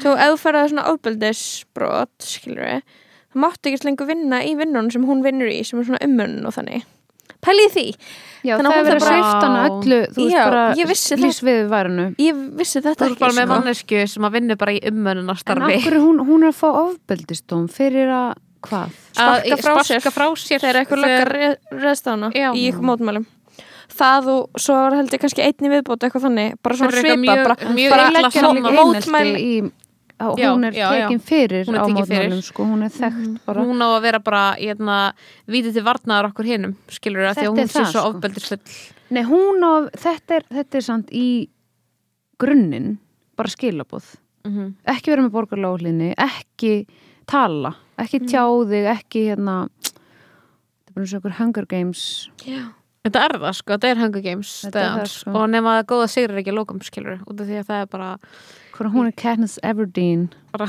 svo 0.00 0.14
ef 0.16 0.30
þú 0.32 0.38
ferða 0.44 0.68
svona 0.70 0.86
ofbeldisbrot 0.94 2.24
skilur 2.24 2.80
þá 3.30 3.36
máttu 3.44 3.70
ekki 3.70 3.86
lengur 3.86 4.08
vinna 4.10 4.40
í 4.46 4.54
vinnunum 4.58 4.90
sem 4.94 5.04
hún 5.06 5.20
vinnur 5.26 5.50
í 5.52 5.60
sem 5.66 5.80
er 5.82 5.86
svona 5.90 6.02
ummunn 6.06 6.40
og 6.48 6.56
þannig 6.56 6.86
pælið 7.40 7.70
því 7.76 7.86
Já, 8.40 8.54
Þannig 8.56 8.66
að 8.66 8.72
það 8.72 8.78
hún 8.78 8.80
að 8.80 8.90
þarf 8.90 9.02
bara- 9.04 9.10
sveift 9.12 9.44
hana 9.44 9.60
öllu 9.68 9.96
Þú 10.14 10.22
veist 10.24 10.32
Já, 10.34 10.42
bara 10.48 10.60
ég 10.76 10.86
vissi 10.88 11.10
það. 11.14 11.22
lífsviðværinu 11.26 12.04
Ég 12.24 12.38
vissi 12.56 12.80
þetta 12.80 12.94
Þú 12.96 13.04
er 13.06 13.10
ekki 13.14 13.20
bara 13.20 13.36
með 13.36 13.44
sko. 13.44 13.52
mannesku 13.52 13.98
sem 14.12 14.24
að 14.28 14.32
vinna 14.36 14.56
bara 14.60 14.72
í 14.72 14.78
En 14.80 14.94
umönnunastarfi 14.96 15.74
akkur 15.76 15.96
hún, 16.00 16.20
hún 16.28 16.44
er 16.46 16.52
að 16.52 16.56
fá 16.56 16.68
ofbeldistóm 16.80 17.66
fyrir 17.72 18.08
að 18.16 18.30
hvað? 18.64 18.94
Sparka 19.12 19.58
frá 19.60 19.74
sér. 19.84 20.00
sparka 20.00 20.12
frá 20.16 20.26
sér 20.40 20.64
Þegar 20.64 20.78
eitthvað 20.80 21.02
löggar 21.04 21.32
reðst 21.84 22.08
á 22.08 22.10
hana 22.16 22.30
Já. 22.32 22.48
í 22.56 22.64
ykkur 22.72 22.86
mótmælum 22.90 23.26
Það 24.00 24.30
og 24.32 24.60
svo 24.64 24.78
var 24.78 24.96
held 24.96 25.12
ég 25.12 25.20
kannski 25.20 25.44
einni 25.44 25.70
viðbót 25.74 26.06
eitthvað 26.06 26.26
þannig 26.28 26.56
bara 26.64 26.76
svona 26.80 27.02
svipa 27.02 27.20
mjög- 27.20 27.44
bara, 27.44 27.56
mjög 27.76 27.90
bara 27.94 28.06
illa 28.08 28.20
leggja 28.24 28.42
einelti 28.50 29.42
í, 29.44 29.54
á, 30.20 30.26
Já, 30.36 30.48
hún 30.52 30.64
er 30.68 30.72
já, 30.76 30.86
já. 30.92 31.08
tekin 31.08 31.20
fyrir 31.20 31.68
er 31.68 31.76
á 31.80 31.84
mótmælum 31.88 32.40
sko, 32.44 32.64
hún 32.68 32.84
er 32.84 32.92
þekkt 32.94 33.44
bara 33.46 33.64
hún 33.64 33.80
á 33.80 33.88
að 33.88 34.00
vera 34.04 34.20
bara 34.20 34.42
hérna, 34.56 34.96
vítið 35.48 35.76
til 35.78 35.84
varnaðar 35.84 36.30
okkur 36.30 36.48
hinnum 36.48 36.74
skilur 36.88 37.24
það 37.28 37.34
því 37.36 37.44
að 37.44 37.50
er 37.50 37.52
hún 37.52 37.68
sé 37.68 37.78
það, 37.78 37.92
svo 37.92 38.00
sko. 38.00 38.08
ofbeldisfull 38.14 38.60
Nei, 39.10 39.22
hún 39.26 39.64
á, 39.64 39.72
þetta 39.96 40.36
er, 40.36 40.44
þetta 40.54 40.76
er 40.80 40.84
samt 40.86 41.08
í 41.12 41.28
grunninn 42.40 42.98
bara 43.36 43.48
skilabóð 43.52 44.04
mm 44.46 44.52
-hmm. 44.56 44.74
ekki 44.94 45.10
vera 45.10 45.22
með 45.22 45.34
borgarlóðlinni, 45.36 46.14
ekki 46.16 46.86
tala, 47.26 47.74
ekki 47.98 48.20
tjá 48.26 48.44
þig 48.68 48.86
ekki 48.96 49.24
hérna 49.30 49.68
þetta 49.80 50.88
er 50.88 50.94
bara 50.94 51.04
eins 51.04 51.14
og 51.14 51.16
einhver 51.20 51.38
Hunger 51.40 51.66
Games 51.66 52.30
Já. 52.44 52.72
Þetta 53.00 53.20
er 53.24 53.36
það 53.40 53.54
sko, 53.56 53.72
þetta 53.78 53.90
er 53.94 54.00
Hunger 54.02 54.20
Games 54.26 54.48
er 54.68 54.74
það, 54.74 54.80
stöðans. 54.80 55.12
sko. 55.22 55.32
og 55.40 55.46
nema 55.54 55.78
að 55.80 55.86
góða 55.88 56.08
sigur 56.12 56.34
er 56.34 56.40
ekki 56.42 56.52
lókum 56.52 56.82
skilur 56.84 57.22
út 57.24 57.40
af 57.40 57.46
því 57.48 57.60
að 57.62 57.70
það 57.70 57.80
er 57.80 57.88
bara, 57.94 58.08
hvað 58.76 58.90
hún 58.92 59.08
er 59.08 59.14
Katniss 59.16 59.56
Everdeen. 59.64 60.26
Bara 60.52 60.66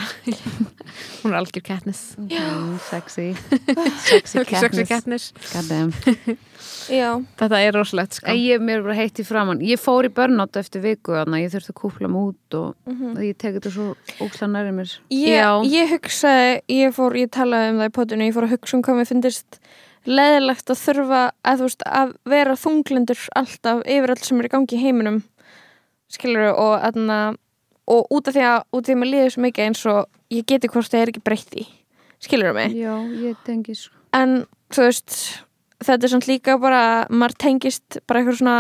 hún 1.24 1.34
er 1.34 1.38
algjör 1.42 1.64
Katniss. 1.68 2.16
Mm, 2.22 2.78
sexy. 2.88 3.28
Sexy 4.08 4.46
Sexy 4.48 4.86
Katniss. 4.88 5.34
Katniss. 5.52 6.40
Þetta 6.92 7.60
er 7.62 7.76
rosalegt 7.76 8.16
sko. 8.18 8.34
Ég 8.36 8.62
mér 8.64 8.80
er 8.80 8.86
bara 8.88 8.96
heitt 8.98 9.20
í 9.22 9.26
framann 9.28 9.62
ég 9.66 9.80
fór 9.82 10.08
í 10.08 10.12
burnout 10.14 10.56
eftir 10.60 10.82
viku 10.84 11.14
þannig 11.18 11.38
að 11.38 11.44
ég 11.46 11.54
þurfti 11.54 11.74
að 11.74 11.80
kúpla 11.82 12.10
mig 12.12 12.32
út 12.32 12.58
og 12.58 12.92
Mhm. 12.92 13.14
ég 13.28 13.38
teki 13.38 13.60
þetta 13.60 13.72
svo 13.76 13.88
óksla 14.26 14.48
næri 14.56 14.72
mér. 14.76 14.96
Ég, 15.12 15.68
ég 15.72 15.94
hugsaði, 15.96 16.62
ég 16.80 16.96
fór, 16.96 17.16
ég 17.20 17.30
talaði 17.32 17.70
um 17.76 17.80
það 17.84 17.92
í 17.92 17.96
potinu, 18.00 18.28
ég 18.28 18.36
fór 18.36 18.48
að 18.50 18.56
hugsa 18.58 18.76
um 18.80 18.84
hvað 18.88 19.00
mér 19.02 19.12
finnist 19.12 19.61
leðilegt 20.10 20.72
að 20.74 20.80
þurfa 20.82 21.22
að, 21.46 21.58
þú 21.62 21.68
veist, 21.68 21.84
að 21.86 22.14
vera 22.26 22.56
þunglindur 22.58 23.22
alltaf 23.36 23.84
yfir 23.86 24.10
allt 24.16 24.26
sem 24.26 24.40
er 24.42 24.48
í 24.50 24.54
gangi 24.56 24.78
í 24.78 24.82
heiminum 24.82 25.20
skilur 26.12 26.50
og, 26.52 26.74
aðna, 26.84 27.20
og 27.88 28.08
út 28.12 28.28
af 28.28 28.36
því 28.36 28.44
að 28.48 28.60
út 28.74 28.82
af 28.82 28.88
því 28.90 28.96
að 28.96 29.00
maður 29.02 29.12
líður 29.14 29.32
svo 29.36 29.44
mikið 29.46 29.68
eins 29.70 29.86
og 29.92 30.02
ég 30.32 30.48
geti 30.50 30.72
hvort 30.72 30.92
það 30.92 31.02
er 31.06 31.12
ekki 31.14 31.24
breytt 31.28 31.56
í 31.62 31.68
skilur 32.22 32.54
mig 32.58 32.76
Já, 32.78 32.94
ég 33.22 33.38
tengi 33.48 33.76
sko 33.78 33.96
en 34.18 34.42
þú 34.74 34.88
veist 34.90 35.16
þetta 35.82 36.06
er 36.06 36.12
samt 36.12 36.28
líka 36.30 36.58
bara 36.62 36.82
maður 37.10 37.38
tengist 37.42 38.02
bara 38.10 38.22
eitthvað 38.22 38.42
svona 38.42 38.58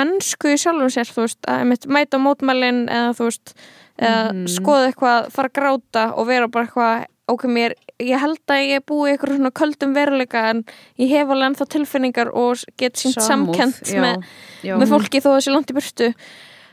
mennsku 0.00 0.50
í 0.52 0.58
sjálfum 0.60 0.90
sér 0.92 1.08
þú 1.12 1.24
veist 1.24 1.48
að 1.48 1.86
mæta 1.94 2.18
mótmælin 2.20 2.82
eða 2.90 3.14
þú 3.18 3.28
veist 3.30 3.54
eða 3.98 4.32
Mhm. 4.32 4.42
skoða 4.52 4.88
eitthvað, 4.92 5.30
fara 5.34 5.48
að 5.48 5.54
gráta 5.58 6.02
og 6.14 6.26
vera 6.28 6.46
bara 6.48 6.66
eitthvað 6.66 7.06
ok, 7.28 7.46
mér, 7.50 7.72
ég 8.02 8.20
held 8.22 8.52
að 8.54 8.64
ég 8.68 8.84
búi 8.86 9.08
í 9.08 9.12
eitthvað 9.14 9.36
svona 9.38 9.50
köldum 9.58 9.94
veruleika 9.96 10.42
en 10.52 10.64
ég 11.00 11.10
hef 11.12 11.30
alveg 11.34 11.48
ennþá 11.50 11.66
tilfinningar 11.74 12.30
og 12.32 12.62
get 12.78 12.98
sínt 13.00 13.18
samkent 13.24 13.80
já, 13.90 14.00
með, 14.04 14.26
já, 14.66 14.74
með 14.78 14.92
fólki 14.94 15.22
þó 15.24 15.30
þessi 15.36 15.54
langt 15.54 15.72
í 15.72 15.76
burtu. 15.78 16.10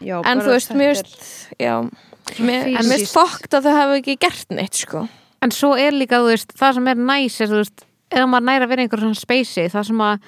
Já, 0.06 0.18
en 0.28 0.44
þú 0.44 0.54
veist, 0.54 0.74
mér 0.76 0.92
er- 0.92 1.02
veist 1.02 1.60
já, 1.62 1.76
mér, 2.40 2.68
en 2.76 2.90
mér 2.90 2.98
veist 3.00 3.14
fókt 3.16 3.54
að 3.58 3.70
þau 3.70 3.76
hafa 3.80 4.00
ekki 4.02 4.18
gert 4.22 4.50
neitt 4.54 4.82
sko. 4.86 5.06
En 5.42 5.52
svo 5.54 5.76
er 5.78 5.94
líka, 5.96 6.20
þú 6.22 6.32
veist, 6.34 6.54
það 6.58 6.74
sem 6.80 6.88
er 6.94 6.96
næs 7.00 7.40
er, 7.42 7.48
þú 7.54 7.62
veist, 7.64 7.86
ef 8.12 8.28
maður 8.30 8.46
næra 8.50 8.66
að 8.66 8.72
vera 8.74 8.86
einhver 8.86 9.02
svona 9.06 9.18
speysi, 9.20 9.66
það 9.74 9.88
sem 9.90 10.04
að 10.06 10.28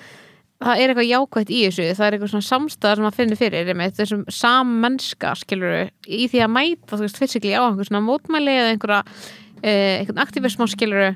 það 0.57 0.79
er 0.81 0.89
eitthvað 0.89 1.09
jákvætt 1.11 1.51
í 1.53 1.59
þessu, 1.67 1.83
það 1.97 2.07
er 2.07 2.15
eitthvað 2.17 2.31
svona 2.33 2.47
samstæðar 2.47 2.95
sem 2.97 3.05
maður 3.05 3.17
finnir 3.19 3.37
fyrir, 3.37 3.67
einmitt, 3.69 3.97
þessum 3.99 4.23
sammennska, 4.33 5.33
skilur 5.37 5.75
í 6.09 6.23
því 6.31 6.41
að 6.47 6.53
mæta, 6.55 6.95
þú 6.95 7.03
veist, 7.03 7.19
fysikli 7.21 7.53
á 7.53 7.61
einhver 7.67 7.85
svona 7.91 8.01
mótmæli 8.07 8.55
eða 8.57 8.71
einhverja 8.73 9.03
eh, 9.61 9.99
einhvern 9.99 10.23
aktivism, 10.23 10.65
skilur 10.71 11.13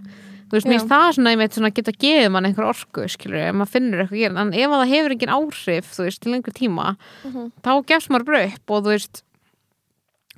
þú 0.52 0.58
veist, 0.58 0.68
mér 0.68 0.78
finnst 0.78 0.92
það 0.92 1.08
svona, 1.16 1.34
einmitt, 1.34 1.56
svona 1.56 1.72
geta 1.72 1.96
gefið 1.96 2.30
mann 2.34 2.48
einhver 2.50 2.68
orku, 2.68 3.08
skilur, 3.12 3.40
ef 3.40 3.56
maður 3.56 3.74
finnur 3.78 4.04
eitthvað 4.04 4.18
að 4.18 4.24
gera, 4.26 4.42
en 4.44 4.54
ef 4.54 4.68
að 4.68 4.82
það 4.82 4.94
hefur 4.94 5.16
engin 5.16 5.36
áhrif, 5.36 5.92
þú 5.96 6.08
veist, 6.08 6.22
til 6.22 6.34
lengri 6.34 6.56
tíma, 6.58 6.88
þá 7.64 7.72
gefst 7.88 8.12
maður 8.12 8.28
bara 8.32 8.48
upp 8.50 8.76
og 8.76 8.82
þú 8.84 8.96
veist 8.96 9.24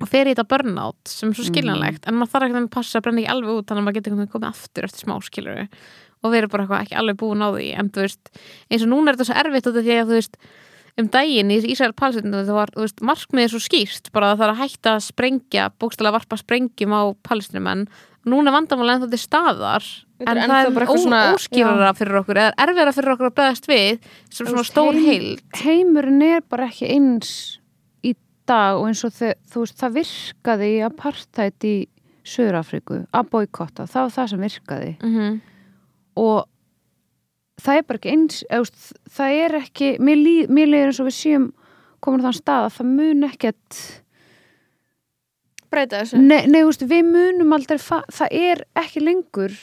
og 0.02 0.10
fer 0.10 0.26
í 0.26 0.32
þetta 0.34 0.46
burnout 0.50 1.10
sem 1.10 1.30
er 1.30 1.38
svo 1.38 1.46
skiljanlegt. 1.46 2.08
En 2.08 2.16
maður 2.18 2.32
þarf 2.32 2.48
ekki 2.48 2.60
að 2.60 2.70
passa 2.74 2.98
að 2.98 3.04
brenna 3.06 3.22
ekki 3.22 3.34
alveg 3.34 3.52
út 3.60 3.68
þannig 3.68 3.82
að 3.82 3.86
maður 3.86 3.98
getur 3.98 4.12
einhvern 4.12 4.24
veginn 4.24 4.34
komið 4.34 4.48
aftur 4.50 4.88
eftir 4.88 5.04
smá 5.04 5.14
skilur 5.22 5.60
og 6.24 6.32
verið 6.32 6.50
bara 6.50 6.64
eitthvað 6.64 6.84
ekki 6.84 6.98
alveg 6.98 7.18
búin 7.20 7.44
á 7.44 7.48
því. 7.52 7.68
En 7.78 7.90
þú 7.94 8.02
veist, 8.02 8.32
eins 8.72 8.84
og 8.84 8.90
núna 8.90 9.12
er 9.12 9.18
þetta 9.18 9.28
svo 9.28 9.36
erfitt 9.42 9.68
út 9.70 9.78
af 9.78 9.86
því 9.86 9.98
að 10.00 10.10
þú 10.10 10.18
veist, 10.18 10.38
um 11.00 11.10
daginn 11.10 11.50
í 11.50 11.58
Ísrael 11.72 11.94
Palestínu 11.96 12.44
það 12.44 12.58
var, 12.58 12.72
þú 12.74 12.84
veist, 12.84 13.04
markmiðið 13.10 13.54
svo 13.54 13.62
skýrt 13.64 14.10
bara 14.14 14.32
að 14.32 14.40
það 14.40 14.46
er 14.46 14.52
að 14.52 14.60
hætta 14.62 14.94
að 14.94 15.06
sprengja 15.08 15.68
bókstælega 15.82 16.16
varpa 16.18 16.38
sprengjum 16.38 16.94
á 16.94 17.02
Palestínumenn. 17.26 17.86
Núna 18.24 18.50
er 18.50 18.56
vandamálega 18.56 19.00
ennþá 19.00 19.10
til 19.12 19.20
staðar 19.20 19.88
Þetta 20.14 20.30
en 20.30 20.38
er 20.38 20.52
það 20.52 20.78
er 20.84 21.34
óskýrara 21.34 21.90
fyrir 21.98 22.20
okkur 22.20 22.40
eða 22.40 22.54
erfiðara 22.64 22.94
fyrir 22.94 23.14
okkur 23.16 23.28
að 23.28 23.36
beðast 23.40 23.66
við 23.68 24.06
sem 24.30 24.46
svona 24.46 24.64
stór 24.64 24.98
heild. 25.02 25.42
heimurinn 25.58 26.22
er 26.22 26.44
bara 26.48 26.68
ekki 26.70 26.88
eins 26.94 27.32
í 28.06 28.14
dag 28.48 28.78
og 28.78 28.86
eins 28.88 29.02
og 29.04 29.12
þau, 29.16 29.32
þú 29.50 29.64
veist, 29.64 29.76
það 29.82 29.98
virkaði 29.98 30.70
í 30.70 30.78
apartheid 30.86 31.68
í 31.68 31.74
Söður-Afríku 32.24 33.02
að 33.12 33.30
boykotta, 33.34 33.88
það 33.90 34.06
var 34.06 34.14
það 34.14 34.30
sem 34.30 34.44
virkaði. 34.46 34.92
Mm 35.02 35.14
-hmm. 35.16 35.40
og 36.22 36.38
það 37.62 37.76
er 37.78 37.84
bara 37.88 38.00
ekki 38.00 38.14
eins 38.14 38.40
veist, 38.50 38.88
það 39.14 39.36
er 39.44 39.58
ekki, 39.60 39.92
mér, 40.02 40.16
líð, 40.18 40.48
mér 40.50 40.72
líður 40.72 40.90
eins 40.92 41.00
og 41.02 41.08
við 41.10 41.18
séum 41.18 41.46
komin 42.04 42.24
á 42.24 42.26
þann 42.28 42.40
stað 42.40 42.66
að 42.68 42.74
það 42.78 42.90
mun 42.98 43.28
ekkert 43.28 43.78
breyta 45.74 46.02
þessu. 46.02 46.20
Nei, 46.22 46.42
nei 46.50 46.60
veist, 46.66 46.84
við 46.90 47.06
munum 47.08 47.54
aldrei 47.56 47.78
það 47.80 48.28
er 48.30 48.64
ekki 48.78 49.02
lengur 49.04 49.56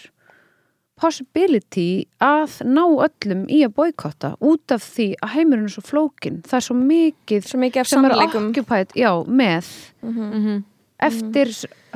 possibility 1.01 2.05
að 2.21 2.59
ná 2.69 2.83
öllum 2.85 3.45
í 3.49 3.61
að 3.65 3.73
boykotta 3.79 4.35
út 4.45 4.73
af 4.75 4.83
því 4.85 5.07
að 5.23 5.31
heimurinn 5.35 5.65
er 5.69 5.73
svo 5.73 5.83
flókin 5.85 6.41
það 6.45 6.57
er 6.59 6.65
svo 6.67 6.75
mikið 6.77 7.47
svo 7.49 7.61
mikið 7.61 7.81
af 7.81 7.89
sem 7.89 8.05
er 8.05 8.17
occupied, 8.21 8.93
já, 8.97 9.11
með 9.25 9.71
Mhm. 10.01 10.63
eftir, 11.01 11.47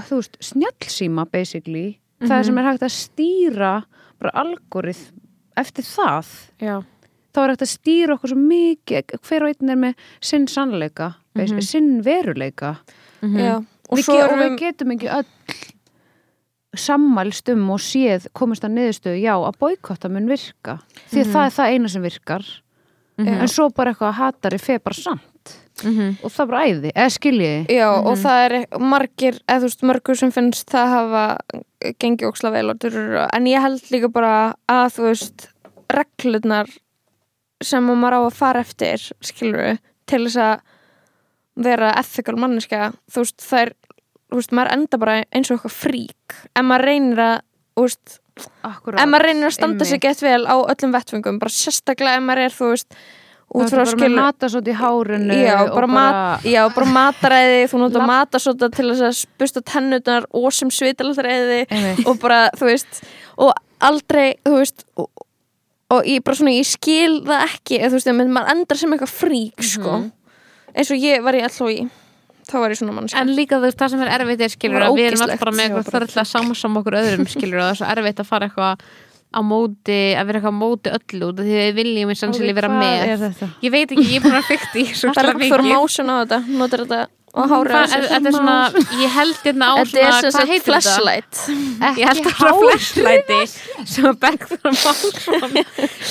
þú 0.07 0.15
veist, 0.21 0.37
snjallsíma 0.41 1.27
basically, 1.31 1.99
það 2.21 2.45
sem 2.45 2.57
er 2.57 2.63
hægt 2.63 2.81
að 2.87 2.95
stýra 2.95 3.73
bara 4.19 4.31
algorið 4.33 5.11
eftir 5.59 5.87
það, 5.87 6.31
Já, 6.61 6.75
þá 7.35 7.39
er 7.43 7.53
að 7.55 7.69
stýra 7.69 8.15
okkur 8.15 8.33
svo 8.33 8.39
mikið, 8.39 9.15
hver 9.27 9.45
og 9.45 9.53
einn 9.53 9.73
er 9.73 9.79
með 9.81 10.09
sinn 10.23 10.49
sannleika, 10.51 11.13
mm 11.35 11.61
sinn 11.61 12.01
veruleika. 12.05 12.77
Já, 13.21 13.57
og 13.89 13.99
við 13.99 14.09
og 14.23 14.37
við 14.39 14.57
getum 14.61 14.93
ekki 14.95 15.09
öll 15.11 15.25
sammælst 16.75 17.49
um 17.53 17.69
og 17.71 17.79
séð 17.79 18.27
komist 18.35 18.65
að 18.67 18.75
niðurstöðu, 18.75 19.19
já, 19.23 19.33
að 19.35 19.59
boykotta 19.59 20.11
mun 20.11 20.27
virka, 20.27 20.79
því 21.11 21.23
að 21.23 21.31
það 21.31 21.45
er 21.45 21.55
það 21.57 21.73
eina 21.73 21.91
sem 21.91 22.03
virkar. 22.03 22.49
En 23.15 23.47
svo 23.47 23.69
bara 23.71 23.93
eitthvað 23.93 24.17
hatari 24.19 24.59
feð 24.59 24.81
bara 24.83 24.99
samt 24.99 25.34
og 26.23 26.31
það 26.31 26.41
er 26.41 26.49
bara 26.51 26.63
æði, 26.65 26.91
eða 26.95 27.13
skiljiði 27.15 27.75
Já, 27.75 27.87
og 27.93 28.15
það 28.21 28.43
er 28.45 28.55
margir, 28.79 29.39
eða 29.43 29.59
þú 29.61 29.69
veist, 29.69 29.85
mörgur 29.89 30.19
sem 30.19 30.31
finnst 30.33 30.71
það 30.71 30.93
hafa 30.93 31.23
gengið 32.01 32.29
óksla 32.29 32.51
vel 32.55 32.69
og 32.71 32.79
durur, 32.81 33.17
en 33.27 33.49
ég 33.49 33.65
held 33.65 33.91
líka 33.93 34.09
bara 34.13 34.35
að, 34.71 34.85
þú 34.95 35.07
veist, 35.09 35.47
reglurnar 35.91 36.71
sem 37.63 37.91
að 37.91 37.99
maður 38.01 38.17
á 38.17 38.21
að 38.23 38.37
fara 38.39 38.63
eftir, 38.65 39.09
skilur 39.25 39.77
til 40.09 40.21
þess 40.25 40.39
að 40.45 40.55
vera 41.65 41.93
ethical 41.99 42.37
manneska, 42.39 42.91
þú 43.11 43.25
veist, 43.25 43.37
það 43.43 43.65
er, 43.65 43.73
þú 44.31 44.39
veist, 44.41 44.55
maður 44.55 44.75
enda 44.77 45.01
bara 45.01 45.17
eins 45.29 45.51
og 45.51 45.57
eitthvað 45.57 45.75
frík, 45.79 46.39
en 46.55 46.69
maður 46.69 46.89
reynir 46.91 47.25
að, 47.25 47.35
þú 47.75 47.89
veist, 47.89 48.21
Akkurat, 48.67 48.99
en 48.99 49.07
maður 49.13 49.29
reynir 49.29 49.47
að 49.47 49.53
standa 49.55 49.85
sig 49.87 50.01
gett 50.03 50.19
vel 50.19 50.41
á 50.43 50.55
öllum 50.59 50.91
vettfengum, 50.91 51.37
bara 51.39 51.53
sérstaklega 51.55 52.19
ef 52.19 52.25
maður 52.25 52.41
er, 52.43 52.55
þú 52.57 52.71
veist, 52.73 52.97
út 53.53 53.69
frá 53.71 53.83
er 53.83 53.91
bara 53.93 54.09
matasót 54.15 54.67
í 54.67 54.75
hárinu 54.75 55.35
Já, 55.37 55.57
bara, 55.71 55.89
mat, 55.89 56.45
já, 56.47 56.61
bara 56.73 56.87
mataræði, 56.91 57.59
þú 57.71 57.81
notar 57.83 58.07
matasóta 58.09 58.69
til 58.73 58.87
að 58.91 59.03
spusta 59.17 59.61
tennunar 59.65 60.25
og 60.35 60.49
sem 60.55 60.71
svitalæði 60.73 61.61
Einmitt. 61.69 62.05
og 62.09 62.19
bara, 62.21 62.47
þú 62.57 62.71
veist, 62.71 63.03
og 63.37 63.53
aldrei, 63.85 64.35
þú 64.45 64.55
veist, 64.59 64.85
og, 64.99 65.09
og 65.93 66.09
ég 66.09 66.25
bara 66.25 66.39
svona, 66.41 66.55
ég 66.57 66.67
skil 66.69 67.21
það 67.27 67.45
ekki, 67.51 67.79
eða, 67.79 67.93
þú 67.93 67.99
veist, 67.99 68.11
maður 68.33 68.55
endar 68.55 68.81
sem 68.81 68.97
eitthvað 68.97 69.13
frík, 69.13 69.67
sko, 69.73 70.01
eins 70.73 70.91
og 70.91 71.05
ég 71.05 71.23
var 71.25 71.37
í 71.37 71.45
allói, 71.45 71.87
þá 72.49 72.55
var 72.61 72.73
ég 72.73 72.81
svona 72.81 72.97
mannska. 72.97 73.21
En 73.23 73.33
líka 73.37 73.59
þú 73.59 73.69
veist, 73.69 73.79
það 73.79 73.95
sem 73.95 74.05
er 74.05 74.13
erfitt 74.19 74.45
er 74.45 74.53
skilur 74.53 74.85
að 74.85 74.99
við 74.99 75.11
erum 75.11 75.25
alltaf 75.25 75.45
bara 75.45 75.55
með 75.55 75.67
eitthvað 75.69 75.91
þörfla 75.95 76.25
samsam 76.29 76.79
okkur 76.81 76.99
öðrum 76.99 77.29
skilur 77.29 77.61
og 77.61 77.67
það 77.69 77.73
er 77.75 77.79
svo 77.79 77.91
erfitt 77.93 78.21
að 78.21 78.29
fara 78.29 78.49
eitthvað 78.49 78.89
á 79.35 79.41
móti, 79.43 79.99
að 80.15 80.25
vera 80.31 80.39
eitthvað 80.39 80.55
á 80.55 80.61
móti 80.63 80.93
öllu 80.95 81.27
út 81.31 81.39
af 81.43 81.45
því 81.45 81.57
að 81.59 81.67
við 81.67 81.75
viljum 81.81 82.13
í 82.13 82.17
sannsili 82.21 82.55
vera 82.55 82.71
Hvað 82.71 82.79
með 82.85 83.11
er 83.11 83.19
þetta? 83.27 83.51
Ég 83.67 83.75
veit 83.75 83.91
ekki, 83.91 84.07
ég 84.07 84.15
er 84.15 84.25
búin 84.25 84.39
að 84.39 84.49
fykta 84.53 84.79
í 84.81 84.85
svo 84.95 85.11
Það 85.15 85.29
er 85.29 85.37
mikið 85.43 85.53
fyrir 85.55 85.69
másun 85.75 86.09
á 86.11 86.15
þetta, 86.23 86.39
notar 86.61 86.85
þetta 86.85 87.03
og 87.35 87.49
Hvað- 87.51 87.89
sér. 87.91 88.03
Þetta 88.07 88.29
er 88.29 88.31
svona, 88.31 88.55
ég 88.95 89.09
held 89.11 89.39
hérna 89.43 89.65
á 89.67 89.73
Þetta 89.75 89.91
svona, 89.91 90.07
er 90.07 90.31
hvað 90.31 90.51
heitir 90.51 90.61
þetta? 90.63 90.93
flashlight. 90.95 91.33
Ég 91.99 92.05
held 92.07 92.29
að 92.29 92.37
það 92.39 92.53
flashlighti 92.61 93.39
sem 93.91 94.05
að 94.07 94.19
Bergþór 94.21 94.61
Málsson 94.71 95.57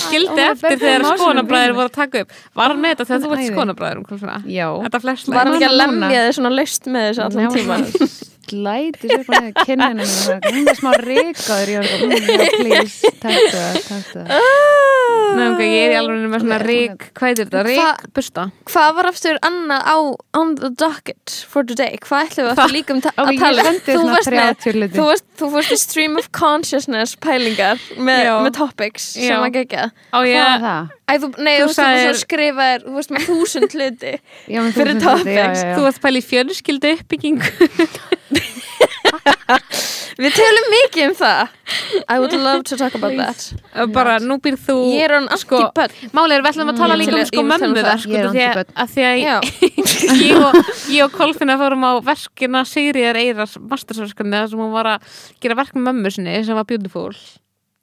skildi 0.05 0.45
eftir 0.45 0.77
þegar 0.83 1.01
er 1.01 1.07
vinur. 1.64 1.79
voru 1.79 1.89
að 1.89 1.97
taka 1.97 2.20
upp 2.27 2.37
Var 2.61 2.68
hann 2.75 2.83
með 2.85 2.93
þetta 2.93 3.07
þegar 3.09 3.25
þú 3.25 3.31
varst 3.33 3.41
Æði. 3.41 3.55
skoðanabræðir? 3.55 4.05
Já. 4.53 4.68
Þetta 4.85 4.93
Var 4.99 5.05
flashlight 5.07 5.41
hann 5.41 5.55
ekki 5.57 5.68
að 5.70 5.77
lemja 5.81 6.20
þið 6.29 6.37
svona 6.37 6.53
laust 6.59 6.85
með 6.93 7.09
þessu 7.09 7.25
allan 7.25 7.57
tíman? 7.57 8.31
Slæti 8.45 9.09
sér 9.11 9.24
bara 9.28 9.40
niður 9.45 9.64
kinninu 9.66 10.07
hún 10.45 10.68
er 10.70 10.78
smá 10.78 10.92
ríkaður 11.01 11.72
ég 11.72 11.80
var 11.80 11.90
bara, 11.90 12.07
mm, 12.07 12.28
já, 12.28 12.49
please, 12.61 13.12
takk 13.22 13.45
það, 13.55 13.78
takk 13.88 14.09
það. 14.14 14.24
Nei, 15.34 15.47
ok, 15.51 15.61
ég 15.66 15.84
er 15.88 15.92
í 15.92 15.97
alveg 15.99 16.26
með 16.30 16.42
svona 16.45 16.59
rík, 16.62 17.05
hvað 17.16 17.30
heitir 17.30 17.49
þetta? 17.49 17.62
Hva- 17.66 17.86
Rík 17.99 18.03
busta 18.14 18.42
Hvað 18.70 18.90
var 18.99 19.09
aftur 19.11 19.38
annað 19.49 19.82
á 19.90 19.97
on 20.38 20.53
the 20.61 20.70
docket 20.70 21.34
for 21.51 21.64
today? 21.66 21.97
Hvað 22.05 22.28
ætlum 22.28 22.47
við 22.47 22.53
aftur 22.55 22.74
líka 22.76 22.95
um 22.95 23.01
ta 23.03 23.11
að 23.18 23.32
tala? 23.40 23.64
sendi 23.66 23.97
svona 23.97 24.14
varst 24.14 24.30
með- 24.30 24.53
30 24.62 24.78
hluti. 24.78 24.95
þú 24.99 25.07
varst, 25.09 25.26
þú 25.40 25.51
varst 25.57 25.74
í 25.74 25.78
stream 25.82 26.16
of 26.20 26.28
consciousness 26.36 27.16
pælingar 27.24 27.82
með, 27.99 28.30
með 28.47 28.53
topics 28.61 29.09
sem 29.16 29.42
að 29.42 29.57
gegja. 29.59 29.88
Hvað 30.12 30.28
er 30.28 30.32
ég, 30.36 30.66
það? 30.68 30.92
Æ, 31.05 31.12
þú, 31.20 31.28
nei, 31.45 31.55
Þú 31.59 31.64
þú, 31.66 31.74
sagðir- 31.80 32.07
þú 32.14 32.20
skrifaðir, 32.22 32.84
þú 32.86 32.95
varst 33.01 33.11
með 33.16 33.26
þúsund 33.28 33.74
hluti 33.74 34.14
Fyrir 34.78 35.01
topics. 35.03 35.64
þú 35.74 35.82
varst 35.88 36.01
pæli 36.07 36.22
í 36.22 36.28
fjölskyldu 36.30 36.95
uppbygging 37.01 37.42
Við 40.14 40.36
tölum 40.36 40.66
mikið 40.72 41.05
um 41.09 41.14
það. 41.18 41.49
I 42.09 42.18
would 42.22 42.32
love 42.38 42.62
to 42.70 42.76
talk 42.78 42.95
about 42.95 43.16
that. 43.18 43.40
Bara, 43.92 44.18
nú 44.22 44.36
býr 44.42 44.55
þú 44.61 44.76
Ég 44.95 45.05
er 45.09 45.14
hann 45.16 45.26
sko, 45.40 45.59
anti-börn. 45.66 46.12
Málið 46.14 46.36
er, 46.36 46.45
við 46.47 46.51
ætlum 46.53 46.70
að 46.72 46.78
tala 46.78 46.95
Mm, 46.95 47.01
líka 47.03 47.16
um 47.18 47.24
sko 47.26 47.36
ég 47.36 47.42
um 47.42 47.51
mömmu 47.51 47.80
það. 47.80 47.88
verk 47.88 48.07
Ég 48.07 48.20
er 48.20 48.28
því 48.28 48.45
að- 48.45 48.55
anti-börn. 48.55 48.70
að 48.84 48.92
því 48.95 49.03
að 49.09 49.16
Já, 49.24 49.34
ég 50.28 50.45
og, 50.45 50.55
ég 50.95 51.05
og 51.05 51.12
Kolfinna 51.18 51.57
fórum 51.61 51.84
á 51.84 51.92
verkina 52.07 52.62
Sigriðar 52.68 53.18
Eiras 53.20 53.57
mastersverkefni 53.59 54.38
þar 54.38 54.49
sem 54.55 54.59
hún 54.64 54.72
var 54.72 54.86
að 54.95 55.11
gera 55.40 55.59
verk 55.59 55.74
með 55.74 55.86
mömmu 55.90 56.14
sinni 56.14 56.38
sem 56.45 56.55
var 56.55 56.64
beautiful. 56.64 57.11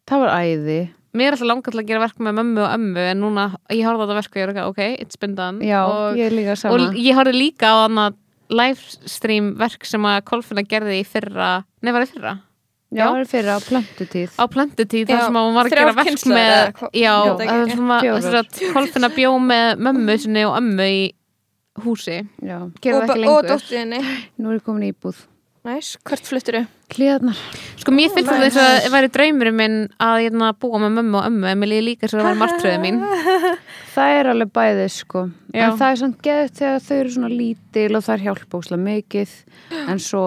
Það 0.07 0.20
var 0.26 0.34
æði. 0.41 0.80
Mér 1.14 1.28
er 1.28 1.36
alltaf 1.36 1.47
langar 1.51 1.72
til 1.76 1.82
að 1.84 1.88
gera 1.91 1.99
verk 2.05 2.18
með 2.24 2.38
mömmu 2.39 2.62
og 2.64 2.72
ömmu 2.80 3.01
en 3.12 3.20
núna, 3.20 3.45
ég 3.76 3.84
horfði 3.84 3.99
á 3.99 4.07
þetta 4.07 4.20
verk 4.22 4.32
og 4.32 4.39
ég 4.39 4.43
er 4.47 4.51
ekki, 4.55 4.68
ok, 4.72 4.82
it's 5.03 5.20
been 5.20 5.36
done. 5.36 5.59
Já, 5.59 5.84
og, 5.84 6.16
ég 6.16 6.30
er 6.32 6.32
líka 6.38 6.55
sama. 6.57 6.74
og 6.80 6.95
ég 6.95 7.14
horfði 7.20 7.36
líka 7.36 7.68
á 7.68 7.78
annað 7.89 8.16
livestream 8.52 9.52
verk 9.60 9.88
sem 9.88 10.08
að 10.08 10.22
Kolfinna 10.28 10.64
gerði 10.68 11.02
í 11.02 11.06
fyrra, 11.08 11.52
nei 11.82 11.91
var 11.91 12.04
það 12.04 12.10
í 12.10 12.16
fyrra? 12.18 12.34
Já, 12.91 13.06
það 13.06 13.22
er 13.22 13.28
fyrir 13.32 13.49
á 13.56 13.60
plöntutíð. 13.64 14.32
Á 14.36 14.45
plöntutíð 14.52 15.08
þar 15.08 15.22
sem 15.24 15.38
að 15.39 15.45
hún 15.47 15.56
var 15.56 15.70
að 15.70 15.76
gera 15.78 15.95
verk 15.95 16.26
með 16.28 16.56
já, 16.99 17.14
það 17.39 18.08
þess 18.10 18.39
að 18.41 18.62
Kolfinna 18.76 19.10
bjó 19.16 19.34
með 19.39 19.84
mömmu 19.88 20.18
sinni 20.20 20.43
og 20.49 20.58
ömmu 20.60 20.88
í 20.91 21.02
húsi. 21.86 22.18
Já, 22.43 22.58
gerði 22.84 22.97
og, 22.97 23.06
það 23.06 23.16
og 23.16 23.22
lengur. 23.24 23.52
dóttiðinni 23.54 24.02
nú 24.43 24.52
er 24.52 24.60
ég 24.60 24.66
komin 24.68 24.89
í 24.89 24.91
íbúð 24.91 25.24
Næs, 25.62 25.91
hvert 26.01 26.26
fluttir 26.26 26.55
þú? 26.57 26.62
Klíðarnar 26.91 27.38
sko 27.78 27.93
mér 27.93 28.09
finnst 28.09 28.32
þetta 28.32 28.45
þess 28.47 28.57
að 28.62 28.78
það 28.82 28.93
væri 28.95 29.09
draumurinn 29.14 29.57
minn 29.59 29.76
að 30.01 30.22
ég 30.24 30.38
búa 30.64 30.80
með 30.82 30.95
mömmu 30.97 31.20
og 31.20 31.28
ömmu 31.30 31.47
en 31.51 31.59
mér 31.62 31.70
líði 31.70 31.84
líka 31.86 32.07
þess 32.07 32.16
að 32.18 32.22
það 32.22 32.30
var 32.32 32.39
martröðu 32.41 32.80
mín. 32.82 32.97
Það 33.95 34.16
er 34.18 34.30
alveg 34.32 34.51
bæðið 34.55 34.89
sko. 34.95 35.22
Já. 35.53 35.62
En 35.68 35.78
það 35.78 35.89
er 35.93 35.97
samt 36.01 36.20
geðið 36.26 36.51
þegar 36.57 36.84
þau 36.86 36.95
eru 36.97 37.09
svona 37.12 37.30
lítil 37.36 37.89
og 37.99 38.03
það 38.05 38.14
er 38.16 38.22
hjálpa 38.26 38.59
óslega 38.62 38.84
mikið. 38.86 39.34
En 39.91 39.99
svo, 39.99 40.22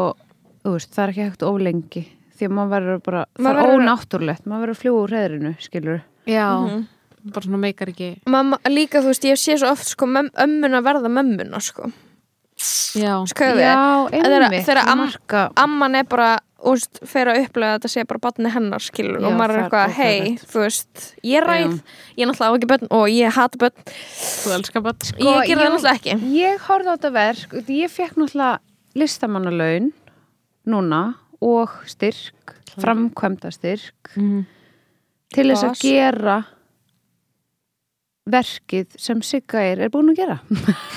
þú 0.62 0.74
veist, 0.74 0.90
það 0.94 1.04
er 1.06 1.12
ekki 1.14 1.24
hægt 1.30 1.44
of 1.48 1.60
lengi. 1.64 2.02
Því 2.34 2.48
að 2.50 2.54
maður 2.58 2.72
verður 2.76 3.00
bara, 3.08 3.22
það 3.32 3.46
Maður 3.46 3.56
er 3.56 3.64
verður- 3.70 3.84
ónáttúrulegt. 3.88 4.44
Maður 4.50 4.64
verður 4.66 4.76
að 4.76 4.82
fljúa 4.84 5.00
úr 5.04 5.14
hreðrinu, 5.14 5.54
skilur 5.64 6.00
já, 6.28 6.46
Mhm. 6.60 6.84
bara 7.32 7.46
svona 7.48 7.58
meikar 7.64 7.88
ekki 7.94 8.10
Mamma, 8.26 8.58
líka 8.68 9.00
þú 9.00 9.10
veist, 9.12 9.24
ég 9.24 9.40
sé 9.40 9.56
svo 9.58 9.70
oft 9.72 9.86
sko 9.88 10.06
möm, 10.06 10.28
ömmuna 10.36 10.82
verða 10.84 11.08
mömmuna 11.08 11.60
sko 11.64 11.90
Já, 12.98 13.14
Þegar- 14.64 14.88
am- 14.88 15.00
amman 15.64 15.94
er 16.00 16.04
bara 16.04 16.28
úst, 16.64 17.00
fer 17.04 17.28
að 17.28 17.42
upplega 17.44 17.74
að 17.74 17.80
þetta 17.82 17.90
sé 17.92 18.04
bara 18.08 18.20
batni 18.24 18.50
hennar 18.54 18.80
skilur 18.80 19.20
Já, 19.20 19.26
og 19.28 19.34
maður 19.36 19.54
er 19.58 19.62
eitthvað, 19.64 19.90
hei, 19.98 20.36
þú 20.48 20.62
veist 20.62 21.02
ég 21.28 21.44
ræð, 21.44 21.74
ég 22.16 22.30
náttúrulega 22.30 22.48
á 22.48 22.56
ekki 22.56 22.70
börn 22.72 22.88
og 22.90 23.04
ég 23.12 23.36
hata 23.36 23.58
börn, 23.60 23.76
þú 23.90 24.54
elskar 24.56 24.82
bara 24.86 25.10
ég 25.18 25.46
gera 25.50 25.66
það 25.66 25.74
náttúrulega 25.74 25.98
ekki. 25.98 26.16
Ég 26.38 26.64
horfði 26.68 26.88
á 26.88 26.94
þetta 26.96 27.12
verk 27.18 27.58
Ég 27.68 27.90
fekk 27.92 28.16
náttúrulega 28.16 28.58
listamannalaun 28.96 29.92
Núna 30.66 31.02
og 31.44 31.70
styrk 31.86 32.54
Framkvæmda 32.80 33.52
styrk 33.52 34.14
Mhm. 34.16 34.46
Til 35.34 35.44
þess 35.50 35.64
að 35.68 35.80
gera 35.82 36.44
Verkið 38.30 38.94
sem 38.96 39.20
Sigga 39.20 39.60
er, 39.60 39.80
er 39.84 39.90
búin 39.92 40.08
að 40.14 40.16
gera. 40.16 40.38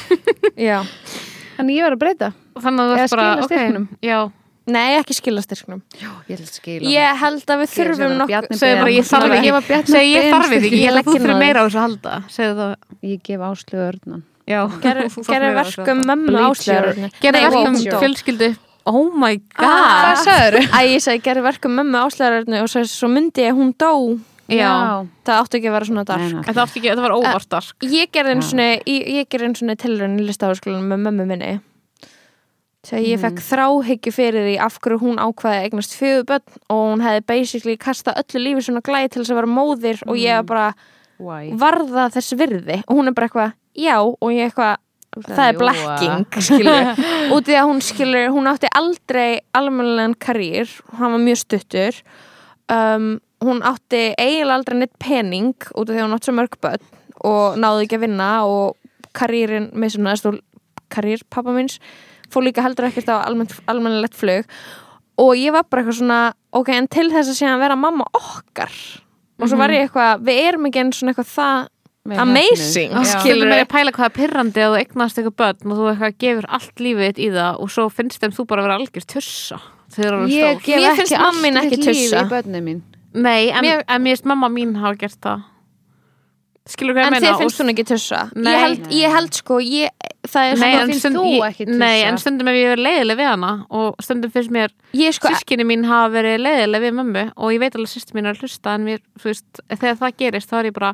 Já. 0.56 0.78
Þannig 1.58 1.78
ég 1.80 1.88
var 1.88 1.96
að 1.98 2.02
breyta. 2.04 2.30
Þannig 2.62 2.84
að 2.84 2.92
þú 2.92 2.98
Eða 2.98 3.04
ert 3.08 3.16
bara, 3.16 3.30
ok 3.38 3.50
styrknum. 3.52 3.88
já, 4.06 4.20
nei, 4.68 4.90
ekki 5.00 5.16
skila 5.18 5.42
styrknum. 5.46 5.82
Ég 5.98 6.38
held 6.38 6.52
skila 6.54 6.92
ég 6.94 7.22
held 7.24 7.54
að 7.56 7.62
við 7.64 7.74
þurfum 7.76 8.16
nokkuð 8.22 8.58
ég 8.94 9.10
þarf 9.12 9.28
Ég 9.28 9.38
ekki 9.38 9.52
var 9.58 9.68
Bjarni 9.68 9.94
segðu 9.94 10.12
ég 10.14 10.96
legg 10.98 11.12
þig. 11.34 11.42
meira 11.42 11.60
á 11.60 11.66
þessu 11.68 11.78
að 11.82 11.86
halda. 11.88 12.16
Segðu 12.30 12.56
það, 12.62 12.74
Ég 13.08 13.22
gef 13.28 13.44
örnan 13.88 14.24
já. 14.48 14.62
Gerði 15.28 15.52
verkum 15.58 16.02
mömmu 16.08 16.40
áslöðurni 16.48 17.12
gerði 17.22 17.42
verkum 17.48 17.76
fjölskyldu. 18.02 18.50
Oh 18.88 19.10
my 19.12 19.36
god. 19.36 19.68
Ah. 19.68 20.16
sagður? 20.24 20.62
Æ, 20.72 20.80
ég 20.96 21.02
segi 21.04 21.20
gerði 21.26 21.42
verkum 21.44 21.74
mömmu 21.76 22.00
áslöðurni 22.08 22.62
og 22.64 22.70
svo, 22.72 22.86
svo 22.88 23.10
myndi 23.12 23.44
ég 23.44 23.52
að 23.52 23.60
hún 23.60 23.74
dó 23.76 23.92
já, 24.48 24.72
það 25.28 25.40
átti 25.42 25.58
ekki 25.60 25.70
að 25.70 25.76
vera 25.78 25.88
svona 25.90 26.04
dark. 26.08 26.28
Nei, 26.28 26.44
þetta, 26.48 26.64
átti 26.64 26.80
ekki, 26.80 26.90
þetta 26.92 27.06
var 27.06 27.16
óvart 27.18 27.50
dark. 27.52 27.88
ég 27.88 28.12
gerði 28.16 28.36
einu 28.36 28.46
Já. 28.46 28.50
svona 28.52 29.56
svona 29.60 29.76
tilraun 29.82 30.20
í 30.20 30.28
listaháskólanum 30.28 30.94
með 30.94 31.04
mömmu 31.08 31.28
minni. 31.28 31.52
Þegar 32.88 33.04
ég 33.04 33.20
fekk 33.20 33.42
þráhyggju 33.44 34.12
fyrir 34.16 34.46
því 34.48 34.58
af 34.64 34.78
hverju 34.80 35.00
hún 35.02 35.18
ákvaði 35.20 35.58
að 35.58 35.66
eignast 35.68 35.96
fjögur 35.98 36.28
börn 36.30 36.60
og 36.72 36.84
hún 36.94 37.04
hefði 37.04 37.24
basically 37.28 37.76
kastað 37.76 38.22
öllu 38.22 38.44
lífi 38.46 38.68
svona 38.70 38.84
glæði 38.86 39.10
til 39.12 39.24
þess 39.24 39.34
að 39.34 39.40
vera 39.42 39.56
móðir 39.58 40.04
og 40.08 40.20
ég 40.22 40.38
var 40.40 40.48
bara 40.48 40.68
Why? 41.20 41.50
varða 41.60 42.08
þess 42.14 42.38
virði. 42.40 42.78
Og 42.88 43.02
hún 43.02 43.10
er 43.10 43.18
bara 43.18 43.28
eitthvað, 43.28 43.58
já 43.76 43.98
og 44.00 44.30
ég 44.32 44.48
eitthvað 44.48 44.78
það 45.26 45.44
er 45.44 45.58
Jóa. 45.58 45.60
blekking 45.64 46.42
skilur 46.48 47.04
út 47.36 47.52
í 47.52 47.58
að 47.58 47.70
hún 47.72 47.84
skilur, 47.84 48.30
hún 48.36 48.50
átti 48.52 48.72
aldrei 48.78 49.42
almennilegan 49.58 50.16
karýr, 50.22 50.72
hann 51.00 51.16
var 51.16 51.24
mjög 51.24 51.42
stuttur. 51.44 52.02
Um, 52.72 53.18
hún 53.44 53.62
átti 53.66 54.02
eiginlega 54.18 54.58
aldrei 54.58 54.78
neitt 54.80 54.96
pening 55.02 55.54
út 55.76 55.88
af 55.90 55.94
því 55.94 56.00
að 56.02 56.06
hún 56.08 56.16
átti 56.18 56.30
svo 56.30 56.36
mörg 56.38 56.58
börn 56.64 56.86
og 57.28 57.58
náði 57.62 57.86
ekki 57.86 57.98
að 58.00 58.04
vinna 58.08 58.30
og 58.50 58.76
karýrin 59.18 59.70
með 59.74 59.96
svona 59.96 60.16
stól, 60.20 60.36
karýr 60.94 61.24
pappa 61.34 61.54
míns 61.56 61.80
fór 62.34 62.44
líka 62.46 62.64
heldur 62.66 62.90
ekkert 62.90 63.10
á 63.10 63.24
almenn, 63.24 63.48
almennilegt 63.72 64.18
flug. 64.18 64.46
Og 65.18 65.32
ég 65.40 65.54
var 65.56 65.64
bara 65.70 65.82
eitthvað 65.82 66.00
svona 66.02 66.20
ok, 66.54 66.70
en 66.76 66.88
til 66.92 67.08
þess 67.14 67.32
að 67.32 67.38
sé 67.40 67.48
að 67.50 67.64
vera 67.64 67.78
mamma 67.80 68.06
okkar. 68.18 68.74
Og 69.38 69.50
svo 69.50 69.58
var 69.58 69.74
ég 69.74 69.88
eitthvað, 69.88 70.22
við 70.28 70.42
erum 70.44 70.68
ekki 70.70 70.82
einn 70.84 70.94
svona 70.94 71.14
eitthvað 71.14 71.32
það 71.34 71.68
Amazing. 72.08 72.94
skilur 73.04 73.50
með 73.50 73.64
að 73.66 73.72
pæla 73.74 73.92
hvað 73.92 74.06
er 74.08 74.14
pyrrandi 74.16 74.62
að 74.64 74.70
þú 74.74 74.78
eignast 74.80 75.18
eitthvað 75.20 75.38
börn 75.42 75.72
og 75.74 75.80
þú 75.80 75.88
eitthvað 75.92 76.14
gefur 76.24 76.46
allt 76.56 76.84
lífið 76.84 77.10
þitt 77.10 77.18
í 77.20 77.28
það 77.34 77.58
og 77.64 77.72
svo 77.74 77.88
finnst 77.92 78.22
þeim 78.22 78.36
þú 78.38 78.46
bara 78.48 78.64
að 78.64 78.68
vera 78.70 78.78
algjör 78.80 79.08
tussa 79.12 79.58
Ég 79.98 80.62
gef 80.64 80.80
Mér 80.80 80.96
finnst 81.00 81.16
ekki 81.16 81.20
mamma 81.24 81.42
mín 81.44 81.60
allt 81.60 81.68
ekki 81.68 81.80
mitt 81.82 81.90
líf 81.90 82.00
tussa. 82.06 82.22
í 82.24 82.32
börnum 82.32 82.64
mín 82.70 82.80
Nei, 83.14 83.50
en 83.50 83.64
Mér- 83.64 83.84
en 83.88 84.04
finnst 84.04 84.26
mamma 84.26 84.50
mín 84.50 84.76
hafa 84.76 84.96
gert 84.98 85.20
það. 85.22 85.44
Skilur 86.68 86.94
hvað 86.98 87.06
ég 87.06 87.08
En 87.08 87.14
meina? 87.14 87.28
þér 87.32 87.38
finnst 87.40 87.60
Og- 87.62 87.66
hún 87.66 87.72
ekki 87.72 87.84
tussa? 87.88 88.30
Ég 88.36 88.60
held, 88.60 88.88
ég 88.92 89.12
held 89.16 89.34
sko 89.34 89.60
ég, 89.64 89.90
Það 90.28 90.44
er 90.52 90.56
svona 90.58 90.82
en 90.82 90.88
finnst 90.90 91.00
stund, 91.00 91.16
þú 91.16 91.46
ekki 91.48 91.66
tussa? 91.66 91.78
nei, 91.80 92.02
en 92.04 92.18
stundum 92.18 92.48
ef 92.52 92.56
ég 92.60 92.68
verið 92.74 92.84
leiðileg 92.84 93.18
við 93.18 93.30
hana 93.32 93.52
og 93.72 93.96
stundum 94.04 94.32
finnst 94.32 94.52
mér 94.52 94.70
sko 95.16 95.30
sískinni 95.32 95.64
mín 95.64 95.86
hafa 95.88 96.10
verið 96.12 96.42
leiðileg 96.44 96.82
við 96.84 96.94
mömmu 96.98 97.24
og 97.38 97.52
ég 97.54 97.60
veit 97.64 97.74
alveg 97.80 97.88
sýstir 97.94 98.14
mín 98.18 98.28
er 98.28 98.34
að 98.36 98.42
hlusta 98.44 98.74
en 98.76 98.84
mér, 98.84 99.00
þú 99.18 99.24
veist, 99.24 99.62
þegar 99.72 99.96
það 100.02 100.18
gerist 100.18 100.50
þá 100.52 100.60
er 100.60 100.66
ég 100.66 100.74
bara 100.74 100.94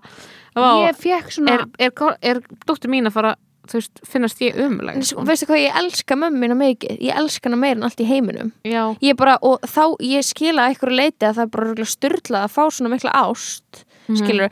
Vá, 0.55 0.85
Ég 0.85 0.95
fekk 1.01 1.31
svona 1.33 1.49
er, 1.49 1.65
er, 1.79 1.91
er, 1.97 2.17
er 2.21 2.41
dóttir 2.67 2.89
mín 2.93 3.07
að 3.09 3.13
fara 3.17 3.35
þú 3.67 3.79
veist, 3.79 4.01
finnast 4.09 4.41
ég 4.43 4.57
umuleg 4.59 4.95
En 4.99 5.03
sko, 5.07 5.23
Veistu 5.27 5.45
hvað, 5.47 5.61
ég 5.63 5.77
elska 5.79 6.15
mömmu 6.19 6.39
mína 6.43 6.55
mikið. 6.59 6.97
Ég 6.99 7.15
elska 7.17 7.47
hana 7.49 7.59
meir 7.61 7.77
en 7.77 7.83
allt 7.87 8.01
í 8.03 8.07
heiminum. 8.09 8.51
Já, 8.67 8.83
Ég 9.01 9.15
bara, 9.17 9.37
og 9.41 9.61
þá, 9.61 9.95
ég 10.03 10.25
skila 10.27 10.67
eitthvað 10.69 10.97
leiti 10.99 11.25
að 11.29 11.35
það 11.39 11.43
er 11.47 11.51
bara 11.55 11.85
styrlað 11.93 12.43
að 12.43 12.53
fá 12.57 12.63
svona 12.71 12.91
mikla 12.95 13.11
ást 13.23 13.83
Mhm. 14.03 14.17
skilur, 14.19 14.49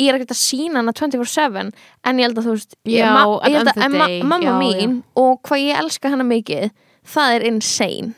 ég 0.00 0.08
er 0.08 0.14
ekkert 0.16 0.32
að 0.32 0.40
sína 0.40 0.76
hana 0.80 0.92
24-7 0.96 1.72
en 2.04 2.16
ég 2.18 2.24
held 2.24 2.38
að 2.40 2.46
þú 2.46 2.52
veist 2.56 2.74
Já, 2.88 3.12
ma 3.12 3.24
ég 3.44 3.52
held 3.58 3.68
að 3.68 3.92
ma 3.92 4.06
mamma 4.38 4.38
já, 4.40 4.54
mín 4.80 5.02
og 5.14 5.42
hvað 5.44 5.60
ég 5.60 5.76
elska 5.82 6.08
hana 6.08 6.24
mikið 6.24 6.70
það 7.04 7.34
er 7.36 7.42
insane. 7.50 8.14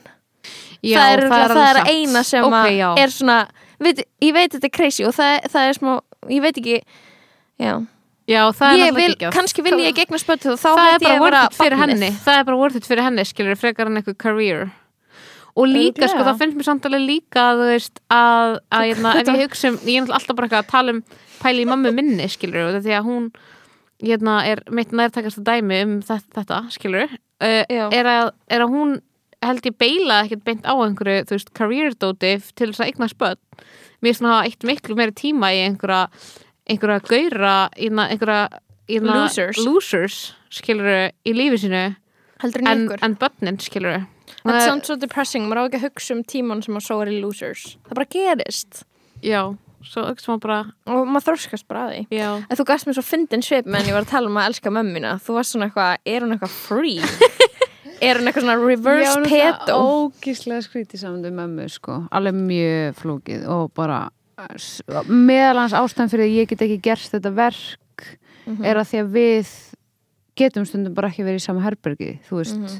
Já 0.84 0.94
það 1.00 1.10
er, 1.16 1.20
það 1.26 1.42
er, 1.42 1.54
það 1.56 1.70
er 1.74 1.90
eina 1.90 2.22
sem 2.22 2.44
Ok, 2.44 2.52
að 2.54 2.70
já. 2.78 2.88
er 3.02 3.08
svona 3.10 3.48
veit, 3.80 4.04
ég 4.22 4.32
veit 4.32 4.52
þetta 4.54 4.64
er 4.64 4.70
crazy 4.78 5.04
og 5.04 5.12
það, 5.16 5.40
það 5.50 5.68
er 5.68 5.72
smá 5.80 6.00
ég 6.30 6.40
veit 6.46 6.56
ekki 6.62 6.78
já. 7.58 7.86
Já, 8.26 8.40
það 8.58 8.72
er 8.72 8.80
ég 8.80 8.96
vil, 8.96 9.12
kannski 9.34 9.62
vil 9.62 9.76
ég 9.84 9.94
gegna 9.94 10.18
spötu 10.18 10.50
og 10.56 10.58
þá 10.58 10.70
er 10.72 10.98
bara 10.98 11.12
ég 11.14 11.22
worth 11.22 11.60
vera 11.60 11.78
barnið. 11.78 12.00
henni. 12.02 12.08
Það 12.24 12.40
er 12.40 12.48
bara 12.48 12.58
worth 12.58 12.78
it 12.80 12.88
fyrir 12.88 13.06
henni, 13.06 13.24
skilur 13.28 13.58
frekar 13.60 13.90
en 13.90 14.00
eitthvað 14.00 14.18
career. 14.24 14.64
Og 15.56 15.70
líka, 15.70 16.08
sko, 16.10 16.24
það 16.26 16.40
finnst 16.42 16.58
mér 16.58 16.66
samt 16.66 16.88
alveg 16.88 17.04
líka 17.06 17.44
að 17.52 17.62
þú 17.62 17.68
veist, 17.70 18.00
að, 18.12 18.56
að 18.74 18.84
hérna, 18.90 19.12
ef 19.22 19.30
ég 19.30 19.44
hugsa 19.46 19.70
um, 19.70 19.78
ég 19.86 20.00
er 20.02 20.16
alltaf 20.18 20.36
bara 20.36 20.48
eitthvað 20.48 20.64
að 20.64 20.72
tala 20.74 20.96
um 20.96 21.02
pæli 21.38 21.62
í 21.62 21.70
mammu 21.70 21.94
minni, 21.96 22.26
skilur 22.32 22.80
því 22.82 22.96
að 22.98 23.06
hún, 23.06 23.30
hérna, 24.02 24.36
er 24.50 24.64
mitt 24.74 24.92
nærtakasta 24.92 25.46
dæmi 25.46 25.80
um 25.86 25.96
þetta, 26.10 26.40
þetta 26.40 26.60
skilur, 26.74 27.14
uh, 27.14 27.62
Já. 27.62 27.86
er, 27.86 28.10
að, 28.10 28.34
er 28.50 28.66
að 28.66 28.74
hún 28.74 28.98
held 29.46 29.70
ég 29.70 29.78
beila 29.78 30.22
ekkert 30.24 30.44
beint 30.48 30.66
á 30.66 30.74
einhverju, 30.74 31.24
þú 31.30 31.38
veist, 31.38 31.54
career 31.56 31.94
dóti 31.94 32.34
til 32.58 32.72
þess 32.72 32.82
að 32.82 32.90
eigna 32.90 33.08
spöld 33.12 33.40
mér 34.02 34.12
finnst 34.12 34.22
hún 34.22 34.32
hafa 34.32 34.48
eitt 34.48 34.66
miklu 34.66 34.96
meiri 34.98 35.14
tíma 35.16 35.52
í 35.54 35.62
einhverja 35.66 36.06
einhverja 36.70 37.00
gaura, 37.06 37.54
einhverja, 37.76 38.48
einhverja 38.88 39.22
Losers. 39.26 39.60
losers 39.66 40.16
skilur 40.50 41.10
í 41.26 41.34
lífi 41.36 41.62
sínu 41.66 41.84
heldur 42.42 42.66
en 42.66 42.88
en, 43.02 43.16
börnin 43.20 43.60
skilur 43.62 44.04
Þetta 44.46 44.58
er 44.58 44.66
samt 44.66 44.86
svo 44.86 44.94
depressing, 44.98 45.46
maður 45.46 45.58
á 45.58 45.64
ekki 45.66 45.78
að 45.80 45.84
hugsa 45.88 46.14
um 46.14 46.22
tíman 46.26 46.60
sem 46.62 46.76
að 46.78 46.84
svo 46.86 46.98
er 47.02 47.10
í 47.10 47.20
losers 47.22 47.62
Það 47.88 47.96
bara 47.98 48.08
gerist 48.14 48.82
já, 49.22 49.40
svo 49.86 50.04
hugsa 50.06 50.32
maður 50.32 50.42
bara 50.44 50.58
og 50.94 51.08
maður 51.10 51.26
þroskast 51.30 51.66
bara 51.70 51.84
að 51.86 51.92
því 51.94 52.18
já, 52.20 52.28
En 52.46 52.58
þú 52.60 52.66
gafst 52.70 52.86
mér 52.88 52.98
svo 52.98 53.04
fyndin 53.06 53.42
svip 53.46 53.66
meðan 53.70 53.90
ég 53.90 53.96
var 53.96 54.06
að 54.06 54.12
tala 54.14 54.30
um 54.30 54.38
að 54.38 54.48
elska 54.52 54.72
mömmina 54.74 55.16
Þú 55.22 55.38
varst 55.38 55.54
svona 55.54 55.68
eitthvað, 55.70 55.96
er 56.14 56.26
hún 56.26 56.36
eitthvað 56.36 56.54
free? 56.54 56.98
er 58.06 58.20
hún 58.20 58.28
eitthvað 58.30 58.46
svona 58.46 58.58
reverse 58.60 59.16
pedo? 59.26 59.78
ógíslega 59.80 60.66
skrítið 60.66 61.02
saman 61.02 61.26
um 61.30 61.38
mömmu 61.42 61.68
sko. 61.72 62.00
alveg 62.10 62.38
mjög 62.38 62.98
flókið 63.02 63.46
og 63.50 63.70
bara 63.78 64.04
meðal 65.08 65.62
hans 65.62 65.76
ástæðan 65.76 66.10
fyrir 66.12 66.26
að 66.26 66.36
ég 66.36 66.48
get 66.50 66.64
ekki 66.66 66.78
gert 66.84 67.10
þetta 67.14 67.32
verk 67.36 68.08
er 68.62 68.76
að 68.78 68.88
því 68.90 68.98
að 69.02 69.12
við 69.16 69.52
getum 70.36 70.66
stundum 70.68 70.94
bara 70.94 71.08
ekki 71.08 71.24
verið 71.24 71.40
í 71.40 71.46
sama 71.46 71.64
herbergi 71.64 72.18
þú 72.28 72.40
veist. 72.42 72.76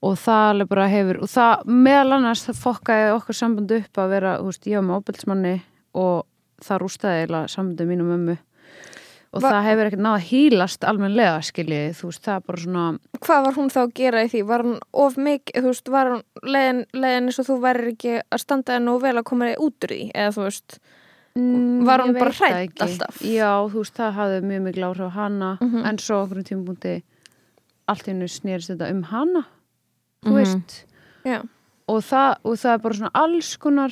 Og 0.00 0.14
það 0.16 0.50
alveg 0.50 0.68
bara 0.68 0.88
hefur 0.88 1.18
og 1.24 1.28
það 1.32 1.64
meðal 1.68 2.12
annars 2.16 2.44
það 2.46 2.60
fokkaði 2.62 3.08
okkar 3.16 3.36
samband 3.36 3.72
upp 3.76 3.98
að 4.00 4.12
vera, 4.14 4.36
þú 4.38 4.46
veist, 4.50 4.68
ég 4.68 4.76
var 4.78 4.86
með 4.86 5.00
óbeltsmanni 5.00 5.54
og 6.00 6.26
það 6.64 6.80
rústaði 6.84 7.22
eiginlega 7.22 7.52
sambandið 7.54 7.90
mínu 7.90 8.06
mömmu 8.08 8.36
og 9.32 9.42
Va- 9.42 9.50
það 9.52 9.64
hefur 9.68 9.86
ekkert 9.90 10.02
náða 10.02 10.20
hýlast 10.26 10.84
almenlega 10.90 11.40
skiljið, 11.46 11.90
þú 12.00 12.08
veist, 12.10 12.22
það 12.24 12.36
er 12.36 12.46
bara 12.46 12.62
svona 12.64 12.84
Hvað 13.20 13.44
var 13.46 13.54
hún 13.54 13.70
þá 13.70 13.80
að 13.84 13.92
gera 13.94 14.22
í 14.24 14.28
því? 14.32 14.40
Var 14.46 14.62
hún 14.66 14.78
of 14.92 15.16
mikið, 15.16 15.60
þú 15.62 15.66
veist, 15.70 15.88
var 15.88 16.06
hún 16.10 16.22
leiðin, 16.42 16.80
leiðin 16.94 17.28
eins 17.30 17.38
og 17.38 17.46
þú 17.46 17.58
verður 17.62 17.92
ekki 17.92 18.14
að 18.32 18.40
standa 18.42 18.72
þér 18.74 18.82
nú 18.88 18.96
vel 19.00 19.14
að 19.20 19.24
koma 19.30 19.44
þig 19.52 19.62
út 19.68 19.86
úr 19.86 19.94
því? 19.94 20.10
Eða 20.14 20.34
þú 20.38 20.42
veist, 20.48 20.78
Mm, 21.38 21.84
Var 21.86 21.98
hún 22.02 22.12
bara 22.18 22.30
ekki. 22.58 22.74
alltaf? 22.82 23.20
Já, 23.22 23.50
þú 23.70 23.78
veist, 23.78 23.94
það 23.94 24.14
hafði 24.16 24.38
mjög 24.50 24.62
mikil 24.64 24.82
áhrif 24.82 25.06
á 25.06 25.10
hana 25.14 25.58
Mhm. 25.60 25.84
en 25.86 25.96
svo 25.98 26.26
okkur 26.26 26.36
um 26.38 26.42
tímabúndi 26.42 27.02
allt 27.86 28.02
í 28.02 28.10
hennu 28.10 28.26
snerist 28.28 28.68
þetta 28.70 28.90
um 28.90 29.02
hana 29.04 29.46
þú 30.26 30.30
Mhm. 30.30 30.34
veist 30.34 30.84
já, 31.24 31.38
og 31.88 32.02
það, 32.02 32.36
og 32.44 32.52
það 32.58 32.74
er 32.74 32.78
bara 32.78 32.94
svona 32.94 33.10
alls 33.14 33.56
konar 33.58 33.90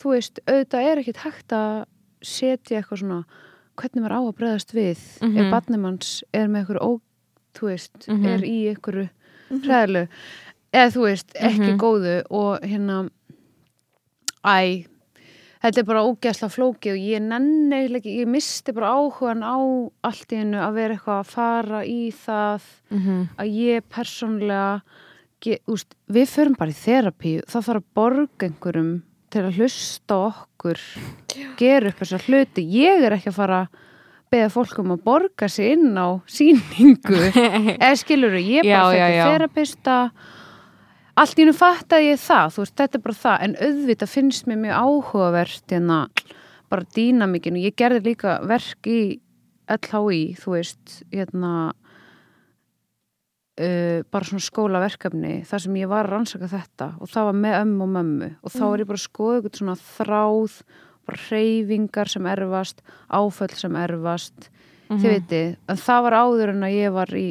þú 0.00 0.10
veist, 0.16 0.40
auðvitað 0.48 0.82
er 0.88 0.96
ekkit 1.04 1.16
hægt 1.16 1.48
að 1.52 1.84
setja 2.22 2.80
eitthvað 2.82 2.98
svona 3.02 3.24
hvernig 3.76 4.02
maður 4.04 4.16
á 4.16 4.20
að 4.22 4.36
bregðast 4.38 4.72
við 4.76 4.98
Mhm. 5.22 5.38
ef 5.38 5.50
barnimanns 5.52 6.22
er 6.32 6.46
með 6.48 6.66
eitthvað 6.66 6.82
ó, 6.82 7.00
þú 7.54 7.68
veist, 7.68 8.08
Mhm. 8.08 8.26
er 8.26 8.40
í 8.40 8.56
eitthvað 8.74 9.10
hræðlu 9.50 10.08
eða 10.72 10.92
þú 10.94 11.02
veist, 11.08 11.32
ekki 11.34 11.72
Mhm. 11.72 11.78
góðu 11.78 12.22
og 12.30 12.60
hérna 12.62 13.10
æ, 14.44 14.86
þetta 15.62 15.78
er 15.78 15.84
bara 15.84 16.02
ógæsla 16.02 16.48
flókið 16.50 16.92
og 16.92 16.98
ég 16.98 17.22
nenni 17.22 17.88
ég 18.02 18.26
misti 18.26 18.72
bara 18.74 18.90
áhugan 18.96 19.42
á 19.44 19.56
allt 20.04 20.28
í 20.32 20.36
hennu 20.36 20.58
að 20.58 20.74
vera 20.74 20.94
eitthvað 20.96 21.20
að 21.20 21.26
fara 21.26 21.82
í 21.84 22.12
það 22.12 22.60
Mhm. 22.90 23.28
að 23.38 23.46
ég 23.54 23.82
persónlega 23.88 24.82
ge, 25.40 25.58
úst, 25.68 25.94
við 26.10 26.26
förum 26.28 26.56
bara 26.58 26.70
í 26.70 26.74
þerapíu 26.74 27.42
það 27.46 27.64
þarf 27.66 27.76
að 27.76 27.84
borga 27.94 28.48
einhverjum 28.48 29.02
til 29.32 29.46
að 29.46 29.56
hlusta 29.60 30.18
okkur 30.28 30.82
gera 31.60 31.90
upp 31.90 32.02
þessar 32.02 32.26
hluti. 32.28 32.64
Ég 32.82 33.06
er 33.06 33.16
ekki 33.16 33.32
að 33.32 33.38
fara 33.38 33.62
að 33.64 33.80
beða 34.32 34.52
fólk 34.52 34.78
um 34.80 34.94
að 34.94 35.02
borga 35.04 35.48
sig 35.52 35.74
inn 35.74 35.92
á 35.96 36.08
síningu 36.30 37.18
eða 37.76 37.96
skilur 38.00 38.38
ég 38.38 38.64
Já, 38.64 38.78
bara 38.78 38.92
fyrir 38.94 39.16
já. 39.16 39.24
þerapista 39.28 39.96
allt 41.20 41.36
í 41.36 41.44
hennu 41.44 41.56
fattaði 41.56 42.12
ég 42.12 42.22
það. 42.22 42.54
Þú 42.54 42.64
veist, 42.64 42.76
þetta 42.80 42.98
er 42.98 43.04
bara 43.06 43.18
það, 43.24 43.42
en 43.46 43.56
auðvitað 43.66 44.12
finnst 44.14 44.48
mér 44.48 44.62
mjög 44.62 44.78
áhugavert 44.86 45.74
hérna 45.74 45.98
bara 46.72 46.88
dýnamikinu, 46.96 47.60
ég 47.66 47.76
gerði 47.76 48.00
líka 48.06 48.38
verk 48.48 48.88
í 48.88 49.02
LHI, 49.72 50.22
þú 50.40 50.54
veist 50.56 51.02
hérna 51.12 51.52
uh, 53.60 54.00
bara 54.12 54.28
svona 54.28 54.46
skólaverkefni 54.46 55.34
þar 55.48 55.64
sem 55.66 55.76
ég 55.82 55.90
var 55.90 56.06
að 56.06 56.16
rannsaka 56.16 56.50
þetta 56.52 56.88
og 56.98 57.12
það 57.12 57.28
var 57.30 57.38
með 57.44 57.58
ömmu 57.60 57.84
og 57.86 57.92
mömmu 57.98 58.30
og 58.40 58.54
þá 58.54 58.64
er 58.70 58.84
ég 58.84 58.90
bara 58.90 59.00
að 59.00 59.06
skoða 59.08 59.36
eitthvað 59.38 59.60
svona 59.60 59.78
þráð 59.82 60.58
bara 61.02 61.22
hreyfingar 61.26 62.12
sem 62.12 62.26
erfast 62.30 62.82
áföll 63.10 63.54
sem 63.58 63.78
erfast 63.80 64.50
þið 64.92 65.08
veitir, 65.08 65.54
en 65.72 65.78
það 65.80 66.02
var 66.04 66.16
áður 66.20 66.52
en 66.52 66.66
að 66.66 66.76
ég 66.76 66.92
var 66.92 67.12
í 67.16 67.26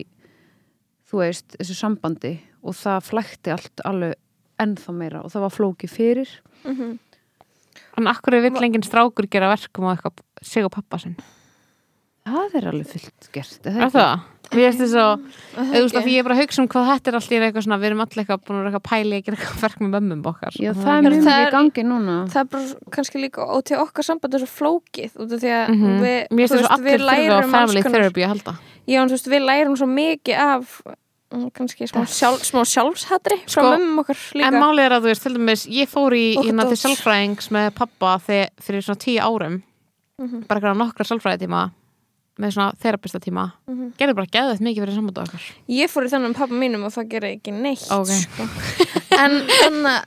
þú 1.12 1.22
veist, 1.22 1.58
þessu 1.60 1.76
sambandi 1.78 2.34
og 2.62 2.76
það 2.78 3.08
flækti 3.10 3.54
allt 3.54 3.84
alveg 3.88 4.16
ennþá 4.62 4.96
meira 4.96 5.24
og 5.26 5.34
það 5.34 5.46
var 5.46 5.56
flóki 5.56 5.90
fyrir. 5.92 6.30
En 7.98 8.08
akkur 8.08 8.38
er 8.38 8.46
vill 8.46 8.64
enginn 8.64 8.86
strákur 8.86 9.28
gera 9.32 9.50
verkum 9.52 9.90
á 9.90 9.94
eitthvað 9.94 10.22
sig 10.42 10.66
og 10.66 10.72
pappa 10.72 11.00
sinn? 11.02 11.18
Það 12.28 12.56
er 12.60 12.68
alveg 12.72 12.88
fullt 12.94 13.30
gert 13.34 13.68
er 13.68 13.82
er 13.82 13.92
það? 13.92 14.24
Mér 14.52 14.68
finnst 14.74 14.82
þess 14.84 14.96
að, 15.00 15.22
þú 15.56 15.80
veist 15.82 15.96
að 15.96 16.04
því 16.06 16.12
ég 16.12 16.20
er 16.20 16.26
bara 16.28 16.36
að 16.36 16.42
hugsa 16.44 16.60
um 16.62 16.68
hvað 16.68 16.88
þetta 16.92 17.08
er 17.12 17.16
allt 17.18 17.32
í 17.32 17.36
einu 17.38 17.46
eitthvað 17.48 17.64
svona, 17.66 17.78
við 17.80 17.88
erum 17.88 18.02
allir 18.04 18.20
eitthvað 18.22 18.42
búin 18.44 18.58
að 18.58 18.64
vera 18.66 18.72
eitthvað 18.72 18.88
pæli 18.92 19.20
gera 19.24 19.38
eitthvað 19.38 19.62
verk 19.64 19.78
með 19.82 19.92
mömmum 19.96 20.26
okkar. 20.32 20.58
Já, 20.60 20.72
það 20.76 20.92
er 20.92 21.06
mjög 21.08 21.30
er- 21.32 21.48
í 21.48 21.54
gangi 21.56 21.84
núna. 21.88 22.16
það 22.34 22.42
er 22.42 22.50
bara 22.52 22.92
kannski 22.98 23.22
líka 23.24 23.46
og 23.48 23.64
til 23.64 23.78
okkar 23.80 24.04
samband 24.04 24.34
er 24.36 24.44
svo 24.44 24.52
flókið 24.60 25.12
út 25.24 25.32
af 25.32 25.40
því 25.40 25.52
að 25.56 25.70
Mhm. 25.72 26.02
við, 26.04 26.20
Mér 26.36 26.48
þú 26.52 26.60
allir 26.68 27.00
þurfa 27.00 27.32
á 27.32 27.38
alls 27.40 27.52
family 27.56 27.82
konar- 27.82 27.96
therapy 27.96 28.22
að 28.22 28.28
halda. 28.34 28.54
Já, 28.88 29.00
en 29.02 29.08
þú 29.08 29.16
veist, 29.16 29.28
við 29.32 29.42
lærum 29.48 29.76
svo 29.80 29.88
mikið 29.88 30.36
af 30.36 30.82
mm, 31.32 31.52
kannski 31.56 31.88
smá, 31.88 32.04
sjálf, 32.12 32.44
smá 32.44 32.62
sjálfshatri 32.68 33.38
frá 33.48 33.62
Sko, 33.64 33.72
mömmum 33.72 34.00
okkar 34.04 34.18
líka. 34.36 34.48
En 34.52 34.54
málið 34.60 34.84
er 34.84 34.92
að 34.92 35.02
þú 35.02 35.08
veist, 35.14 35.24
til 35.24 35.34
dæmis, 35.38 35.64
ég 35.72 35.88
fór 35.88 36.12
í 36.12 36.36
hérna 36.36 36.68
til 36.68 36.76
dót. 36.76 36.84
sálfræðings 36.84 37.48
með 37.56 37.72
pappa 37.74 38.20
þegar, 38.20 38.50
fyrir 38.60 38.84
svona 38.84 39.00
tíu 39.00 39.20
árum. 39.24 39.62
Mhm. 40.22 40.46
bara 40.46 40.60
eitthvað 40.60 40.78
nokkra 40.78 41.06
sálfræðitíma 41.08 41.72
með 42.42 42.54
svona 42.56 42.76
þerapistatíma 42.82 43.46
Mhm. 43.70 43.92
gerði 44.00 44.16
bara 44.18 44.32
geðið 44.36 44.62
mikið 44.68 44.84
fyrir 44.84 44.96
sambandi 44.98 45.24
okkar 45.24 45.48
Ég 45.70 45.92
fór 45.94 46.08
í 46.08 46.12
þennan 46.14 46.36
pappa 46.38 46.58
mínum 46.58 46.86
og 46.88 46.94
það 46.96 47.10
gerði 47.14 47.32
ekki 47.38 47.54
neitt 47.56 47.88
Ok. 47.92 48.08
sko. 48.08 48.48
En 49.22 49.32
þannig 49.48 49.90
að 49.92 50.06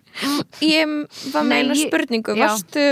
ég 0.60 1.32
var 1.32 1.44
með 1.44 1.74
ég- 1.74 1.82
spurningu 1.88 2.36
varstu, 2.38 2.86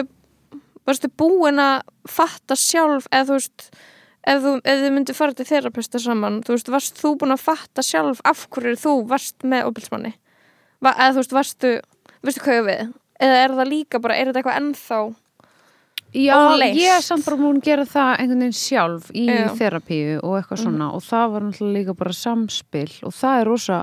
varstu 0.87 1.09
búin 1.19 1.59
að 1.63 1.83
fatta 2.09 2.55
sjálf 2.59 3.07
eða 3.13 3.27
þú 3.29 3.39
veist 3.39 3.71
ef 4.25 4.43
þú, 4.43 4.51
ef 4.65 4.79
þið 4.83 4.93
myndir 4.95 5.15
fara 5.19 5.35
til 5.35 5.47
þerapista 5.47 5.99
saman 5.99 6.43
þú 6.47 6.55
veist, 6.55 6.69
varst 6.71 6.95
þú 7.03 7.17
búin 7.19 7.35
að 7.35 7.41
fatta 7.43 7.83
sjálf 7.83 8.21
af 8.25 8.47
hverju 8.51 8.77
þú 8.79 8.93
varst 9.11 9.39
með 9.43 9.67
óbilsmanni 9.71 10.13
eða 10.83 11.11
þú 11.11 11.23
veist, 11.23 11.33
varstu 11.35 11.81
veistu 12.23 12.41
hvað 12.45 12.59
ég 12.61 12.67
við 12.69 12.93
eða 13.23 13.41
er 13.45 13.51
það 13.59 13.69
líka 13.71 14.01
bara, 14.03 14.15
er 14.17 14.27
þetta 14.31 14.43
eitthvað 14.43 14.61
ennþá 14.63 15.01
Já, 16.13 16.37
ég 16.61 16.91
er 16.93 17.01
samt 17.05 17.25
bara 17.25 17.39
múin 17.41 17.61
að 17.61 17.69
gera 17.71 17.85
það 17.89 18.11
einhvern 18.21 18.43
veginn 18.45 18.59
sjálf 18.59 19.07
í 19.17 19.25
Já. 19.31 19.47
þerapíu 19.57 20.19
og 20.21 20.35
eitthvað 20.37 20.61
svona. 20.61 20.91
Og 20.93 21.05
það 21.07 21.31
var 21.33 21.47
náttúrulega 21.47 21.79
líka 21.79 21.95
bara 22.03 22.17
samspil 22.17 22.91
og 23.09 23.15
það 23.17 23.39
er 23.39 23.49
rosa 23.49 23.79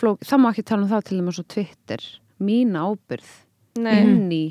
flók, 0.00 0.24
það 0.24 0.40
má 0.40 0.48
ekki 0.54 0.64
tala 0.70 0.86
um 0.86 0.92
það 0.94 1.04
til 1.04 1.18
þeim 1.18 1.28
á 1.28 1.34
Twitter. 1.54 2.06
Mín 2.40 2.72
ábyrð 2.80 3.30
Nei, 3.84 3.92
inn 4.00 4.32
í 4.32 4.44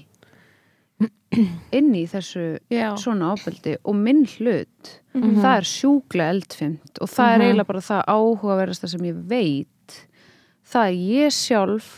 inn 1.80 1.89
í 1.95 2.03
þessu 2.10 2.45
Já. 2.70 2.91
svona 2.99 3.34
ábyrði 3.34 3.78
og 3.88 3.97
minn 3.97 4.26
hlut 4.38 4.93
það 5.14 5.53
er 5.55 5.68
sjúklega 5.68 6.34
eldfimt 6.36 7.01
og 7.01 7.10
það 7.10 7.34
er 7.34 7.43
eiginlega 7.45 7.70
bara 7.72 7.86
það 7.86 8.01
áhugaverðasta 8.14 8.89
sem 8.91 9.07
ég 9.10 9.24
veit. 9.30 9.97
Það 10.70 10.91
er 10.91 10.99
ég 11.18 11.34
sjálf 11.34 11.89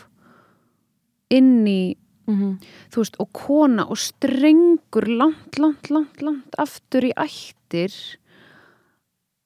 inn 1.32 1.66
í 1.68 1.80
Mhm. 2.26 2.58
þú 2.90 2.96
veist, 3.02 3.16
og 3.18 3.32
kona 3.32 3.84
og 3.84 3.96
strengur 3.98 5.06
langt, 5.08 5.58
langt, 5.58 5.90
langt, 5.90 6.22
langt 6.22 6.54
aftur 6.58 7.02
í 7.02 7.12
ættir 7.16 7.92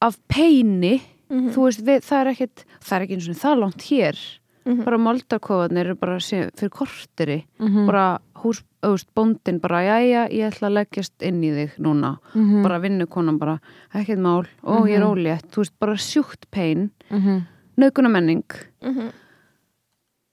af 0.03 0.19
peini 0.29 1.01
Mhm. 1.31 1.51
þú 1.51 1.63
veist, 1.67 1.81
við, 1.83 2.03
það 2.07 2.21
er 2.21 2.29
ekkit 2.35 2.65
það 2.85 2.97
er 2.97 3.03
ekki 3.07 3.15
eins 3.17 3.29
og 3.29 3.37
það 3.37 3.59
langt 3.61 3.83
hér 3.91 4.19
Mhm. 4.67 4.85
bara 4.85 4.99
moldarkofarnir 4.99 5.87
eru 5.87 5.95
bara 5.95 6.17
fyrir 6.19 6.71
korteri 6.71 7.45
Mhm. 7.59 7.87
bara 7.87 8.19
hús, 8.37 8.63
auðvist, 8.83 9.07
bóndin 9.17 9.61
bara, 9.61 9.81
jæja, 9.83 10.29
ég 10.31 10.53
ætla 10.53 10.69
að 10.69 10.75
leggjast 10.87 11.23
inn 11.23 11.41
í 11.43 11.51
þig 11.51 11.79
núna, 11.79 12.19
Mhm. 12.35 12.63
bara 12.63 12.79
vinnukonan 12.81 13.39
bara, 13.39 13.59
ekkert 13.95 14.19
mál, 14.19 14.47
ó, 14.63 14.85
ég 14.87 14.97
er 14.99 15.03
ólétt 15.03 15.51
þú 15.51 15.57
veist, 15.63 15.73
bara 15.81 15.95
sjúkt 15.95 16.45
pein 16.51 16.91
Mhm. 17.11 17.47
nöðguna 17.79 18.11
menning 18.11 18.45
Mhm. 18.83 19.11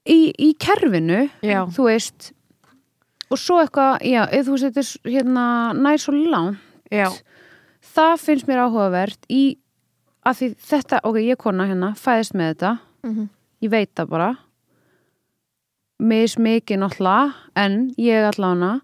Í, 0.08 0.32
í 0.38 0.52
kerfinu 0.60 1.28
Já. 1.42 1.64
þú 1.72 1.86
veist 1.88 2.32
og 3.32 3.38
svo 3.40 3.56
eitthvað, 3.62 4.02
já, 4.04 4.22
eða 4.28 4.44
þú 4.46 4.52
veist 4.54 4.66
þetta 4.68 4.82
er 4.84 5.12
hérna 5.16 5.44
nær 5.74 5.98
svo 6.02 6.12
langt 6.14 6.58
Já. 6.92 7.08
það 7.94 8.16
finnst 8.20 8.46
mér 8.48 8.64
áhugavert 8.66 9.24
í 9.32 9.56
að 10.24 10.38
því 10.40 10.48
þetta, 10.70 11.00
ok, 11.04 11.16
ég 11.20 11.34
er 11.36 11.40
kona 11.40 11.66
hérna 11.68 11.94
fæðist 12.00 12.34
með 12.36 12.52
þetta, 12.54 12.78
Mhm. 13.04 13.28
ég 13.64 13.70
veit 13.70 13.90
það 13.94 14.08
bara 14.08 14.28
mis 16.04 16.34
mikið 16.40 16.78
náttúrulega 16.80 17.34
en 17.56 17.74
ég 18.00 18.24
allána 18.28 18.80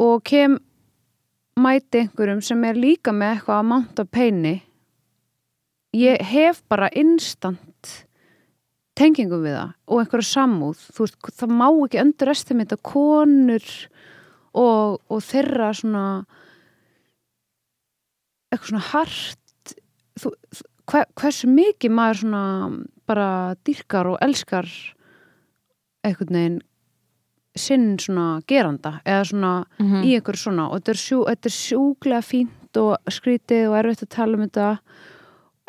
og 0.00 0.22
kem 0.24 0.58
mæti 1.60 2.04
einhverjum 2.06 2.42
sem 2.42 2.62
er 2.64 2.74
líka 2.78 3.12
með 3.12 3.34
eitthvað 3.36 3.58
að 3.60 3.68
mánta 3.72 4.04
peini 4.04 4.62
ég 5.96 6.20
hef 6.30 6.62
bara 6.68 6.88
instant 6.96 8.06
tengingu 9.00 9.38
við 9.42 9.54
það 9.56 9.72
og 9.88 10.02
einhverja 10.02 10.28
samúð 10.30 10.84
þú 10.94 11.06
veist, 11.06 11.18
það 11.40 11.54
má 11.60 11.66
ekki 11.72 12.02
underestimita 12.04 12.76
konur 12.84 13.66
og, 14.54 15.00
og 15.10 15.20
þeirra 15.24 15.70
svona 15.78 16.04
eitthvað 18.50 18.70
svona 18.72 18.86
hart 18.90 19.74
þú, 20.20 20.32
hver, 20.90 21.06
hversu 21.20 21.50
mikið 21.50 21.94
maður 21.94 22.20
svona 22.24 22.42
bara 23.10 23.28
dýrkar 23.66 24.10
og 24.12 24.18
elskar 24.24 24.68
einhvern 26.06 26.34
veginn 26.36 26.58
sinn 27.58 27.86
svona 27.98 28.40
geranda 28.48 29.00
eða 29.04 29.24
svona 29.30 29.52
Mhm. 29.78 30.02
í 30.06 30.14
einhverju 30.18 30.42
svona 30.44 30.68
og 30.70 30.80
þetta 30.80 30.92
er, 30.94 31.00
sjú, 31.02 31.18
þetta 31.26 31.46
er 31.50 31.56
sjúklega 31.56 32.22
fínt 32.22 32.76
og 32.78 32.96
skrítið 33.10 33.68
og 33.70 33.78
erfitt 33.80 34.02
að 34.06 34.12
tala 34.16 34.36
um 34.38 34.44
þetta 34.46 34.68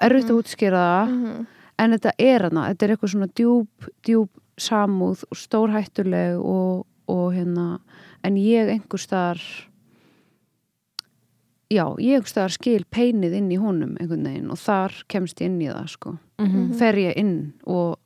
erfitt 0.01 0.29
að 0.29 0.38
útskýra 0.41 0.84
það 0.86 1.09
Mhm. 1.15 1.47
En 1.82 1.95
þetta 1.95 2.11
er 2.21 2.45
hana, 2.47 2.67
þetta 2.71 2.86
er 2.88 2.93
eitthvað 2.95 3.13
svona 3.15 3.29
djúb, 3.38 3.89
djúb 4.05 4.29
samúð 4.61 5.23
og 5.32 5.38
stórhættuleg 5.41 6.38
og, 6.39 6.86
og 7.09 7.27
hérna 7.34 7.67
en 8.23 8.36
ég 8.38 8.69
einhver 8.75 9.01
staðar 9.01 9.41
já, 11.71 11.86
ég 12.03 12.17
einhver 12.19 12.29
staðar 12.32 12.53
skil 12.57 12.84
peinið 12.91 13.36
inn 13.39 13.51
í 13.55 13.59
honum 13.61 13.95
einhvern 13.99 14.27
veginn 14.27 14.51
og 14.53 14.59
þar 14.61 14.95
kemst 15.11 15.41
ég 15.41 15.49
inn 15.51 15.61
í 15.63 15.69
það 15.71 15.88
sko, 15.95 16.17
Mhm. 16.41 16.73
fer 16.77 16.93
ég 16.99 17.17
inn 17.17 17.53
og, 17.65 17.97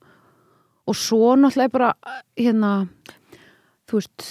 og 0.87 0.95
svo 0.95 1.35
náttúrulega 1.35 1.71
bara 1.71 1.93
hérna 2.37 2.87
þú 3.87 3.99
veist 3.99 4.25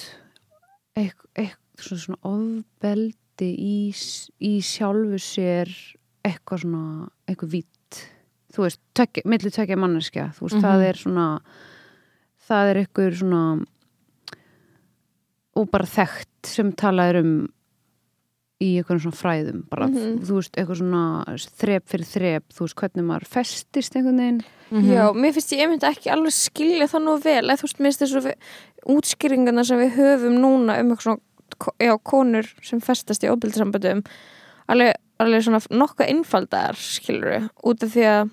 eitthvað, 0.96 1.30
eitthvað 1.34 1.84
svona, 1.88 2.00
svona 2.04 2.18
ofbeldi 2.30 3.50
í, 3.58 3.76
í 4.40 4.52
sjálfu 4.62 5.18
sér 5.18 5.68
eitthvað 6.24 6.60
svona 6.64 7.08
eitthvað 7.28 7.50
vitt 7.58 7.83
þú 8.54 8.66
veist, 8.66 8.80
tvekki, 8.96 9.24
milli 9.30 9.50
tvekja 9.54 9.78
manneskja 9.80 10.28
þú 10.36 10.48
veist, 10.48 10.60
það 10.62 10.86
er 10.88 11.00
svona 11.00 11.26
það 12.48 12.70
er 12.70 12.80
eitthvað 12.82 13.18
svona 13.20 13.42
og 15.54 15.68
bara 15.70 15.86
þekkt 15.86 16.50
sem 16.50 16.72
talaður 16.74 17.20
um 17.22 17.34
í 18.62 18.70
eitthvað 18.78 19.02
svona 19.02 19.18
fræðum 19.18 19.62
bara, 19.70 19.88
þú 19.90 20.38
veist, 20.38 20.54
eitthvað 20.54 20.78
svona 20.80 21.02
þrep 21.60 21.88
fyrir 21.90 22.08
þrep, 22.08 22.44
þú 22.54 22.64
veist, 22.64 22.76
hvernig 22.80 23.06
maður 23.08 23.26
festist 23.34 23.96
einhvern 23.98 24.20
veginn. 24.22 24.38
Já, 24.88 25.02
mér 25.12 25.34
finnst 25.36 25.52
ég 25.52 25.64
einmitt 25.64 25.86
ekki 25.88 26.12
alveg 26.14 26.34
skilja 26.34 26.88
það 26.90 27.04
nú 27.04 27.16
vel 27.22 27.42
eða 27.44 27.58
þú 27.60 27.68
veist, 27.68 27.82
mér 27.82 27.92
finnst 27.92 28.04
þessu 28.04 28.34
útskýringarna 28.94 29.64
sem 29.66 29.82
við 29.82 29.98
höfum 29.98 30.38
núna 30.38 30.78
um 30.80 30.94
eitthvað 30.94 31.08
svona 31.08 31.74
já, 31.82 31.94
konur 32.02 32.48
sem 32.64 32.80
festast 32.82 33.26
í 33.26 33.30
óbildisamböndum 33.30 34.04
alveg, 34.72 34.94
alveg 35.22 35.44
svona 35.46 35.60
nokkuð 35.70 36.10
einfaldar 36.10 36.78
skilur 36.78 37.50
út 37.62 37.84
af 37.84 37.92
því 37.94 38.08
að 38.10 38.32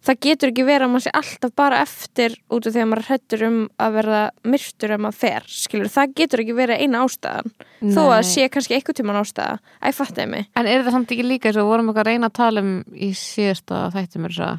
það 0.00 0.18
getur 0.24 0.50
ekki 0.50 0.64
verið 0.64 0.86
að 0.86 0.92
maður 0.94 1.04
sé 1.04 1.12
alltaf 1.20 1.54
bara 1.60 1.80
eftir 1.84 2.36
út 2.48 2.66
af 2.66 2.74
því 2.74 2.82
að 2.82 2.90
maður 2.90 3.08
hrættur 3.08 3.44
um 3.46 3.58
að 3.84 3.96
verða 3.98 4.20
myrtur 4.52 4.94
ef 4.94 5.02
maður 5.04 5.18
fer, 5.20 5.48
skilur, 5.52 5.90
það 5.92 6.14
getur 6.20 6.42
ekki 6.44 6.56
verið 6.56 6.84
eina 6.84 7.02
ástæðan, 7.04 7.50
þó 7.80 8.02
að 8.06 8.14
Nei. 8.14 8.30
sé 8.30 8.46
kannski 8.52 8.76
eitthvað 8.76 9.00
tíman 9.00 9.20
ástæða, 9.20 9.56
æ, 9.80 9.88
fattaði 9.96 10.28
mig. 10.32 10.48
En 10.56 10.70
er 10.70 10.84
það 10.86 10.96
samt 10.96 11.12
ekki 11.16 11.26
líka 11.26 11.50
eins 11.50 11.60
og 11.60 11.68
vorum 11.68 11.92
að 11.92 12.04
reyna 12.08 12.30
að 12.30 12.38
tala 12.40 12.64
um 12.64 12.72
í 12.96 13.10
síðasta 13.16 13.82
þættum 13.96 14.28
er 14.28 14.36
þess 14.36 14.46
að 14.48 14.56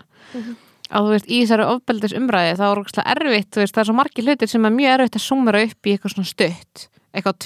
að 0.91 1.05
þú 1.07 1.11
veist, 1.15 1.29
í 1.31 1.37
þessari 1.39 1.65
ofbeldis 1.71 2.15
umræði 2.17 2.55
þá 2.59 2.63
er 2.67 2.79
ógæslega 2.81 3.11
erfitt, 3.15 3.57
veist, 3.61 3.73
það 3.75 3.81
er 3.81 3.87
svo 3.87 3.93
margir 3.95 4.25
hlutir 4.27 4.49
sem 4.51 4.65
er 4.67 4.73
mjög 4.75 4.95
erfitt 4.97 5.17
að 5.17 5.23
sumera 5.23 5.61
upp 5.63 5.87
í 5.87 5.93
eitthvað 5.95 6.13
svona 6.17 6.27
stutt 6.27 6.81
eitthvað 7.15 7.37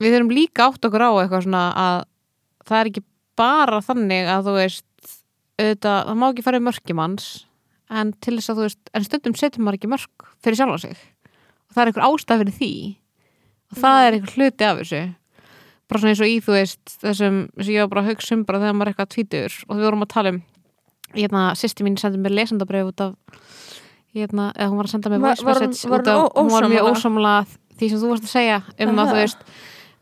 við 0.00 0.16
þurfum 0.16 0.32
líka 0.34 0.66
átt 0.68 0.88
okkur 0.88 1.04
á 1.04 1.10
eitthvað 1.20 1.46
svona 1.46 1.64
að 1.76 2.00
það 2.68 2.80
er 2.80 2.90
ekki 2.90 3.04
bara 3.40 3.80
þannig 3.84 4.30
að 4.30 4.48
þú 4.48 4.56
veist 4.56 4.86
auðvitað, 5.60 6.02
það 6.08 6.18
má 6.20 6.26
ekki 6.30 6.44
fara 6.46 6.60
í 6.60 6.66
mörkjum 6.66 7.02
hans 7.02 7.30
en 7.90 8.12
til 8.22 8.36
þess 8.38 8.52
að 8.52 8.60
þú 8.60 8.66
veist 8.66 8.92
en 8.94 9.06
stundum 9.06 9.38
setjum 9.38 9.66
maður 9.66 9.80
ekki 9.80 9.90
mörk 9.90 10.28
fyrir 10.44 10.60
sjálfa 10.60 10.82
sig. 10.84 11.00
Og 11.70 11.76
það 11.76 11.82
er 11.82 11.90
einhver 11.90 12.06
ástæð 12.06 12.42
fyrir 12.42 12.56
því. 12.58 12.72
Og 13.70 13.80
það 13.82 14.04
er 14.04 14.16
einhver 14.16 14.36
hluti 14.36 14.66
af 14.66 14.80
þessu. 14.80 15.02
Bara 15.90 16.02
svona 16.02 16.14
eins 16.14 16.22
og 16.22 16.30
í 16.30 16.36
þú 16.44 16.54
veist 16.54 16.94
þessum 17.02 17.40
sem 17.58 17.74
ég 17.74 17.84
var 17.84 17.90
bara 17.94 18.04
að 18.04 18.12
hugsa 18.12 18.36
um 18.36 18.44
bara 18.46 18.62
þegar 18.62 18.76
maður 18.78 18.92
eitthvað 18.92 19.12
tvítur 19.16 19.56
og 19.66 19.74
við 19.74 19.88
vorum 19.88 20.06
að 20.06 20.12
tala 20.14 20.32
um 20.34 20.40
hérna, 21.16 21.48
sýsti 21.58 21.86
mín 21.86 21.98
sendi 21.98 22.20
mér 22.22 22.36
lesendabrif 22.38 22.92
út 22.92 23.02
af 23.02 23.16
hérna, 24.14 24.50
eða 24.54 24.70
hún 24.70 24.78
var 24.78 24.88
að 24.88 24.94
senda 24.94 25.10
mér 25.10 25.24
voice 25.24 25.46
message 25.46 25.90
út 25.90 26.10
af, 26.10 26.28
hún 26.36 26.52
var 26.52 26.68
mjög 26.70 26.90
ósammála? 26.92 26.92
ósamla 26.94 27.34
því 27.80 27.90
sem 27.90 28.02
þú 28.02 28.12
varst 28.12 28.28
að 28.28 28.34
segja 28.36 28.60
um 28.86 29.02
að 29.02 29.10
þú 29.10 29.18
veist 29.18 29.44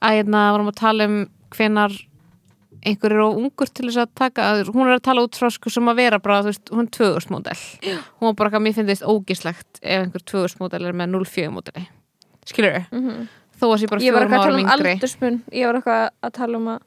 að 0.05 0.19
hérna 0.19 0.45
vorum 0.55 0.71
að 0.73 0.79
tala 0.81 1.07
um 1.11 1.17
hvenar 1.57 1.95
einhver 2.87 3.11
er 3.17 3.21
of 3.25 3.35
ungur 3.41 3.67
til 3.75 3.89
þess 3.89 3.99
að 4.05 4.11
taka 4.21 4.45
að, 4.53 4.69
hún 4.71 4.87
er 4.87 4.97
að 5.01 5.05
tala 5.09 5.25
út 5.27 5.35
frá 5.39 5.49
sko 5.51 5.71
sem 5.75 5.89
að 5.91 5.97
vera 5.99 6.19
bara, 6.23 6.43
þú 6.45 6.53
veist, 6.53 6.71
hún 6.71 6.87
er 6.87 6.93
2000 6.95 7.33
módel 7.35 7.57
hún 7.89 8.29
var 8.29 8.37
bara, 8.39 8.61
mér 8.63 8.77
finnst 8.77 8.93
þess 8.93 9.07
ógislegt 9.11 9.81
ef 9.83 10.05
einhver 10.05 10.23
2000 10.23 10.63
módel 10.63 10.87
er 10.87 10.95
með 11.01 11.17
04 11.27 11.51
módeli. 11.57 11.87
Skilur 12.47 12.79
þau? 12.79 13.17
þó 13.59 13.65
að 13.75 13.81
sé 13.83 13.89
bara 13.91 14.05
ég 14.07 14.15
var 14.15 14.29
fjórum 14.31 14.39
að 14.39 14.53
um 14.55 14.61
yngri 14.63 14.93
aldursmun. 14.95 15.41
Ég 15.51 15.67
var 15.67 15.81
eitthvað 15.81 16.05
að 16.29 16.33
tala 16.39 16.61
um 16.61 16.69
að 16.71 16.79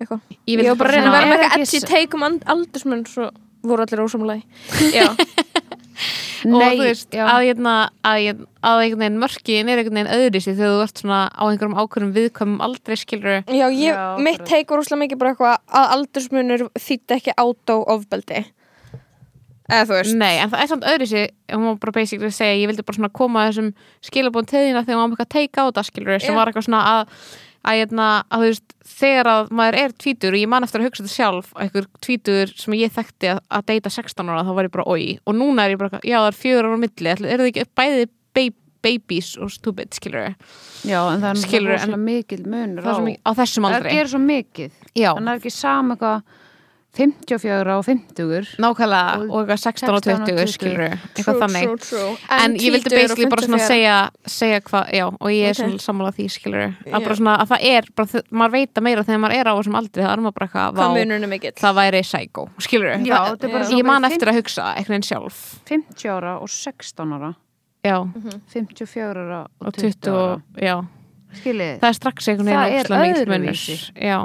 eitthvað. 0.00 0.20
Ég 0.44 0.60
Ég 0.60 0.68
var 0.68 0.76
bara 0.82 0.90
að 0.90 0.94
reyna 0.98 1.08
að 1.08 1.14
vera 1.16 1.24
Er 1.24 1.30
með 1.30 1.40
ekki 1.40 1.48
eitthvað 1.48 1.64
edgy 1.64 1.80
s- 1.80 1.88
take 1.94 2.18
um 2.20 2.26
and- 2.28 2.44
aldursmun 2.54 3.06
svo 3.08 3.30
voru 3.64 3.86
allir 3.86 4.04
ósamlega 4.04 4.42
Já, 4.98 5.08
og 6.46 6.62
þú 6.62 6.84
veist, 6.84 7.10
já. 7.14 7.24
að, 7.26 7.42
hérna, 7.48 7.74
að, 8.06 8.20
ég- 8.24 8.44
að 8.62 8.82
einhvern 8.84 9.02
veginn 9.04 9.20
mörkin 9.20 9.68
er 9.72 9.80
einhvern 9.82 9.98
veginn 10.00 10.14
öðri 10.16 10.42
sig 10.44 10.56
þegar 10.56 10.76
þú 10.76 10.84
ert 10.86 11.02
svona 11.02 11.20
á 11.30 11.42
einhverjum 11.46 11.76
ákveðum 11.80 12.14
viðkvæmum 12.16 12.62
aldrei 12.64 12.96
skilur 13.00 13.42
já, 13.44 13.66
ég, 13.68 13.90
Já, 13.90 14.16
mitt 14.18 14.54
voru 14.70 14.84
óslega 14.84 15.02
mikið 15.04 15.20
bara 15.20 15.34
eitthvað 15.34 15.58
að 15.80 15.92
aldursmunur 15.96 16.66
þýtti 16.78 17.18
ekki 17.18 17.36
átó 17.36 17.78
ofbeldi 17.96 18.44
eða 19.70 19.86
þú 19.86 19.98
veist 19.98 20.16
Nei, 20.18 20.34
en 20.40 20.50
það 20.50 20.64
er 20.64 20.70
samt 20.72 20.88
öðri 20.90 21.06
sig 21.10 21.30
hún 21.52 21.68
var 21.68 21.78
bara 21.84 21.96
basically 22.00 22.30
að 22.30 22.36
segja, 22.38 22.58
ég 22.58 22.70
vildi 22.70 22.86
bara 22.86 22.98
svona 22.98 23.12
koma 23.20 23.44
að 23.44 23.50
þessum 23.52 23.70
skilabóðum 24.08 24.50
teðina 24.50 24.82
þegar 24.86 25.00
maður 25.00 25.14
eitthvað 25.16 25.32
teika 25.36 25.62
á 25.62 25.68
þetta 25.68 25.86
skilur 25.86 26.22
sem 26.24 26.34
Já. 26.34 26.38
var 26.38 26.50
eitthvað 26.50 26.66
svona 26.66 26.82
að 26.90 27.14
að, 27.60 27.80
hérna, 27.80 28.08
að 28.32 28.46
veist, 28.46 28.74
þegar 29.00 29.30
að 29.32 29.50
maður 29.60 29.78
er 29.82 29.94
tvítur 30.00 30.36
og 30.36 30.40
ég 30.40 30.50
man 30.50 30.66
eftir 30.66 30.82
að 30.82 30.88
hugsa 30.88 31.04
þetta 31.04 31.16
sjálf 31.16 31.52
einhver 31.60 31.90
tvítur 32.04 32.54
sem 32.56 32.78
ég 32.78 32.94
þekkti 32.94 33.34
að, 33.34 33.42
að 33.58 33.66
deyta 33.72 33.92
16 33.96 34.32
ára, 34.32 34.46
þá 34.46 34.54
var 34.56 34.68
ég 34.68 34.74
bara 34.78 34.88
oi 34.88 35.04
og 35.24 35.36
núna 35.36 35.66
er 35.66 35.76
ég 35.76 35.82
bara, 35.82 36.00
já 36.00 36.18
það 36.18 36.30
er 36.30 36.40
fjögur 36.40 36.70
ára 36.70 36.80
á 36.80 36.84
milli 36.86 37.12
er 37.12 37.22
það 37.26 37.46
ekki 37.50 37.66
bæði 37.80 38.08
baby, 38.36 38.56
babies 38.80 39.34
og 39.36 39.52
stupid, 39.52 39.92
skilur 39.96 40.30
já, 40.88 41.00
en 41.04 41.20
það 41.20 41.30
er 41.30 41.40
náttúrulega 41.40 42.00
mikil 42.00 42.42
munur 42.46 42.86
það 42.86 43.02
er 43.02 43.16
á 43.20 43.28
á 43.28 43.30
þessum 43.42 43.66
það 43.66 43.76
aldrei 43.76 43.96
gerir 43.96 44.12
svo 44.12 44.20
mikið. 44.24 44.76
Já, 44.94 45.10
en 45.12 45.26
það 45.26 45.32
er 45.34 45.40
ekki 45.42 45.52
sama 45.54 45.96
eitthvað 45.96 46.38
54 46.96 47.74
og 47.78 47.84
50 47.86 48.56
nákvæmlega 48.58 49.18
Og 49.20 49.30
og 49.30 49.44
eitthvað 49.44 49.60
16 49.62 49.90
og 49.94 50.00
16 50.02 50.20
og 50.20 50.26
20, 50.26 50.38
20. 50.40 50.46
skilur 50.54 50.80
eitthvað 50.90 51.36
þannig 51.44 51.66
true, 51.68 51.76
true. 51.86 52.16
en 52.36 52.56
ég 52.58 52.72
vildi 52.74 52.90
basically 52.96 53.28
bara 53.30 53.44
svona 53.46 53.60
54. 53.60 53.68
segja 53.70 53.94
segja 54.26 54.60
hvað, 54.66 54.90
já, 54.98 55.04
og 55.06 55.28
ég 55.30 55.44
er 55.46 55.54
Ok. 55.54 55.60
svona 55.60 55.78
sammála 55.84 56.12
því 56.16 56.26
skilur, 56.34 56.64
að 56.66 56.90
Já. 56.90 57.04
bara 57.06 57.16
svona, 57.20 57.36
að 57.40 57.48
það 57.52 57.66
er 57.70 57.84
bara, 57.96 58.22
maður 58.40 58.52
veit 58.56 58.74
að 58.74 58.82
meira 58.88 59.04
þegar 59.06 59.20
maður 59.22 59.36
er 59.38 59.46
á 59.46 59.54
þessum 59.60 59.78
aldrei 59.80 60.02
það 60.04 60.12
er 60.12 60.24
maður 60.24 60.36
bara 60.40 60.46
eitthvað, 60.50 61.46
er 61.46 61.52
það 61.62 61.78
væri 61.80 62.02
psycho 62.02 62.48
skilur, 62.58 62.90
það, 62.90 63.44
er 63.44 63.64
svona 63.64 63.78
ég 63.78 63.86
man 63.86 64.04
eftir 64.10 64.28
að 64.32 64.38
hugsa 64.40 64.62
einhvern 64.74 64.96
veginn 64.96 65.08
sjálf 65.10 65.38
50 65.70 66.10
ára 66.10 66.34
og 66.42 66.48
16 66.50 67.12
ára 67.14 67.34
já, 67.86 67.96
54 68.50 69.14
ára 69.14 69.40
og 69.60 69.66
og 69.66 69.72
20, 69.78 69.94
20 70.00 70.10
ára 70.10 70.34
og, 70.34 70.42
já, 70.58 70.76
skiljið, 71.38 71.78
það 71.80 71.88
er 71.88 71.92
strax 72.02 72.28
einhvern 72.28 72.50
Það 72.50 72.64
veginn 72.66 72.74
er 72.74 73.06
mikill 73.06 73.30
munur. 73.30 73.54
öðruvísi. 73.54 73.78
já, 73.94 74.18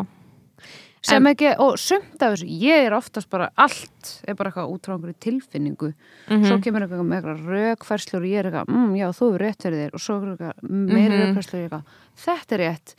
sem 1.05 1.27
ekki, 1.29 1.51
og 1.61 1.75
sumt 1.81 2.21
af 2.25 2.33
þessu 2.33 2.47
ég 2.61 2.87
er 2.87 2.95
oftast 2.97 3.29
bara, 3.29 3.49
allt 3.61 4.11
er 4.27 4.33
bara 4.35 4.49
eitthvað 4.51 4.71
út 4.73 4.87
frá 4.87 4.95
einhverju 4.95 5.17
tilfinningu. 5.25 5.93
Mhm. 6.29 6.45
svo 6.49 6.57
kemur 6.63 6.81
eitthvað 6.85 7.05
með 7.05 7.21
eitthvað 7.21 7.45
rökfærslur 7.53 8.21
og 8.23 8.27
ég 8.31 8.39
er 8.41 8.49
eitthvað, 8.51 8.67
mm, 8.73 8.95
já, 8.97 9.07
þú 9.19 9.29
er 9.35 9.39
rétt 9.45 9.61
fyrir 9.65 9.79
þér. 9.83 9.93
Og 9.93 9.99
svo 10.01 10.15
er 10.21 10.27
eitthvað 10.35 10.69
meiri 10.71 11.15
Mhm. 11.15 11.21
rökfærslur 11.21 11.53
og 11.53 11.61
ég 11.61 11.65
er 11.65 11.69
eitthvað, 11.69 11.83
þetta 12.25 12.51
er 12.57 12.63
rétt. 12.65 12.95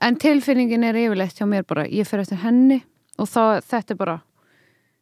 En 0.00 0.16
tilfinningin 0.16 0.84
er 0.84 0.94
yfirleitt 0.94 1.38
hjá 1.38 1.46
mér 1.48 1.66
bara 1.66 1.84
ég 1.88 2.06
fer 2.06 2.20
eftir 2.20 2.38
henni 2.38 2.82
og 3.18 3.26
þá, 3.26 3.60
þetta 3.62 3.90
er 3.90 3.96
bara 3.96 4.20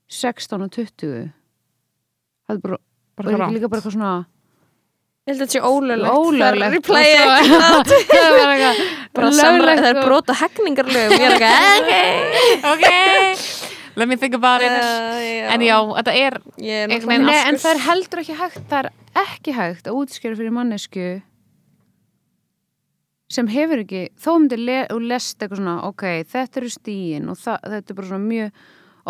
16 0.08 0.62
og 0.62 0.70
20 0.70 1.32
það 2.48 2.54
er 2.56 2.58
bara, 2.62 2.78
bara 3.16 3.28
og 3.34 3.40
er 3.40 3.58
líka 3.60 3.68
bara 3.68 3.80
eitthvað 3.80 3.96
svona 3.96 4.26
ég 5.26 5.32
held 5.32 5.40
að 5.40 5.46
þetta 5.46 5.54
sé 5.56 5.60
ólöglegt. 5.66 6.16
Ólöglegt. 6.16 6.74
replay 6.76 7.14
og 7.18 7.30
svo- 7.46 7.60
það. 7.60 7.94
Var 8.36 8.52
eitthvað 8.52 8.82
bara 9.18 9.30
samræð, 9.40 9.62
löglegt. 9.66 9.82
það 9.82 9.90
er 9.92 10.04
brota 10.06 10.36
hegningarlögum. 10.42 11.16
Ég 11.16 11.24
er 11.26 11.32
ekki, 11.46 12.60
ok, 12.72 12.86
let 13.98 14.08
me 14.08 14.16
think 14.20 14.34
about 14.38 14.62
it. 14.62 14.70
Ok 14.70 15.54
en 15.56 15.62
já, 15.64 15.76
þetta 15.98 16.12
er 16.20 16.34
ég 16.60 16.82
er 16.84 17.06
Nei, 17.24 17.38
en 17.48 17.56
það 17.62 17.70
er 17.72 17.82
heldur 17.86 18.20
ekki 18.22 18.34
hægt 18.36 18.66
það 18.70 18.78
er 18.84 18.90
ekki 19.22 19.54
hægt 19.56 19.86
að 19.88 19.98
útskjöra 20.02 20.36
fyrir 20.38 20.52
mannesku 20.52 21.06
sem 23.32 23.48
hefur 23.50 23.80
ekki 23.82 24.02
þó 24.22 24.28
um 24.36 24.44
til 24.50 24.66
og 24.70 25.00
lest 25.02 25.40
eitthvað 25.42 25.58
svona 25.62 25.76
ok, 25.88 26.04
þetta 26.30 26.60
eru 26.60 26.70
stíin 26.70 27.30
og 27.32 27.38
það, 27.40 27.64
þetta 27.72 27.92
er 27.94 27.98
bara 27.98 28.10
svona 28.12 28.28
mjög 28.30 28.60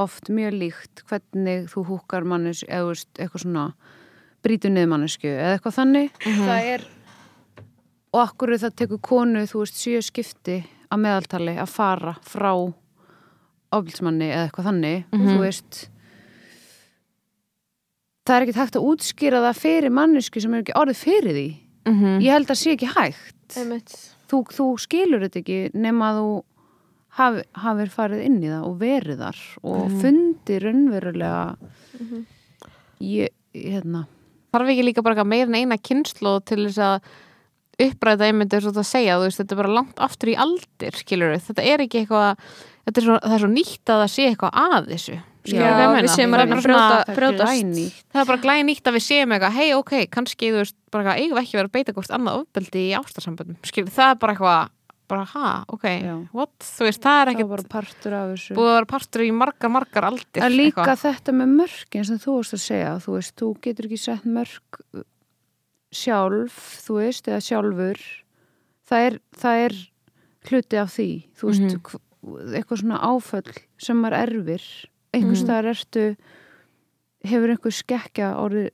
oft 0.07 0.31
mjög 0.39 0.57
líkt 0.61 1.03
hvernig 1.11 1.67
þú 1.73 1.85
húkar 1.91 2.25
mannes 2.29 2.63
eða 2.69 2.95
eitthvað 3.19 3.43
svona 3.45 3.67
niður 4.73 4.89
mannesku 4.93 5.29
eða 5.29 5.57
eitthvað 5.57 5.77
þannig. 5.81 6.11
Það 6.25 6.71
er 6.75 6.87
og 8.17 8.21
akkur 8.23 8.55
það 8.59 8.75
tekur 8.77 8.99
konu 9.05 9.43
þú 9.51 9.59
veist 9.65 9.77
sjö 9.83 10.01
skipti 10.03 10.65
að 10.91 10.99
meðaltali 11.03 11.57
að 11.59 11.69
fara 11.69 12.15
frá 12.25 12.53
ofbilsmanni 13.77 14.31
eða 14.31 14.47
eitthvað 14.49 14.69
þannig. 14.71 15.05
Þú 15.13 15.39
veist 15.43 15.91
það 18.27 18.37
er 18.37 18.43
ekkert 18.47 18.61
hægt 18.63 18.77
að 18.81 18.87
útskýra 18.91 19.41
það 19.45 19.61
fyrir 19.61 19.91
mannesku 19.95 20.41
sem 20.43 20.55
er 20.57 20.63
ekki 20.65 20.77
orðið 20.81 21.01
fyrir 21.05 21.37
því. 21.37 21.47
Mm 21.87 22.19
ég 22.25 22.33
held 22.35 22.51
að 22.51 22.59
sé 22.59 22.73
ekki 22.75 22.89
hægt. 22.91 23.57
Þú, 24.27 24.39
þú 24.51 24.65
skilur 24.83 25.23
þetta 25.23 25.39
ekki 25.39 25.59
nema 25.79 26.09
að 26.11 26.17
þú 26.19 26.31
hafi, 27.17 27.43
hafir 27.63 27.93
farið 27.95 28.25
inn 28.27 28.41
í 28.43 28.49
það 28.51 28.65
og 28.67 28.79
verið 28.81 29.19
þar 29.23 29.39
og 29.63 29.85
Mhm. 29.87 30.01
fundið 30.03 30.59
raunverulega 30.65 31.57
ég, 33.01 33.29
hérna 33.55 34.07
þarf 34.55 34.73
ekki 34.73 34.85
líka 34.87 35.03
bara 35.07 35.19
en 35.51 35.59
eina 35.59 35.79
kynslu 35.79 36.37
til 36.47 36.67
þess 36.67 36.79
að 36.79 37.09
uppræða 37.87 38.31
einmitt 38.31 38.53
þess 38.55 38.71
að 38.71 38.79
það 38.81 38.89
segja, 38.89 39.17
þú 39.21 39.25
veist, 39.27 39.41
þetta 39.43 39.53
er 39.57 39.61
bara 39.61 39.75
langt 39.77 39.99
aftur 40.07 40.31
í 40.33 40.37
aldir, 40.47 40.97
skilur 40.97 41.35
þetta 41.51 41.65
er 41.73 41.83
ekki 41.85 42.03
eitthvað 42.03 42.45
þetta 42.87 43.01
er 43.03 43.07
svo, 43.09 43.17
það 43.25 43.35
er 43.37 43.43
svo 43.43 43.51
nýtt 43.53 43.93
að 43.93 44.01
það 44.05 44.13
sé 44.15 44.29
eitthvað 44.31 44.61
að 44.63 44.87
þessu. 44.95 45.17
Skilur 45.47 45.63
Já, 45.63 45.75
við 46.03 46.09
séum 46.11 46.33
það 46.33 46.41
að 46.41 46.41
er 46.41 46.47
reyna 46.47 46.57
að 46.57 46.65
svona, 46.65 46.79
brjóta- 46.81 46.97
það 47.07 47.11
er 47.13 47.19
er 48.23 48.31
bara 48.31 48.43
glæði 48.47 48.65
nýtt 48.67 48.89
að 48.91 48.97
við 48.97 49.05
séum 49.07 49.35
eitthvað, 49.37 49.53
hei, 49.61 49.69
ok, 49.77 49.93
kannski, 50.11 50.49
þú 50.51 50.63
veist, 50.63 50.77
bara 50.91 51.05
eitthvað, 51.05 51.21
eigum 51.23 51.37
við 51.37 51.43
ekki 51.45 51.59
verið 51.61 51.69
að 51.71 51.77
beita 51.77 51.95
hvort 51.95 52.15
annað 52.17 52.41
ofbeldi 52.41 52.83
í 52.83 52.97
ástarsamböndum, 52.99 53.59
skilur, 53.63 53.93
það 53.95 54.11
er 54.11 54.19
bara 54.25 54.35
eitthvað 54.35 54.73
bara, 55.09 55.25
ha, 55.25 55.65
ok, 55.69 55.85
Já. 56.03 56.15
what, 56.33 56.53
þú 56.61 56.87
veist, 56.89 57.01
það 57.03 57.21
er 57.21 57.27
það 57.27 57.33
ekkert 57.35 57.49
var 57.49 57.63
bara 57.63 57.73
partur 57.77 58.13
af 58.19 58.31
þessu 58.35 58.55
búið 58.57 58.71
að 58.71 58.77
vera 58.77 58.87
partur 58.93 59.21
í 59.27 59.31
margar, 59.33 59.71
margar 59.71 60.05
aldir 60.11 60.43
að 60.43 60.57
líka 60.57 60.83
eitthvað. 60.83 61.03
þetta 61.07 61.33
með 61.41 61.53
mörkin 61.61 62.05
sem 62.07 62.19
þú 62.19 62.37
varst 62.37 62.55
að 62.59 62.65
segja 62.67 62.95
þú 63.05 63.13
veist, 63.17 63.35
þú 63.37 63.51
getur 63.67 63.87
ekki 63.91 63.99
sett 64.03 64.25
mörk 64.27 64.81
sjálf, 65.97 66.57
þú 66.87 66.97
veist 67.01 67.29
eða 67.31 67.43
sjálfur 67.47 68.01
það 68.87 69.07
er, 69.11 69.19
það 69.41 69.61
er 69.67 69.77
hluti 70.51 70.81
af 70.83 70.91
því 70.97 71.09
þú 71.39 71.51
veist, 71.51 71.63
Mhm. 71.63 71.81
hv- 71.87 72.55
eitthvað 72.57 72.81
svona 72.83 72.99
áföll 73.03 73.57
sem 73.79 73.97
maður 74.03 74.19
erfir 74.27 74.63
einhvers 75.15 75.43
Mhm. 75.43 75.47
staðar 75.47 75.71
ertu 75.75 76.17
hefur 77.25 77.51
einhver 77.55 77.73
skekkja 77.73 78.35
orðið 78.37 78.71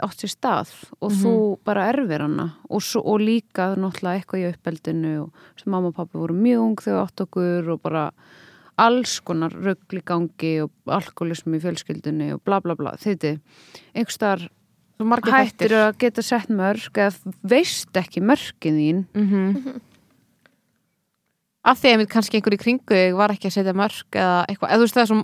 átt 0.00 0.22
sér 0.22 0.30
stað 0.32 0.70
og 1.00 1.10
Mhm. 1.12 1.18
þú 1.22 1.58
bara 1.64 1.88
erfir 1.92 2.20
hana. 2.20 2.46
Og, 2.70 2.80
svo, 2.82 3.02
og 3.04 3.20
líka 3.20 3.74
náttúrulega 3.76 4.22
eitthvað 4.22 4.40
í 4.40 4.52
uppeldinu 4.54 5.22
og 5.24 5.32
sem 5.56 5.70
mamma 5.70 5.88
og 5.88 5.94
pappi 5.94 6.18
voru 6.18 6.34
mjög 6.34 6.60
ung 6.64 6.76
þegar 6.76 7.06
átt 7.06 7.20
okkur 7.26 7.68
og 7.72 7.82
bara 7.82 8.10
alls 8.78 9.20
konar 9.20 9.50
rögl 9.52 9.98
í 9.98 10.02
gangi 10.02 10.62
og 10.62 10.70
alkoholismi 10.86 11.58
í 11.58 11.62
fjölskyldunni 11.62 12.32
og 12.34 12.42
bla 12.44 12.60
bla 12.60 12.74
bla. 12.74 12.92
Þetta, 12.96 13.38
einhvers 13.94 14.16
staðar 14.18 14.48
Svo 14.96 15.04
margir 15.06 15.32
hættir 15.32 15.68
þættir. 15.68 15.88
að 15.92 15.98
geta 15.98 16.22
sett 16.22 16.48
mörg 16.48 16.92
eða 16.94 17.34
veist 17.44 17.92
ekki 17.92 18.20
mörgin 18.22 18.78
þín. 18.80 19.06
Mm 19.14 19.80
af 21.64 21.78
því 21.78 21.92
að 21.92 22.00
mér 22.00 22.08
kannski 22.10 22.38
einhver 22.40 22.56
í 22.56 22.58
kringu 22.58 23.00
var 23.14 23.30
ekki 23.30 23.46
að 23.46 23.54
setja 23.54 23.72
mörg 23.78 24.16
eða 24.18 24.38
eitthvað, 24.50 24.72
eða 24.74 24.80
þú 24.80 24.86
veist 24.86 24.96
það 24.96 25.02
er 25.04 25.10
svo 25.12 25.18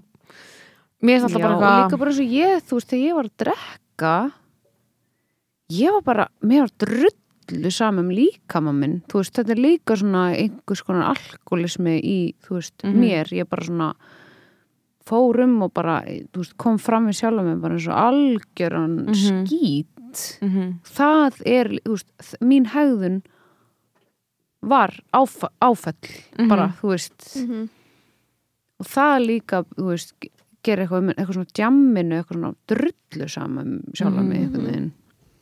mér 1.03 1.17
er 1.17 1.25
alltaf 1.27 1.41
Já, 1.41 1.43
bara 1.43 1.57
og 1.57 1.63
eitthvað 1.63 1.83
líka 1.83 1.99
bara 1.99 2.13
eins 2.13 2.21
og 2.23 2.37
ég, 2.39 2.63
þú 2.69 2.79
veist, 2.79 2.89
þegar 2.93 3.03
ég 3.09 3.17
var 3.19 3.29
að 3.29 3.39
drekka 3.43 4.13
ég 5.69 5.93
var 5.93 6.03
bara 6.07 6.29
mér 6.43 6.65
var 6.67 6.71
drullu 6.81 7.71
saman 7.73 8.07
um 8.07 8.13
líkama 8.13 8.73
minn, 8.77 9.03
þú 9.09 9.21
veist, 9.21 9.35
þetta 9.37 9.55
er 9.55 9.61
líka 9.63 9.97
svona 9.97 10.23
einhvers 10.37 10.83
konar 10.85 11.15
alkoholismi 11.15 11.99
í, 12.01 12.19
þú 12.45 12.57
veist, 12.59 12.85
Mhm. 12.85 13.01
mér, 13.01 13.27
ég 13.33 13.49
bara 13.49 13.65
svona 13.65 13.95
fórum 15.05 15.63
og 15.63 15.73
bara 15.75 16.03
þú 16.05 16.37
veist, 16.43 16.57
kom 16.57 16.79
fram 16.79 17.07
við 17.09 17.17
sjálf 17.21 17.45
mig 17.45 17.61
bara 17.61 17.75
eins 17.75 17.89
og 17.89 17.95
algjöran 17.95 19.07
Mhm. 19.07 19.47
skít 19.47 20.39
mm 20.43 20.81
það 20.85 21.43
er, 21.47 21.69
þú 21.85 21.91
veist, 21.97 22.39
mín 22.41 22.67
hegðun 22.67 23.23
var 24.63 24.91
áfa, 25.15 25.49
áfell 25.63 25.95
Mhm. 26.39 26.49
bara, 26.49 26.75
þú 26.81 26.89
veist 26.93 27.37
Mhm. 27.47 27.69
og 28.81 28.87
það 28.87 29.27
líka, 29.27 29.65
þú 29.77 29.85
veist 29.91 30.13
gera 30.63 30.87
eitthvað, 30.87 31.05
með- 31.05 31.15
eitthvað 31.17 31.35
svona 31.35 31.53
djamminu 31.55 32.25
eitthvað 32.25 32.37
svona 32.37 32.55
drullu 32.67 33.29
saman 33.29 33.67
um 33.67 33.83
sjálfa 33.95 34.23
mig 34.27 34.39
Mhm. 34.39 34.45
einhvern 34.55 34.67
veginn 34.67 34.93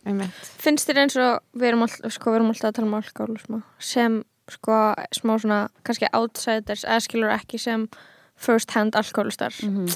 einmitt. 0.07 0.51
Finnst 0.63 0.89
þér 0.89 1.03
eins 1.03 1.17
og 1.21 1.41
við 1.59 1.69
erum, 1.73 1.83
all, 1.87 2.11
sko, 2.15 2.31
við 2.31 2.39
erum 2.41 2.53
alltaf 2.53 2.71
að 2.71 2.77
tala 2.79 2.89
um 2.91 2.95
alkoholisma 3.01 3.63
sem 3.79 4.21
sko 4.49 4.77
smá 5.19 5.33
svona 5.43 5.61
kannski 5.83 6.07
outsiders 6.15 6.85
eða 6.87 7.03
skilur 7.03 7.33
ekki 7.35 7.59
sem 7.59 7.89
first 8.37 8.71
hand 8.77 8.95
alkoholistar 8.95 9.53
Mhm. 9.63 9.89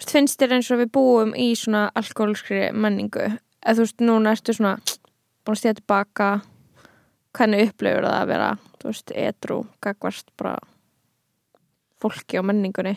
Þú 0.00 0.06
veist, 0.06 0.12
finnst 0.16 0.38
þér 0.40 0.52
eins 0.56 0.70
og 0.72 0.78
við 0.80 0.90
búum 0.94 1.34
í 1.36 1.50
svona 1.58 1.90
alkoholiskri 1.94 2.70
menningu? 2.72 3.26
Eða 3.66 3.74
þú 3.76 3.84
veist, 3.84 3.98
núna 4.00 4.30
ertu 4.32 4.54
svona 4.56 4.76
búin 5.44 5.56
að 5.56 5.60
stíða 5.60 5.74
tilbaka 5.80 6.28
hvernig 7.34 7.68
upplifur 7.68 8.06
það 8.08 8.16
að 8.22 8.26
vera 8.30 8.58
þú 8.80 8.88
veist, 8.88 9.12
edru, 9.14 9.58
gagvart 9.82 10.30
bara 10.38 10.54
fólki 12.00 12.38
og 12.40 12.46
menningunni? 12.48 12.96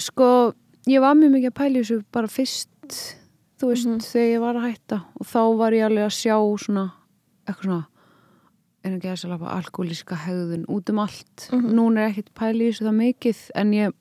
Sko, 0.00 0.54
ég 0.90 1.00
var 1.04 1.14
mjög 1.18 1.34
mikið 1.36 1.50
að 1.50 1.58
pæla 1.60 1.76
í 1.76 1.82
þessu 1.84 1.98
bara 2.12 2.30
fyrst 2.32 2.98
þú 3.60 3.68
veist, 3.70 3.86
Mhm. 3.86 4.00
þegar 4.00 4.30
ég 4.34 4.40
var 4.40 4.54
að 4.54 4.68
hætta 4.70 5.04
og 5.20 5.26
þá 5.26 5.40
var 5.58 5.72
ég 5.72 5.84
alveg 5.86 6.06
að 6.06 6.18
sjá 6.20 6.36
svona 6.58 6.92
eitthvað 7.46 7.62
svona 7.64 7.86
en 8.84 8.98
ekki 9.00 9.08
að 9.08 9.24
að 9.24 9.30
lafa 9.30 9.52
alkoholíska 9.56 10.16
hegðun 10.26 10.66
út 10.68 10.90
um 10.90 10.98
allt 10.98 11.48
Mhm. 11.52 11.70
núna 11.74 11.98
er 12.04 12.10
ekkert 12.12 12.34
pæla 12.34 12.60
í 12.62 12.68
þessu 12.72 12.84
það 12.84 12.98
mikið 13.00 13.50
en 13.54 13.70
ég 13.72 13.92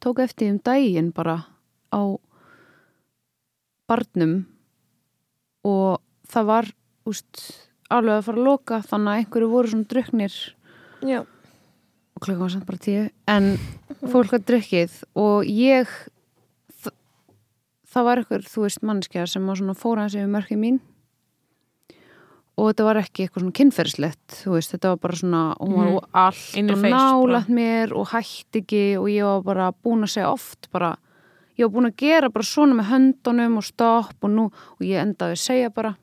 tók 0.00 0.18
eftir 0.22 0.46
því 0.46 0.50
um 0.50 0.58
daginn 0.58 1.10
bara 1.12 1.46
á 1.92 2.02
barnum 3.88 4.46
og 5.66 6.00
það 6.30 6.44
var 6.46 6.70
úst, 7.10 7.40
alveg 7.90 8.20
að 8.20 8.24
fara 8.28 8.38
að 8.38 8.44
loka 8.46 8.78
þannig 8.86 9.10
að 9.10 9.20
einhverju 9.24 9.50
voru 9.50 9.72
svona 9.72 9.88
druknir 9.90 10.34
Já, 11.02 11.20
og 11.24 12.20
klukkan 12.22 12.44
var 12.44 12.52
samt 12.54 12.66
bara 12.68 12.78
tíu 12.78 13.10
en 13.26 13.56
fólk 14.12 14.30
var 14.36 14.44
drukkið 14.46 15.02
og 15.16 15.44
ég 15.50 15.88
það 17.90 18.06
var 18.06 18.20
eitthvað, 18.22 18.46
þú 18.50 18.62
veist, 18.66 18.82
mannskja 18.86 19.26
sem 19.26 19.46
var 19.50 19.56
svona 19.60 19.74
fóra 19.78 20.04
hans 20.06 20.14
yfir 20.18 20.30
mörkið 20.30 20.60
mín. 20.62 20.80
Og 22.60 22.68
þetta 22.68 22.84
var 22.84 22.98
ekki 23.00 23.24
eitthvað 23.24 23.40
svona 23.44 23.56
kynferðslegt, 23.56 24.34
þú 24.42 24.50
veist, 24.56 24.72
þetta 24.74 24.90
var 24.92 24.98
bara 25.00 25.16
svona 25.16 25.42
hún 25.60 25.76
var 25.78 25.86
Mhm. 25.86 26.10
allt 26.12 26.56
og 26.70 26.82
nálat 26.92 27.48
mér 27.48 27.92
og 27.96 28.08
hætti 28.08 28.60
ekki 28.60 28.82
og 28.98 29.06
ég 29.08 29.22
var 29.24 29.42
bara 29.42 29.72
búin 29.72 30.02
að 30.04 30.12
segja 30.12 30.28
oft 30.32 30.68
bara, 30.70 30.96
ég 31.56 31.64
var 31.64 31.70
búin 31.80 31.90
að 31.90 31.96
gera 31.96 32.28
bara 32.28 32.44
svona 32.44 32.74
með 32.74 32.90
höndunum 32.90 33.56
og 33.56 33.64
stopp 33.64 34.14
og 34.22 34.30
nú 34.30 34.44
og 34.52 34.80
ég 34.80 35.00
endaði 35.00 35.32
að 35.32 35.44
segja 35.46 35.70
bara 35.74 35.96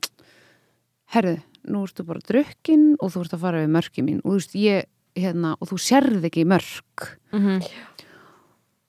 herðu, 1.14 1.40
nú 1.68 1.84
ertu 1.86 2.04
bara 2.04 2.18
drukkin 2.20 2.96
og 3.00 3.10
þú 3.12 3.20
ert 3.24 3.32
að 3.34 3.40
fara 3.40 3.64
við 3.66 3.70
mörkið 3.76 4.04
mín. 4.04 4.20
Og 4.24 4.32
þú 4.32 4.34
veist, 4.34 4.54
ég, 4.54 4.84
hérna, 5.14 5.56
og 5.60 5.68
þú 5.68 5.78
sérð 5.78 6.24
ekki 6.24 6.44
mörk. 6.44 7.18
Mm 7.32 7.60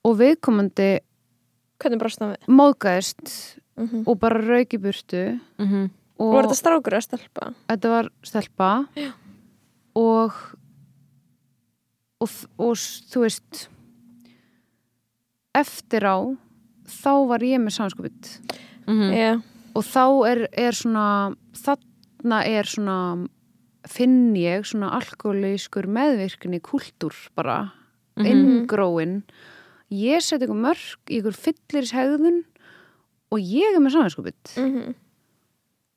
og 0.05 0.15
viðkomandi 0.17 0.99
Hvernig 1.79 1.99
brást 2.01 2.19
það 2.19 2.35
við? 2.35 2.47
móðgæðist 2.59 3.33
Mm 3.79 4.03
og 4.07 4.17
bara 4.19 4.41
rauk 4.43 4.73
í 4.75 4.77
burtu 4.77 5.39
Mhm. 5.57 5.89
og 6.19 6.33
Voru 6.33 6.47
þetta 6.49 6.55
strákur 6.59 6.93
að 6.97 7.03
stelpa? 7.07 7.53
þetta 7.69 7.89
var 7.89 8.09
stelpa 8.23 8.87
Já. 8.97 9.11
og 9.95 10.33
og, 12.19 12.29
og 12.59 12.75
þú 12.75 13.21
veist 13.23 13.67
eftir 15.55 16.03
á 16.03 16.17
þá 16.89 17.11
var 17.29 17.39
ég 17.45 17.59
með 17.63 17.75
samskupið 17.77 18.39
Mhm. 18.87 19.13
Já. 19.13 19.41
og 19.75 19.83
þá 19.83 20.05
er, 20.31 20.47
er 20.51 20.71
svona 20.73 21.35
þarna 21.53 22.45
er 22.45 22.63
svona 22.65 23.29
finn 23.87 24.33
ég 24.35 24.65
svona 24.65 24.91
alkoholískur 24.99 25.85
meðvirkni 25.87 26.59
kultúr 26.61 27.13
bara 27.35 27.71
Mhm. 28.17 28.25
inngróin 28.25 29.23
ég 29.91 30.21
seti 30.21 30.45
ykkur 30.45 30.59
mörg 30.65 31.09
í 31.09 31.19
ykkur 31.21 31.33
fylliris 31.37 31.93
hegðun 31.97 32.43
og 33.33 33.39
ég 33.41 33.75
er 33.75 33.79
með 33.83 33.95
samvinskupið 33.97 34.57
Mm 34.57 34.95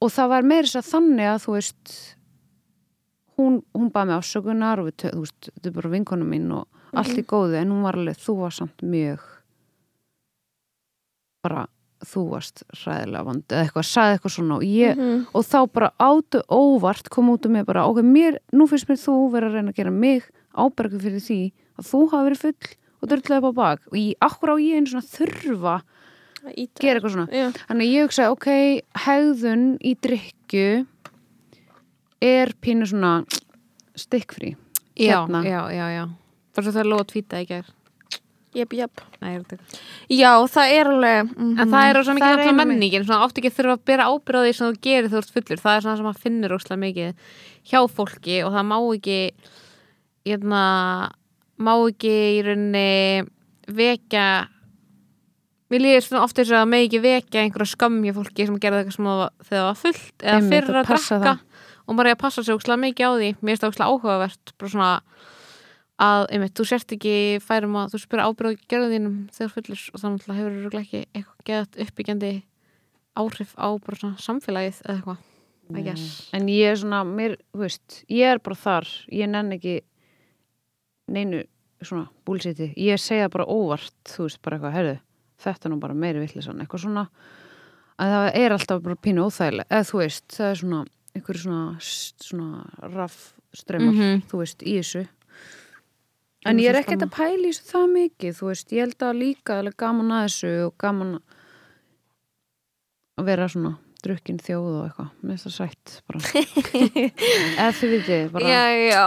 og 0.02 0.10
það 0.10 0.28
var 0.32 0.42
meira 0.42 0.66
þess 0.66 0.80
að 0.80 0.86
þannig 0.90 1.28
að 1.30 1.36
þú 1.44 1.52
veist 1.54 1.90
hún, 3.38 3.60
hún 3.70 3.90
baði 3.94 4.08
mig 4.10 4.16
ásökunar 4.18 4.80
og 4.82 4.88
við, 4.88 4.96
þú 5.12 5.20
veist, 5.22 5.46
þetta 5.54 5.68
er 5.70 5.76
bara 5.76 5.90
vinkonu 5.92 6.26
mín 6.26 6.48
og 6.56 6.66
allt 6.98 7.20
í 7.20 7.22
góðu 7.22 7.54
en 7.60 7.70
hún 7.70 7.84
var 7.86 7.94
alveg, 8.00 8.18
þú 8.18 8.34
var 8.40 8.50
samt 8.56 8.82
mjög 8.82 9.22
bara 11.46 11.64
þú 12.02 12.22
varst 12.32 12.64
ræðilega 12.82 13.22
vand 13.28 13.44
eða 13.54 13.62
eitthvað, 13.68 13.86
sagði 13.86 14.16
eitthvað 14.16 14.34
svona 14.36 14.56
og 14.58 14.64
ég 14.66 14.96
Mhm. 14.98 15.26
og 15.38 15.44
þá 15.46 15.58
bara 15.72 15.92
áttu 16.02 16.42
óvart 16.50 17.08
kom 17.10 17.30
út 17.30 17.46
um 17.46 17.52
mig 17.52 17.64
bara, 17.66 17.86
ok, 17.86 18.02
mér, 18.02 18.38
nú 18.52 18.66
finnst 18.66 18.88
mér 18.90 18.98
þú 18.98 19.30
vera 19.30 19.46
að 19.48 19.54
reyna 19.54 19.70
að 19.70 19.76
gera 19.78 19.90
mig 19.94 20.22
ábergu 20.54 20.98
fyrir 21.00 21.22
því 21.22 21.52
að 21.78 21.86
þú 21.92 22.10
hafi 22.10 22.26
verið 22.30 22.42
full 22.42 22.76
og 23.02 23.10
dörðlega 23.10 23.42
upp 23.42 23.50
á 23.50 23.60
bak 23.60 23.80
og 23.90 23.98
ég, 23.98 24.14
akkur 24.22 24.54
á 24.54 24.56
ég 24.62 24.78
einu 24.78 24.92
svona 24.92 25.10
þurfa 25.10 25.76
Að 26.42 26.54
íta. 26.58 26.80
gera 26.82 26.98
eitthvað 26.98 27.12
svona 27.16 27.28
Já. 27.30 27.46
þannig 27.68 27.90
ég 27.92 28.06
hugsaði, 28.08 28.32
ok, 28.34 28.48
hegðun 29.04 29.66
í 29.82 29.92
drikju 30.02 30.68
er 32.22 32.52
pínu 32.62 32.86
svona 32.88 33.12
stikkfrí 33.98 34.56
Já, 34.96 35.22
Hérna. 35.24 35.42
já, 35.46 35.60
já, 35.72 35.86
já 35.96 36.04
Bara 36.52 36.64
svo 36.66 36.72
það 36.74 36.82
er 36.84 36.90
lóð 36.92 37.00
að 37.04 37.08
tvíta 37.14 37.40
í 37.42 37.46
gær 37.48 37.70
Jep, 38.52 38.74
jep. 38.76 39.00
Nei, 39.22 39.30
ég 39.32 39.36
er 39.38 39.44
að 39.46 39.52
teka. 39.54 39.78
Já, 40.12 40.32
það 40.52 40.72
er 40.76 40.88
alveg 40.90 41.30
mm 41.32 41.52
En 41.62 41.70
það 41.72 41.86
er 41.88 41.98
svo 42.04 42.12
mikið 42.18 42.26
náttúrulega 42.34 42.56
menningin 42.58 43.06
svona 43.08 43.24
áttu 43.24 43.40
ekki 43.40 43.52
þurfa 43.56 43.76
að 43.78 43.84
bera 43.88 44.08
ábyrða 44.12 44.42
því 44.44 44.50
sem 44.58 44.66
þú 44.74 44.80
gerir 44.84 45.08
þú 45.08 45.20
ert 45.22 45.30
fullur, 45.32 45.62
það 45.62 45.76
er 45.78 45.84
svona 45.86 45.96
sem 45.96 46.04
maður 46.10 46.20
finnur 46.26 46.54
óslega 46.58 46.82
mikið 46.82 47.14
hjá 47.72 47.80
fólki 47.96 48.36
og 48.44 48.52
það 48.52 48.66
má 48.68 48.76
ekki 48.92 49.16
hérna, 50.28 50.60
má 51.66 51.72
ekki 51.76 52.12
í 52.12 52.42
rauninni 52.46 52.88
vekja 53.72 54.26
mér 55.72 55.84
líður 55.86 56.06
svona 56.06 56.24
ofta 56.26 56.42
þess 56.42 56.52
að 56.52 56.60
það 56.60 56.70
með 56.72 56.86
ekki 56.86 57.02
vekja 57.06 57.42
einhverja 57.46 57.72
skömmja 57.72 58.16
fólki 58.18 58.48
sem 58.48 58.58
gerði 58.60 58.82
eitthvað 58.82 58.96
sem 58.98 59.08
það 59.08 59.20
var, 59.22 59.32
þegar 59.46 59.60
það 59.62 59.68
var 59.68 59.80
fullt 59.82 60.26
eða 60.26 60.42
fyrir 60.50 60.80
að 60.80 60.90
drakka 60.90 61.34
og 61.82 61.96
maður 61.96 62.10
er 62.10 62.16
að 62.16 62.22
passa 62.22 62.44
sig 62.44 62.56
óslega 62.56 62.82
mikið 62.82 63.08
á 63.08 63.12
því. 63.12 63.30
Mér 63.40 63.52
finnst 63.52 63.64
það 63.64 63.72
óslega 63.72 63.90
áhugavert 63.90 64.52
bara 64.58 64.72
svona 64.72 64.90
að, 66.02 66.24
einmitt, 66.34 66.54
þú 66.58 66.66
sért 66.68 66.94
ekki 66.96 67.16
færum 67.42 67.76
að 67.80 67.92
þú 67.94 68.00
spyrir 68.02 68.24
ábyrða 68.26 68.70
gerðu 68.70 68.94
þínum 68.94 69.18
þegar 69.34 69.50
þú 69.50 69.56
fullir 69.56 69.82
og 69.82 70.02
þannig 70.02 70.26
að 70.28 70.38
hefur 70.38 70.56
örugglega 70.58 70.86
ekki 70.86 71.02
eitthvað 71.12 71.46
geðat 71.50 71.80
uppbyggjandi 71.86 72.32
áhrif 73.22 73.54
á 73.60 73.68
bara 73.76 74.00
svona 74.00 74.24
samfélagið 74.24 74.80
eða 74.86 74.96
eitthvað 74.96 75.84
guess. 75.86 76.28
en 76.32 76.48
ég 76.50 76.72
er 76.72 76.78
svona, 76.80 77.02
mér, 77.06 77.36
þú 77.52 77.64
veist 77.64 77.98
ég 78.10 78.34
er 78.34 78.42
bara 78.42 78.58
þar, 78.58 78.88
ég 79.12 79.30
nenn 79.30 79.56
ekki 79.56 79.76
neinu 81.12 81.42
svona 81.88 82.08
búlsiti, 82.26 82.72
ég 82.76 82.98
segja 83.00 83.28
bara 83.32 83.44
óvart 83.46 83.92
þú 84.08 84.26
veist, 84.28 84.40
bara 84.42 84.56
eitthvað, 84.58 84.74
heyrðu, 84.76 84.98
þetta 85.44 85.66
er 85.68 85.70
nú 85.74 85.78
bara 85.80 85.94
meiri 85.94 86.20
vittlisann, 86.22 86.60
eitthvað 86.60 86.84
svona. 86.86 87.06
Að 88.02 88.12
það 88.16 88.28
er 88.42 88.52
alltaf 88.56 88.82
bara 88.82 88.96
pínu 88.96 89.24
óþægilega 89.26 89.68
eða 89.70 89.88
þú 89.90 89.98
veist, 90.02 90.26
það 90.32 90.50
er 90.50 90.60
svona 90.62 90.84
einhverju 91.14 91.42
svona, 91.42 91.64
svona 91.80 92.92
raff 92.94 93.32
strömmar, 93.54 93.92
Mhm. 93.94 94.22
þú 94.30 94.38
veist, 94.40 94.62
í 94.62 94.78
þessu. 94.80 95.06
En 96.44 96.58
ég 96.58 96.70
er 96.70 96.80
ekkert 96.82 97.02
að 97.04 97.10
pæla 97.14 97.46
í 97.46 97.52
þessu 97.52 97.68
það 97.70 97.92
mikið 97.92 98.32
þú 98.38 98.46
veist, 98.48 98.72
ég 98.72 98.80
held 98.80 98.98
að 98.98 99.18
líka 99.20 99.58
alveg 99.60 99.76
gaman 99.76 100.08
að 100.10 100.24
þessu 100.26 100.66
og 100.66 100.78
gaman 100.78 101.20
að 103.18 103.24
vera 103.28 103.46
svona 103.48 103.76
drukkin 104.02 104.40
þjóð 104.42 104.70
og 104.72 104.88
eitthvað, 104.88 105.10
mér 105.22 105.36
finnst 105.38 105.46
það 105.46 105.56
sætt 105.60 106.02
bara. 106.08 106.18
Eða 107.60 107.72
þið 107.78 107.92
vitið, 107.94 108.24
bara 108.34 108.48
Já, 108.50 108.62
já. 108.90 109.04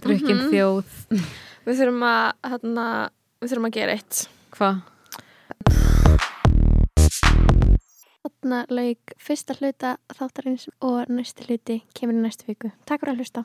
drukkin 0.00 0.38
Mhm. 0.38 0.50
þjóð 0.54 0.84
Við 1.66 1.76
þurfum 1.76 2.04
að, 2.08 2.26
hérna, 2.48 2.84
við 3.42 3.50
þurfum 3.52 3.66
að 3.68 3.74
gera 3.76 3.96
eitt. 3.98 4.20
Hvað? 4.56 4.78
Þarna 8.20 8.60
lauk 8.72 9.12
fyrsta 9.20 9.56
hluta 9.58 9.94
þáttarins 10.16 10.68
og 10.80 11.12
næsti 11.12 11.44
hluti 11.50 11.76
kemur 11.92 12.16
í 12.16 12.22
næstu 12.24 12.48
viku. 12.48 12.72
Takk 12.88 13.04
fyrir 13.04 13.12
að 13.12 13.20
hlusta. 13.20 13.44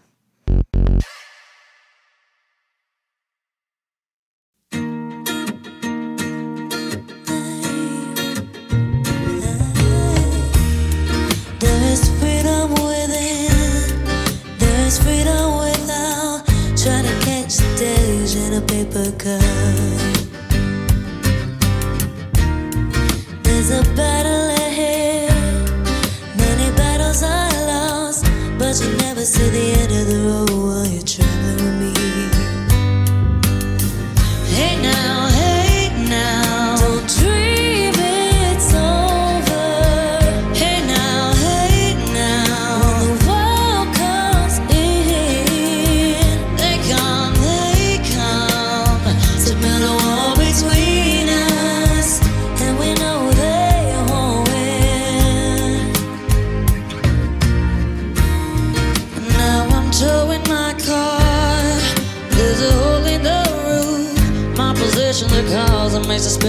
Cup. 18.93 19.41
There's 23.43 23.71
a 23.71 23.83
battle 23.95 24.49
ahead. 24.65 25.31
Many 26.37 26.75
battles 26.75 27.23
are 27.23 27.51
lost, 27.67 28.25
but 28.57 28.79
you 28.81 28.95
never 28.97 29.21
see 29.21 29.49
the 29.49 29.65
end 29.81 29.94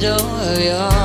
Door 0.00 0.16
of 0.16 0.58
your 0.58 0.99